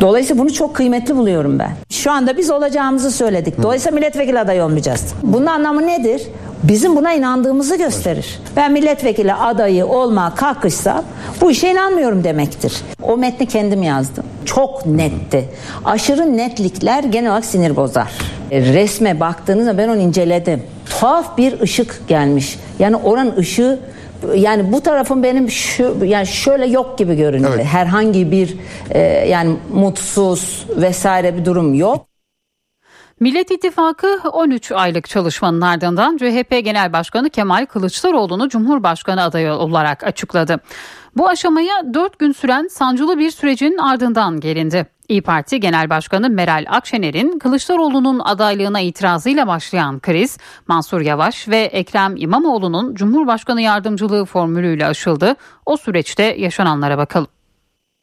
[0.00, 1.70] Dolayısıyla bunu çok kıymetli buluyorum ben.
[1.90, 3.62] Şu anda biz olacağımızı söyledik.
[3.62, 5.04] Dolayısıyla milletvekili adayı olmayacağız.
[5.22, 6.22] Bunun anlamı nedir?
[6.62, 8.40] Bizim buna inandığımızı gösterir.
[8.56, 11.04] Ben milletvekili adayı olma kalkışsam
[11.40, 12.72] bu işe inanmıyorum demektir.
[13.02, 14.24] O metni kendim yazdım.
[14.44, 15.44] Çok netti.
[15.84, 18.12] Aşırı netlikler genel olarak sinir bozar.
[18.50, 20.62] E, resme baktığınızda ben onu inceledim.
[20.90, 22.58] Tuhaf bir ışık gelmiş.
[22.78, 23.78] Yani oranın ışığı
[24.34, 27.52] yani bu tarafın benim şu yani şöyle yok gibi görünüyor.
[27.54, 27.64] Evet.
[27.64, 28.56] Herhangi bir
[28.90, 32.08] e, yani mutsuz vesaire bir durum yok.
[33.20, 40.60] Millet İttifakı 13 aylık çalışmanın ardından CHP Genel Başkanı Kemal Kılıçdaroğlu'nu Cumhurbaşkanı adayı olarak açıkladı.
[41.16, 44.86] Bu aşamaya 4 gün süren sancılı bir sürecin ardından gelindi.
[45.08, 52.16] İyi Parti Genel Başkanı Meral Akşener'in Kılıçdaroğlu'nun adaylığına itirazıyla başlayan kriz, Mansur Yavaş ve Ekrem
[52.16, 55.36] İmamoğlu'nun Cumhurbaşkanı yardımcılığı formülüyle aşıldı.
[55.66, 57.28] O süreçte yaşananlara bakalım.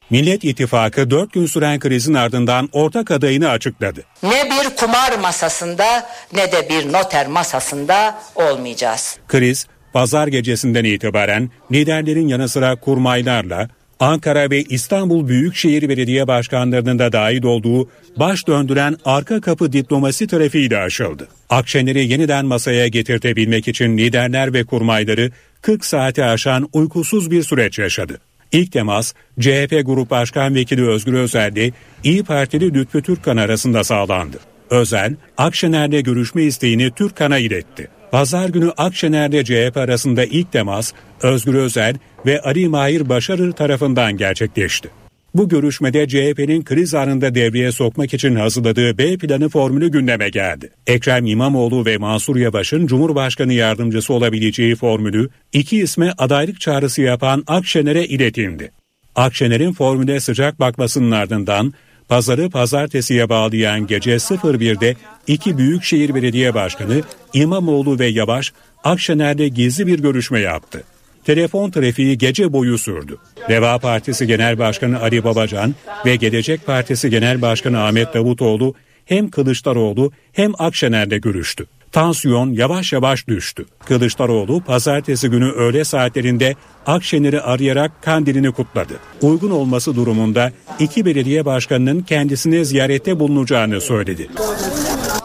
[0.09, 4.03] Millet İttifakı 4 gün süren krizin ardından ortak adayını açıkladı.
[4.23, 5.85] Ne bir kumar masasında
[6.33, 9.17] ne de bir noter masasında olmayacağız.
[9.27, 13.67] Kriz pazar gecesinden itibaren liderlerin yanı sıra kurmaylarla
[13.99, 20.77] Ankara ve İstanbul Büyükşehir Belediye Başkanlarının da dahil olduğu baş döndüren arka kapı diplomasi trafiğiyle
[20.77, 21.27] aşıldı.
[21.49, 25.31] Akşener'i yeniden masaya getirtebilmek için liderler ve kurmayları
[25.61, 28.17] 40 saate aşan uykusuz bir süreç yaşadı.
[28.51, 31.71] İlk temas CHP Grup Başkan Vekili Özgür Özel'le
[32.03, 34.54] İyi Partili Lütfü Türkkan arasında sağlandı.
[34.69, 37.87] Özel, Akşener'le görüşme isteğini Türkkan'a iletti.
[38.11, 44.89] Pazar günü Akşener'le CHP arasında ilk temas Özgür Özel ve Ali Mahir Başarır tarafından gerçekleşti.
[45.35, 50.69] Bu görüşmede CHP'nin kriz anında devreye sokmak için hazırladığı B planı formülü gündeme geldi.
[50.87, 58.05] Ekrem İmamoğlu ve Mansur Yavaş'ın Cumhurbaşkanı yardımcısı olabileceği formülü iki isme adaylık çağrısı yapan Akşener'e
[58.05, 58.71] iletildi.
[59.15, 61.73] Akşener'in formüle sıcak bakmasının ardından
[62.09, 64.95] pazarı pazartesiye bağlayan gece 01'de
[65.27, 67.01] iki büyükşehir belediye başkanı
[67.33, 68.53] İmamoğlu ve Yavaş
[68.83, 70.83] Akşener'de gizli bir görüşme yaptı.
[71.25, 73.17] Telefon trafiği gece boyu sürdü.
[73.49, 75.75] Deva Partisi Genel Başkanı Ali Babacan
[76.05, 78.75] ve Gelecek Partisi Genel Başkanı Ahmet Davutoğlu
[79.05, 81.65] hem Kılıçdaroğlu hem Akşener'de görüştü.
[81.95, 83.65] Tansiyon yavaş yavaş düştü.
[83.85, 86.55] Kılıçdaroğlu pazartesi günü öğle saatlerinde
[86.85, 88.93] Akşener'i arayarak kandilini kutladı.
[89.21, 94.27] Uygun olması durumunda iki belediye başkanının kendisine ziyarette bulunacağını söyledi.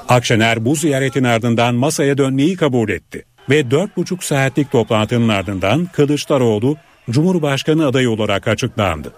[0.08, 6.76] Akşener bu ziyaretin ardından masaya dönmeyi kabul etti ve 4,5 saatlik toplantının ardından Kılıçdaroğlu
[7.10, 9.12] Cumhurbaşkanı adayı olarak açıklandı.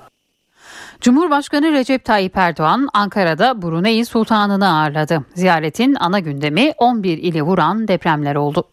[1.02, 5.24] Cumhurbaşkanı Recep Tayyip Erdoğan Ankara'da Brunei Sultanı'nı ağırladı.
[5.34, 8.64] Ziyaretin ana gündemi 11 ili vuran depremler oldu.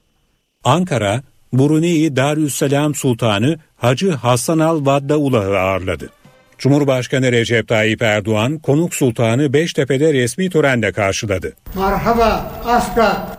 [0.64, 1.22] Ankara,
[1.54, 6.10] Brunei Darüsselam Sultanı Hacı Hasan Al Vaddaulah'ı ağırladı.
[6.58, 11.54] Cumhurbaşkanı Recep Tayyip Erdoğan konuk sultanı Beştepe'de resmi törenle karşıladı.
[11.76, 13.38] Merhaba aska.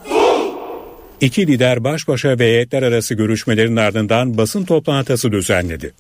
[1.20, 5.92] İki lider baş başa ve heyetler arası görüşmelerin ardından basın toplantısı düzenledi.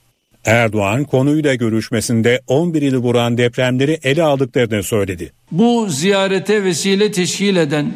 [0.44, 5.32] Erdoğan konuyla görüşmesinde 11 ili vuran depremleri ele aldıklarını söyledi.
[5.52, 7.92] Bu ziyarete vesile teşkil eden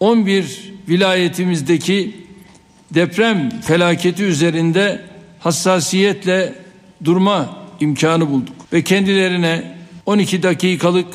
[0.00, 2.14] 11 vilayetimizdeki
[2.94, 5.00] deprem felaketi üzerinde
[5.40, 6.54] hassasiyetle
[7.04, 9.74] durma imkanı bulduk ve kendilerine
[10.06, 11.08] 12 dakikalık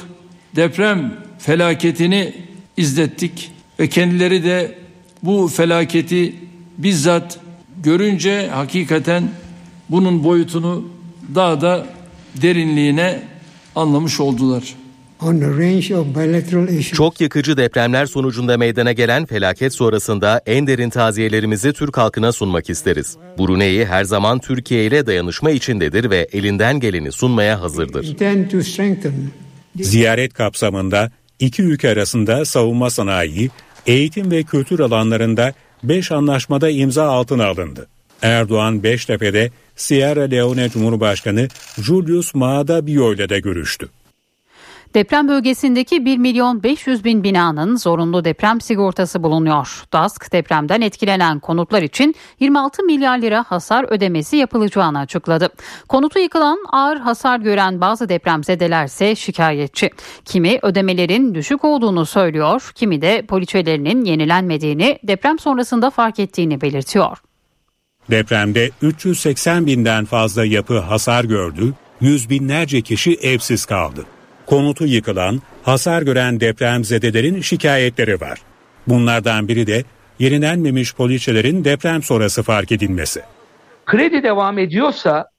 [0.56, 2.34] deprem felaketini
[2.78, 4.76] izlettik ve kendileri de
[5.24, 6.36] bu felaketi
[6.78, 7.40] bizzat
[7.84, 9.24] görünce hakikaten
[9.90, 10.86] bunun boyutunu
[11.36, 11.86] daha da
[12.42, 13.24] derinliğine
[13.76, 14.76] anlamış oldular.
[16.96, 23.18] Çok yıkıcı depremler sonucunda meydana gelen felaket sonrasında en derin taziyelerimizi Türk halkına sunmak isteriz.
[23.40, 28.16] Brunei her zaman Türkiye ile dayanışma içindedir ve elinden geleni sunmaya hazırdır.
[29.82, 33.50] Ziyaret kapsamında iki ülke arasında savunma sanayi,
[33.88, 35.54] eğitim ve kültür alanlarında
[35.84, 37.88] 5 anlaşmada imza altına alındı.
[38.22, 41.48] Erdoğan Beştepe'de Sierra Leone Cumhurbaşkanı
[41.82, 43.90] Julius Maada Bio ile de görüştü.
[44.94, 49.84] Deprem bölgesindeki 1 milyon 500 bin binanın zorunlu deprem sigortası bulunuyor.
[49.94, 55.50] DASK depremden etkilenen konutlar için 26 milyar lira hasar ödemesi yapılacağını açıkladı.
[55.90, 59.90] Konutu yıkılan ağır hasar gören bazı depremzedelerse şikayetçi.
[60.26, 67.18] Kimi ödemelerin düşük olduğunu söylüyor, kimi de poliçelerinin yenilenmediğini deprem sonrasında fark ettiğini belirtiyor.
[68.12, 74.06] Depremde 380 binden fazla yapı hasar gördü, yüz binlerce kişi evsiz kaldı.
[74.46, 78.40] Konutu yıkılan, hasar gören depremzedelerin şikayetleri var.
[78.88, 79.84] Bunlardan biri de
[80.20, 83.22] yenilenmemiş poliçelerin deprem sonrası fark edilmesi.
[83.86, 85.30] Kredi devam ediyorsa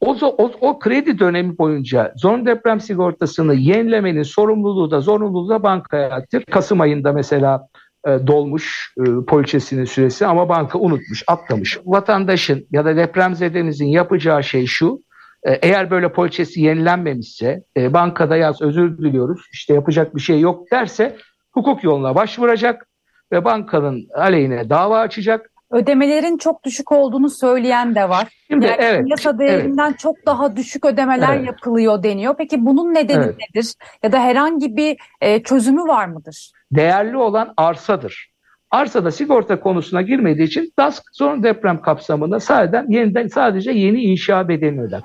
[0.00, 6.10] o, o, o kredi dönemi boyunca zorunlu deprem sigortasını yenilemenin sorumluluğu da zorunluluğu da bankaya
[6.10, 6.44] aittir.
[6.50, 7.68] Kasım ayında mesela
[8.06, 11.78] e, dolmuş e, poliçesinin süresi ama banka unutmuş, atlamış.
[11.84, 15.00] Vatandaşın ya da depremzedenizin yapacağı şey şu,
[15.42, 20.70] e, eğer böyle poliçesi yenilenmemişse e, bankada yaz özür diliyoruz işte yapacak bir şey yok
[20.70, 21.16] derse
[21.52, 22.86] hukuk yoluna başvuracak
[23.32, 25.50] ve bankanın aleyhine dava açacak.
[25.70, 28.28] Ödemelerin çok düşük olduğunu söyleyen de var.
[28.50, 29.98] Şimdi, yani evet, yasa değerinden evet.
[29.98, 31.46] çok daha düşük ödemeler Evet.
[31.46, 32.34] yapılıyor deniyor.
[32.38, 33.36] Peki bunun nedeni Evet.
[33.38, 33.74] nedir?
[34.02, 36.52] Ya da herhangi bir e, çözümü var mıdır?
[36.72, 38.30] Değerli olan arsadır.
[38.70, 44.82] Arsada sigorta konusuna girmediği için DASK zorunlu deprem kapsamında sadece yeniden sadece yeni inşa bedelini
[44.82, 45.00] öder.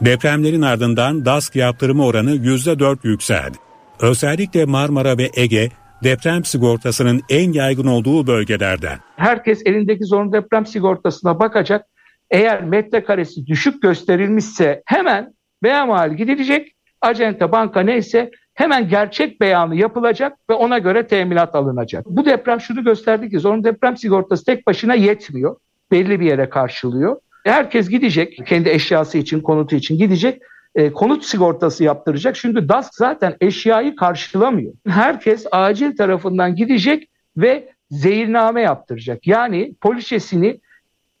[0.00, 3.56] Depremlerin ardından DASK yaptırımı oranı %4 yükseldi.
[4.00, 5.68] Özellikle Marmara ve Ege
[6.04, 8.98] deprem sigortasının en yaygın olduğu bölgelerden.
[9.16, 11.86] Herkes elindeki zorunlu deprem sigortasına bakacak.
[12.30, 16.72] Eğer metrekaresi düşük gösterilmişse hemen beyan gidilecek.
[17.00, 18.30] Acente banka neyse
[18.60, 22.06] hemen gerçek beyanı yapılacak ve ona göre teminat alınacak.
[22.06, 25.56] Bu deprem şunu gösterdi ki zorunlu deprem sigortası tek başına yetmiyor.
[25.90, 27.16] Belli bir yere karşılıyor.
[27.44, 30.42] Herkes gidecek kendi eşyası için, konutu için gidecek.
[30.74, 32.36] e, konut sigortası yaptıracak.
[32.36, 34.72] Çünkü DASK zaten eşyayı karşılamıyor.
[34.88, 39.26] Herkes acil tarafından gidecek ve zehirname yaptıracak.
[39.26, 40.60] Yani poliçesini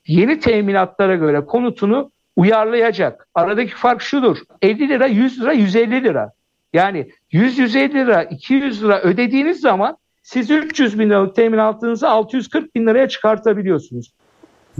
[0.06, 3.28] yeni teminatlara göre konutunu uyarlayacak.
[3.34, 4.36] Aradaki fark şudur.
[4.62, 6.32] 50 lira, 100 lira, 150 lira.
[6.72, 13.08] Yani 100-150 lira, 200 lira ödediğiniz zaman siz 300 bin liralık teminatınızı 640 bin liraya
[13.08, 14.10] çıkartabiliyorsunuz.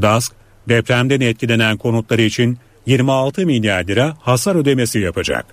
[0.03, 0.33] DASK
[0.69, 5.47] depremden etkilenen konutları için 26 milyar lira hasar ödemesi yapacak.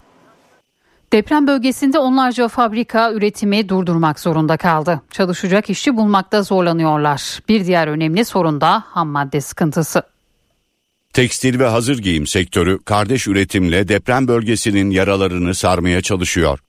[1.13, 5.01] Deprem bölgesinde onlarca fabrika üretimi durdurmak zorunda kaldı.
[5.11, 7.39] Çalışacak işçi bulmakta zorlanıyorlar.
[7.49, 10.03] Bir diğer önemli sorun da ham madde sıkıntısı.
[11.17, 16.59] Tekstil ve hazır giyim sektörü kardeş üretimle deprem bölgesinin yaralarını sarmaya çalışıyor.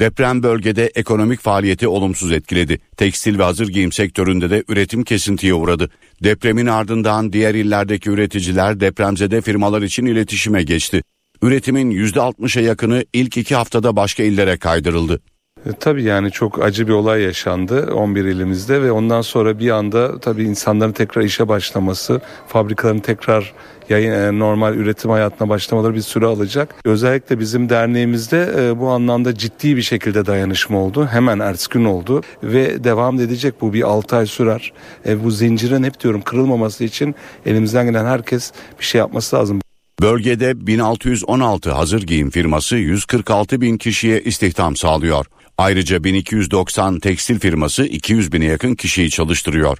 [0.00, 2.78] Deprem bölgede ekonomik faaliyeti olumsuz etkiledi.
[2.96, 5.90] Tekstil ve hazır giyim sektöründe de üretim kesintiye uğradı.
[6.22, 11.02] Depremin ardından diğer illerdeki üreticiler depremzede firmalar için iletişime geçti.
[11.42, 15.20] Üretimin %60'a yakını ilk iki haftada başka illere kaydırıldı.
[15.66, 20.20] E, Tabii yani çok acı bir olay yaşandı 11 ilimizde ve ondan sonra bir anda
[20.20, 23.52] tabii insanların tekrar işe başlaması, fabrikaların tekrar
[23.92, 26.74] yayın e, normal üretim hayatına başlamaları bir süre alacak.
[26.84, 31.08] Özellikle bizim derneğimizde e, bu anlamda ciddi bir şekilde dayanışma oldu.
[31.10, 34.72] Hemen ertesi gün oldu ve devam edecek bu bir 6 ay sürer.
[35.06, 37.14] E, bu zincirin hep diyorum kırılmaması için
[37.46, 39.60] elimizden gelen herkes bir şey yapması lazım.
[40.00, 45.26] Bölgede 1616 hazır giyim firması 146 bin kişiye istihdam sağlıyor.
[45.58, 49.78] Ayrıca 1290 tekstil firması 200 bine yakın kişiyi çalıştırıyor.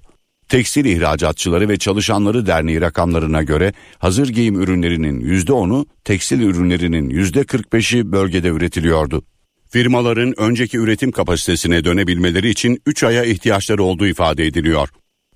[0.52, 8.48] Tekstil İhracatçıları ve Çalışanları Derneği rakamlarına göre hazır giyim ürünlerinin %10'u, tekstil ürünlerinin %45'i bölgede
[8.48, 9.24] üretiliyordu.
[9.68, 14.88] Firmaların önceki üretim kapasitesine dönebilmeleri için 3 aya ihtiyaçları olduğu ifade ediliyor.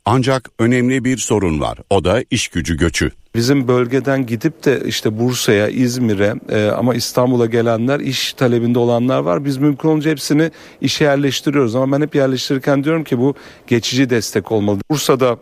[0.08, 1.78] Ancak önemli bir sorun var.
[1.90, 3.10] O da iş gücü göçü.
[3.34, 9.44] Bizim bölgeden gidip de işte Bursa'ya, İzmir'e e, ama İstanbul'a gelenler iş talebinde olanlar var.
[9.44, 10.50] Biz mümkün olunca hepsini
[10.80, 13.34] işe yerleştiriyoruz ama ben hep yerleştirirken diyorum ki bu
[13.66, 14.78] geçici destek olmalı.
[14.90, 15.36] Bursa'da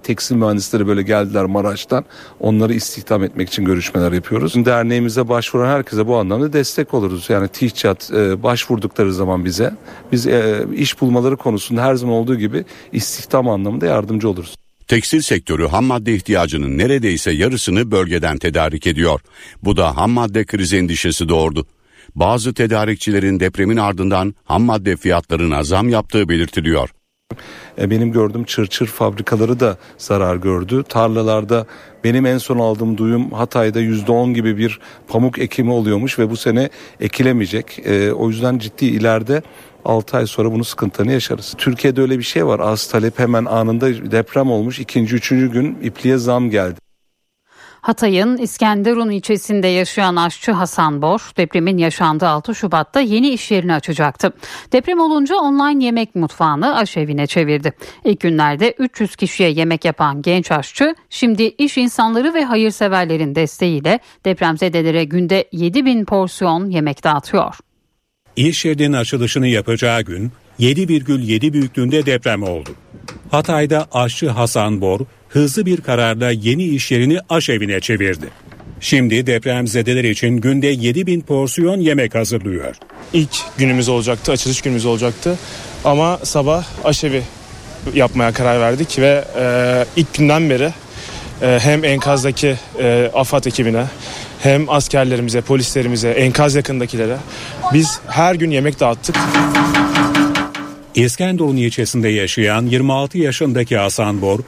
[0.00, 2.04] tekstil mühendisleri böyle geldiler Maraş'tan.
[2.40, 4.54] Onları istihdam etmek için görüşmeler yapıyoruz.
[4.54, 7.30] Derneğimize başvuran herkese bu anlamda destek oluruz.
[7.30, 9.74] Yani TİHÇAT e, başvurdukları zaman bize
[10.12, 14.54] biz e, iş bulmaları konusunda her zaman olduğu gibi istihdam anlamında yardımcı oluruz.
[14.88, 19.20] Tekstil sektörü ham madde ihtiyacının neredeyse yarısını bölgeden tedarik ediyor.
[19.62, 21.66] Bu da ham madde krizi endişesi doğurdu.
[22.14, 26.90] Bazı tedarikçilerin depremin ardından ham madde fiyatlarına zam yaptığı belirtiliyor.
[27.80, 30.84] E, benim gördüğüm çırçır fabrikaları da zarar gördü.
[30.88, 31.66] Tarlalarda
[32.04, 36.70] benim en son aldığım duyum Hatay'da %10 gibi bir pamuk ekimi oluyormuş ve bu sene
[37.00, 37.78] ekilemeyecek.
[37.84, 39.42] E, o yüzden ciddi ileride
[39.84, 41.54] 6 ay sonra bunu sıkıntını yaşarız.
[41.58, 42.60] Türkiye'de öyle bir şey var.
[42.60, 44.78] Az talep hemen anında deprem olmuş.
[44.78, 46.89] ikinci, üçüncü gün ipliğe zam geldi.
[47.80, 54.32] Hatay'ın İskenderun ilçesinde yaşayan aşçı Hasan Bor depremin yaşandığı 6 Şubat'ta yeni iş yerini açacaktı.
[54.72, 57.72] Deprem olunca online yemek mutfağını aşevine çevirdi.
[58.04, 65.04] İlk günlerde 300 kişiye yemek yapan genç aşçı şimdi iş insanları ve hayırseverlerin desteğiyle depremzedelere
[65.04, 67.54] günde 7 bin porsiyon yemek dağıtıyor.
[68.36, 72.70] İş yerinin açılışını yapacağı gün 7,7 büyüklüğünde deprem oldu.
[73.30, 75.00] Hatay'da aşçı Hasan Bor
[75.30, 78.26] hızlı bir kararla yeni iş yerini aşevine çevirdi.
[78.80, 82.76] Şimdi depremzedeler için günde 7 bin porsiyon yemek hazırlıyor.
[83.12, 85.38] İlk günümüz olacaktı, açılış günümüz olacaktı.
[85.84, 87.22] Ama sabah aşevi
[87.94, 90.72] yapmaya karar verdik ve e, ilk günden beri
[91.42, 93.84] e, hem enkazdaki e, AFAD ekibine
[94.42, 97.16] hem askerlerimize, polislerimize, enkaz yakındakilere
[97.72, 99.16] biz her gün yemek dağıttık.
[100.94, 104.40] İskenderun ilçesinde yaşayan 26 yaşındaki Hasan Bor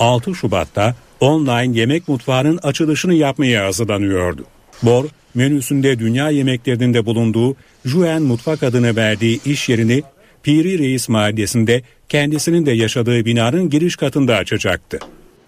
[0.00, 4.44] 6 Şubat'ta online yemek mutfağının açılışını yapmaya hazırlanıyordu.
[4.82, 5.04] Bor,
[5.34, 10.02] menüsünde dünya yemeklerinde bulunduğu Juen Mutfak adını verdiği iş yerini
[10.42, 14.98] Piri Reis Mahallesi'nde kendisinin de yaşadığı binanın giriş katında açacaktı.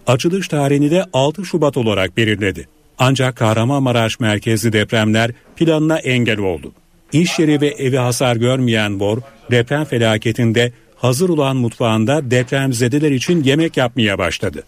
[0.06, 2.68] Açılış tarihini de 6 Şubat olarak belirledi.
[2.98, 6.72] Ancak Kahramanmaraş merkezli depremler planına engel oldu.
[7.12, 9.18] İş yeri ve evi hasar görmeyen Bor,
[9.50, 10.72] deprem felaketinde
[11.02, 14.62] hazır olan mutfağında depremzedeler için yemek yapmaya başladı.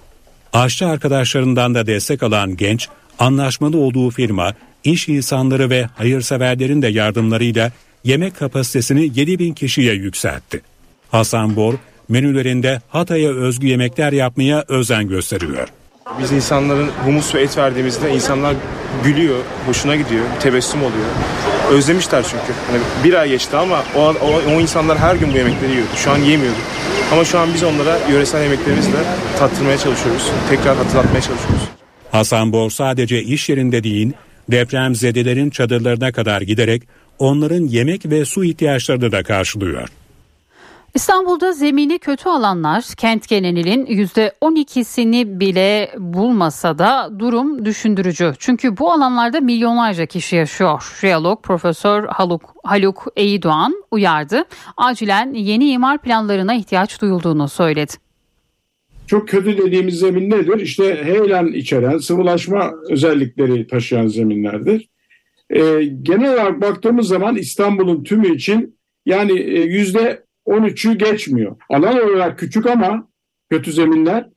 [0.52, 2.88] Aşçı arkadaşlarından da destek alan genç,
[3.18, 4.54] anlaşmalı olduğu firma,
[4.84, 7.72] iş insanları ve hayırseverlerin de yardımlarıyla
[8.04, 10.60] yemek kapasitesini 7 bin kişiye yükseltti.
[11.10, 11.74] Hasan Bor,
[12.08, 15.68] menülerinde Hatay'a özgü yemekler yapmaya özen gösteriyor.
[16.18, 18.54] Biz insanların humus ve et verdiğimizde insanlar
[19.04, 21.06] gülüyor, hoşuna gidiyor, tebessüm oluyor.
[21.70, 22.52] Özlemişler çünkü.
[22.70, 25.90] Hani bir ay geçti ama o, o, o insanlar her gün bu yemekleri yiyordu.
[25.96, 26.58] Şu an yemiyordu.
[27.12, 28.98] Ama şu an biz onlara yöresel yemeklerimizle
[29.38, 30.30] tattırmaya çalışıyoruz.
[30.50, 31.62] Tekrar hatırlatmaya çalışıyoruz.
[32.12, 34.12] Hasan Bor sadece iş yerinde değil,
[34.50, 36.82] depremzedelerin çadırlarına kadar giderek
[37.18, 39.88] onların yemek ve su ihtiyaçlarını da karşılıyor.
[40.94, 48.32] İstanbul'da zemini kötü alanlar kent genelinin %12'sini bile bulmasa da durum düşündürücü.
[48.38, 50.94] Çünkü bu alanlarda milyonlarca kişi yaşıyor.
[51.00, 54.44] Jeolog Profesör Haluk, Haluk Eydoğan uyardı.
[54.76, 57.92] Acilen yeni imar planlarına ihtiyaç duyulduğunu söyledi.
[59.06, 60.60] Çok kötü dediğimiz zemin nedir?
[60.60, 64.88] İşte heyelan içeren, sıvılaşma özellikleri taşıyan zeminlerdir.
[65.50, 65.60] Ee,
[66.02, 71.56] genel olarak baktığımız zaman İstanbul'un tümü için yani yüzde 13'ü geçmiyor.
[71.70, 73.08] Alan olarak küçük ama
[73.50, 74.28] kötü zeminler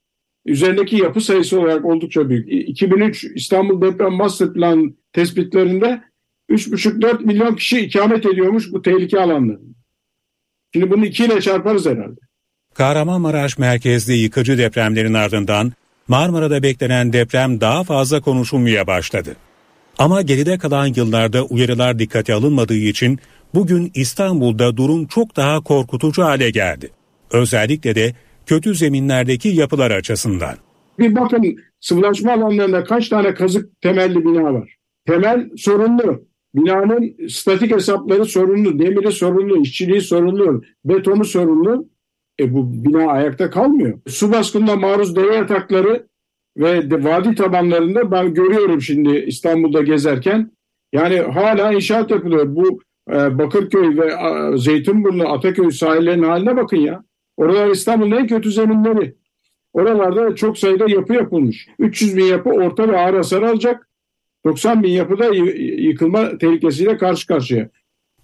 [0.45, 2.69] üzerindeki yapı sayısı olarak oldukça büyük.
[2.69, 6.01] 2003 İstanbul Deprem Master Plan tespitlerinde
[6.49, 9.77] 3,5-4 milyon kişi ikamet ediyormuş bu tehlike alanlarında.
[10.73, 12.19] Şimdi bunu ikiyle çarparız herhalde.
[12.73, 15.73] Kahramanmaraş merkezli yıkıcı depremlerin ardından
[16.07, 19.35] Marmara'da beklenen deprem daha fazla konuşulmaya başladı.
[19.97, 23.19] Ama geride kalan yıllarda uyarılar dikkate alınmadığı için
[23.53, 26.89] bugün İstanbul'da durum çok daha korkutucu hale geldi.
[27.31, 28.13] Özellikle de
[28.45, 30.55] kötü zeminlerdeki yapılar açısından.
[30.99, 34.75] Bir bakın sıvılaşma alanlarında kaç tane kazık temelli bina var.
[35.07, 36.27] Temel sorunlu.
[36.55, 41.89] Binanın statik hesapları sorunlu, demiri sorunlu, işçiliği sorunlu, betonu sorunlu.
[42.39, 43.99] E bu bina ayakta kalmıyor.
[44.07, 46.07] Su baskınına maruz dere yatakları
[46.57, 50.51] ve de, vadi tabanlarında ben görüyorum şimdi İstanbul'da gezerken
[50.93, 52.55] yani hala inşaat yapılıyor.
[52.55, 52.79] Bu
[53.11, 57.03] e, Bakırköy ve e, Zeytinburnu, Ataköy sahillerinin haline bakın ya.
[57.37, 59.15] Oralar İstanbul'un en kötü zeminleri.
[59.73, 61.67] Oralarda çok sayıda yapı yapılmış.
[61.79, 63.89] 300 bin yapı orta ve ağır hasar alacak.
[64.45, 65.25] 90 bin yapıda
[65.77, 67.69] yıkılma tehlikesiyle karşı karşıya.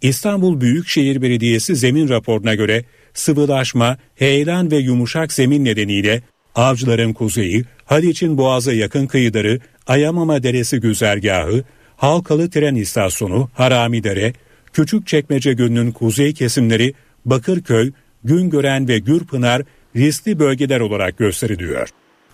[0.01, 6.22] İstanbul Büyükşehir Belediyesi zemin raporuna göre sıvılaşma, heyelan ve yumuşak zemin nedeniyle
[6.55, 11.63] Avcıların kuzeyi, Haliç'in boğaza yakın kıyıları, Ayamama Deresi güzergahı,
[11.97, 14.34] Halkalı Tren İstasyonu, Haramidere,
[14.73, 16.93] Küçükçekmece Gölü'nün kuzey kesimleri,
[17.25, 17.91] Bakırköy,
[18.23, 19.61] Güngören ve Gürpınar
[19.95, 21.89] riskli bölgeler olarak gösteriliyor.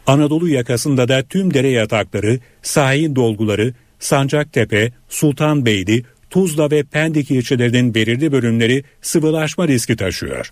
[0.07, 8.31] Anadolu yakasında da tüm dere yatakları, sahil dolguları, Sancaktepe, Sultanbeyli, Tuzla ve Pendik ilçelerinin belirli
[8.31, 10.51] bölümleri sıvılaşma riski taşıyor.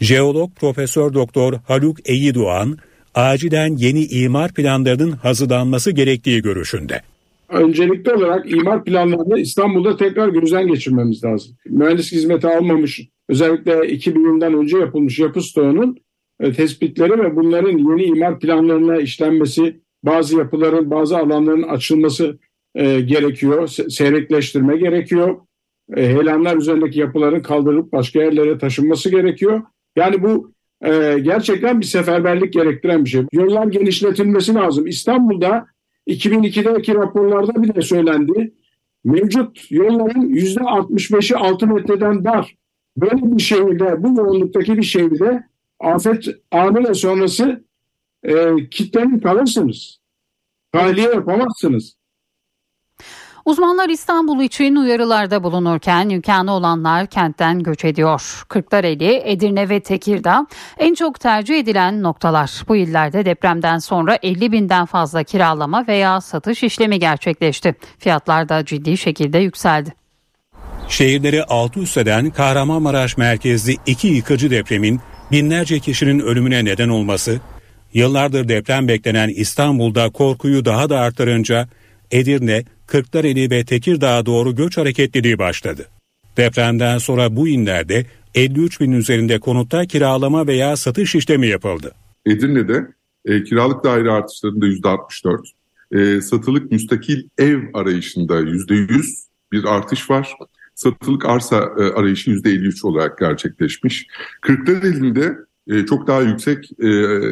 [0.00, 2.78] Jeolog Profesör Doktor Haluk Eyidoğan,
[3.14, 7.02] acilen yeni imar planlarının hazırlanması gerektiği görüşünde.
[7.48, 11.56] Öncelikli olarak imar planlarını İstanbul'da tekrar gözden geçirmemiz lazım.
[11.66, 15.98] Mühendis hizmeti almamış, özellikle 2000 yılından önce yapılmış yapı stoğunun
[16.40, 22.38] e, tespitleri ve bunların yeni imar planlarına işlenmesi, bazı yapıların, bazı alanların açılması
[22.74, 25.36] e, gerekiyor, seyrekleştirme gerekiyor.
[25.96, 29.62] E, heyelanlar üzerindeki yapıların kaldırılıp başka yerlere taşınması gerekiyor.
[29.96, 30.52] Yani bu
[30.84, 33.22] e, gerçekten bir seferberlik gerektiren bir şey.
[33.32, 34.86] Yollar genişletilmesi lazım.
[34.86, 35.66] İstanbul'da
[36.08, 38.54] 2002'deki raporlarda bile söylendi.
[39.04, 42.56] Mevcut yolların %65'i 6 metreden dar.
[42.96, 45.44] Böyle bir şehirde, bu yoğunluktaki bir şehirde
[45.80, 47.64] afet ve sonrası
[48.22, 50.00] e, kitlenin kalırsınız.
[50.72, 51.95] Tahliye yapamazsınız.
[53.46, 58.44] Uzmanlar İstanbul için uyarılarda bulunurken imkanı olanlar kentten göç ediyor.
[58.48, 60.46] Kırklareli, Edirne ve Tekirdağ
[60.78, 62.62] en çok tercih edilen noktalar.
[62.68, 67.74] Bu illerde depremden sonra 50 binden fazla kiralama veya satış işlemi gerçekleşti.
[67.98, 69.94] Fiyatlar da ciddi şekilde yükseldi.
[70.88, 75.00] Şehirleri alt üst eden Kahramanmaraş merkezli iki yıkıcı depremin
[75.32, 77.40] binlerce kişinin ölümüne neden olması,
[77.94, 81.68] yıllardır deprem beklenen İstanbul'da korkuyu daha da arttırınca
[82.10, 85.86] Edirne, Kırklareli ve Tekirdağ'a doğru göç hareketliliği başladı.
[86.36, 91.92] Depremden sonra bu inlerde 53 bin üzerinde konutta kiralama veya satış işlemi yapıldı.
[92.26, 92.86] Edirne'de
[93.24, 95.46] e, kiralık daire artışlarında %64,
[95.92, 100.34] e, satılık müstakil ev arayışında %100 bir artış var.
[100.74, 104.06] Satılık arsa e, arayışı %53 olarak gerçekleşmiş.
[104.40, 105.36] Kırklareli'nde
[105.68, 106.88] e, çok daha yüksek e,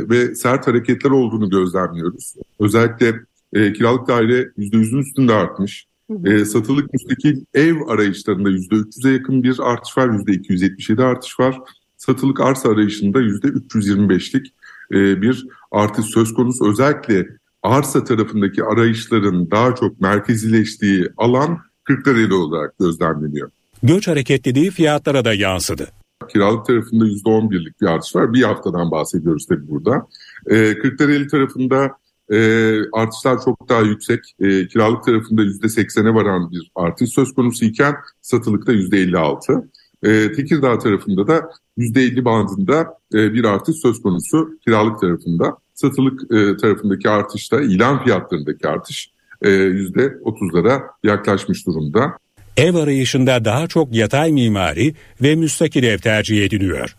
[0.08, 2.34] ve sert hareketler olduğunu gözlemliyoruz.
[2.60, 3.14] Özellikle
[3.54, 5.86] e, kiralık daire %100'ün üstünde artmış.
[6.24, 10.08] E, satılık müstakil ev arayışlarında %300'e yakın bir artış var.
[10.08, 11.58] %277 artış var.
[11.96, 14.46] Satılık arsa arayışında %325'lik
[14.92, 16.70] e, bir artış söz konusu.
[16.70, 17.26] Özellikle
[17.62, 23.50] arsa tarafındaki arayışların daha çok merkezileştiği alan Kırklareli olarak gözlemleniyor.
[23.82, 25.88] Göç hareketliliği fiyatlara da yansıdı.
[26.28, 28.32] Kiralık tarafında %11'lik bir artış var.
[28.32, 30.06] Bir haftadan bahsediyoruz tabii burada.
[30.46, 31.90] E, Kırklareli tarafında
[32.32, 34.20] e, artışlar çok daha yüksek.
[34.40, 39.68] E, kiralık tarafında %80'e varan bir artış söz konusu iken satılıkta %56.
[40.02, 45.56] E, Tekirdağ tarafında da %50 bandında e, bir artış söz konusu kiralık tarafında.
[45.74, 49.10] Satılık e, tarafındaki artışta ilan fiyatlarındaki artış
[49.42, 52.18] e, %30'lara yaklaşmış durumda.
[52.56, 56.96] Ev arayışında daha çok yatay mimari ve müstakil ev tercih ediliyor.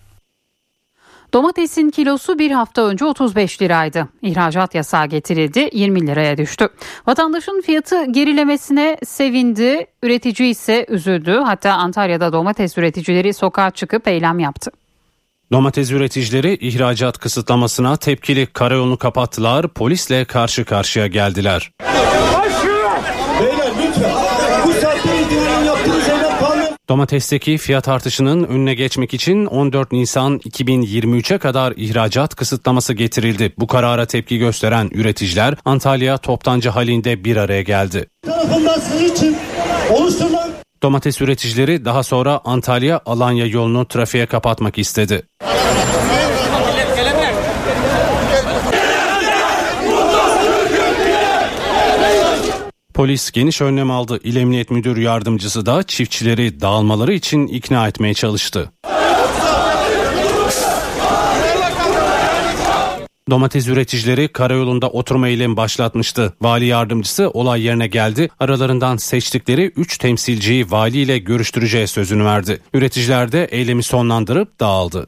[1.35, 4.07] Domatesin kilosu bir hafta önce 35 liraydı.
[4.21, 6.69] İhracat yasağı getirildi 20 liraya düştü.
[7.07, 11.41] Vatandaşın fiyatı gerilemesine sevindi, üretici ise üzüldü.
[11.45, 14.71] Hatta Antalya'da domates üreticileri sokağa çıkıp eylem yaptı.
[15.51, 21.71] Domates üreticileri ihracat kısıtlamasına tepkili karayolunu kapattılar, polisle karşı karşıya geldiler.
[23.39, 24.11] Beyler lütfen
[24.65, 26.07] bu saatte itibaren yaptığınız
[26.89, 33.53] Domatesteki fiyat artışının önüne geçmek için 14 Nisan 2023'e kadar ihracat kısıtlaması getirildi.
[33.57, 38.05] Bu karara tepki gösteren üreticiler Antalya Toptancı halinde bir araya geldi.
[39.15, 39.37] için
[39.91, 40.51] oluşturulan
[40.83, 45.23] Domates üreticileri daha sonra Antalya Alanya yolunu trafiğe kapatmak istedi.
[52.95, 54.19] Polis geniş önlem aldı.
[54.23, 58.71] İl Emniyet Müdür Yardımcısı da çiftçileri dağılmaları için ikna etmeye çalıştı.
[63.29, 66.33] Domates üreticileri karayolunda oturma eylemi başlatmıştı.
[66.41, 68.29] Vali yardımcısı olay yerine geldi.
[68.39, 72.61] Aralarından seçtikleri 3 temsilciyi valiyle görüştüreceği sözünü verdi.
[72.73, 75.07] Üreticiler de eylemi sonlandırıp dağıldı.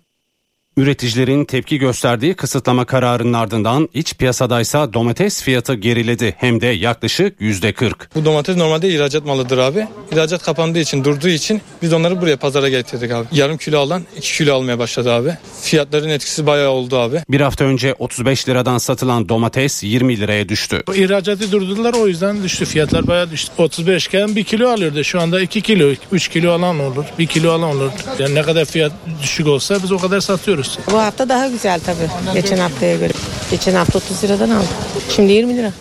[0.77, 7.73] Üreticilerin tepki gösterdiği kısıtlama kararının ardından iç piyasadaysa domates fiyatı geriledi hem de yaklaşık yüzde
[7.73, 8.15] 40.
[8.15, 9.87] Bu domates normalde ihracat malıdır abi.
[10.11, 13.27] İhracat kapandığı için durduğu için biz onları buraya pazara getirdik abi.
[13.31, 15.33] Yarım kilo alan 2 kilo almaya başladı abi.
[15.61, 17.21] Fiyatların etkisi bayağı oldu abi.
[17.29, 20.83] Bir hafta önce 35 liradan satılan domates 20 liraya düştü.
[20.95, 23.51] İhracatı durdurdular o yüzden düştü fiyatlar bayağı düştü.
[23.57, 27.51] 35 iken 1 kilo alıyordu şu anda 2 kilo 3 kilo alan olur 1 kilo
[27.51, 27.91] alan olur.
[28.19, 28.91] Yani ne kadar fiyat
[29.23, 30.66] düşük olsa biz o kadar satıyoruz.
[30.91, 33.13] Bu hafta daha güzel tabii geçen haftaya göre.
[33.51, 34.67] Geçen hafta 30 liradan aldım.
[35.09, 35.71] Şimdi 20 lira.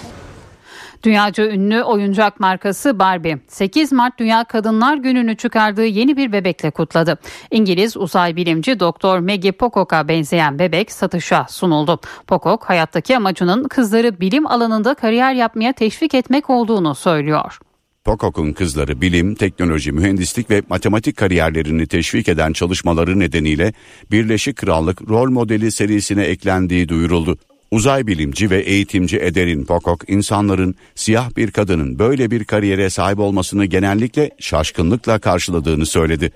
[1.02, 7.18] Dünyaca ünlü oyuncak markası Barbie 8 Mart Dünya Kadınlar Günü'nü çıkardığı yeni bir bebekle kutladı.
[7.50, 12.00] İngiliz uzay bilimci Doktor Maggie Pocock'a benzeyen bebek satışa sunuldu.
[12.26, 17.58] Pocock hayattaki amacının kızları bilim alanında kariyer yapmaya teşvik etmek olduğunu söylüyor.
[18.06, 23.72] Pocock'un kızları bilim, teknoloji, mühendislik ve matematik kariyerlerini teşvik eden çalışmaları nedeniyle
[24.10, 27.38] Birleşik Krallık rol modeli serisine eklendiği duyuruldu.
[27.70, 33.64] Uzay bilimci ve eğitimci Ederin Pocock insanların siyah bir kadının böyle bir kariyere sahip olmasını
[33.64, 36.30] genellikle şaşkınlıkla karşıladığını söyledi.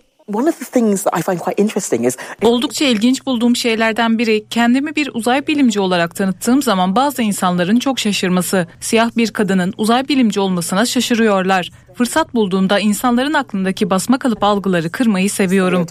[2.43, 7.99] Oldukça ilginç bulduğum şeylerden biri kendimi bir uzay bilimci olarak tanıttığım zaman bazı insanların çok
[7.99, 8.67] şaşırması.
[8.81, 11.71] Siyah bir kadının uzay bilimci olmasına şaşırıyorlar.
[11.95, 15.87] Fırsat bulduğumda insanların aklındaki basma kalıp algıları kırmayı seviyorum.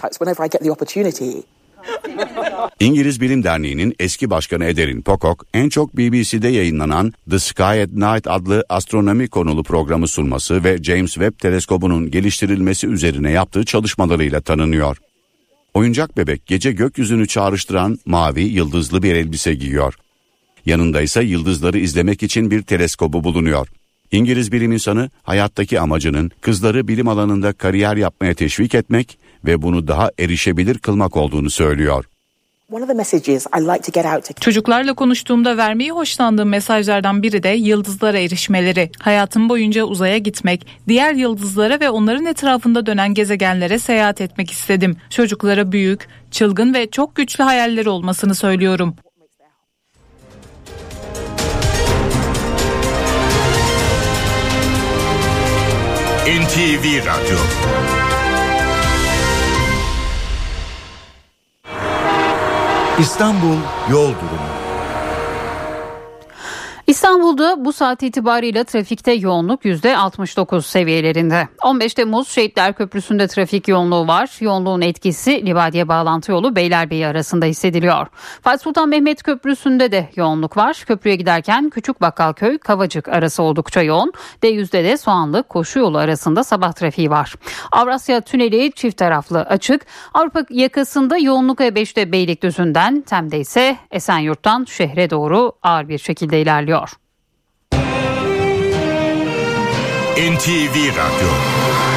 [2.80, 8.26] İngiliz Bilim Derneği'nin eski başkanı Ederin Pocock en çok BBC'de yayınlanan The Sky at Night
[8.26, 14.96] adlı astronomi konulu programı sunması ve James Webb teleskobunun geliştirilmesi üzerine yaptığı çalışmalarıyla tanınıyor.
[15.74, 19.94] Oyuncak bebek gece gökyüzünü çağrıştıran mavi yıldızlı bir elbise giyiyor.
[20.66, 23.68] Yanında ise yıldızları izlemek için bir teleskobu bulunuyor.
[24.12, 30.10] İngiliz bilim insanı hayattaki amacının kızları bilim alanında kariyer yapmaya teşvik etmek ve bunu daha
[30.18, 32.04] erişebilir kılmak olduğunu söylüyor.
[34.40, 38.90] Çocuklarla konuştuğumda vermeyi hoşlandığım mesajlardan biri de yıldızlara erişmeleri.
[38.98, 44.96] Hayatım boyunca uzaya gitmek, diğer yıldızlara ve onların etrafında dönen gezegenlere seyahat etmek istedim.
[45.10, 48.96] Çocuklara büyük, çılgın ve çok güçlü hayalleri olmasını söylüyorum.
[56.26, 57.99] NTV Radyo
[63.00, 63.56] İstanbul
[63.90, 64.49] Yol Durumu
[66.90, 71.48] İstanbul'da bu saat itibarıyla trafikte yoğunluk %69 seviyelerinde.
[71.64, 74.30] 15 Temmuz Şehitler Köprüsü'nde trafik yoğunluğu var.
[74.40, 78.06] Yoğunluğun etkisi Libadiye bağlantı yolu Beylerbeyi arasında hissediliyor.
[78.42, 80.84] Fatih Sultan Mehmet Köprüsü'nde de yoğunluk var.
[80.86, 84.12] Köprüye giderken Küçük Bakkalköy Kavacık arası oldukça yoğun.
[84.42, 87.34] D100'de de Soğanlı Koşu yolu arasında sabah trafiği var.
[87.72, 89.86] Avrasya Tüneli çift taraflı açık.
[90.14, 96.79] Avrupa yakasında yoğunluk E5'te Beylikdüzü'nden, Tem'de ise Esenyurt'tan şehre doğru ağır bir şekilde ilerliyor.
[100.16, 101.89] NTV Radyo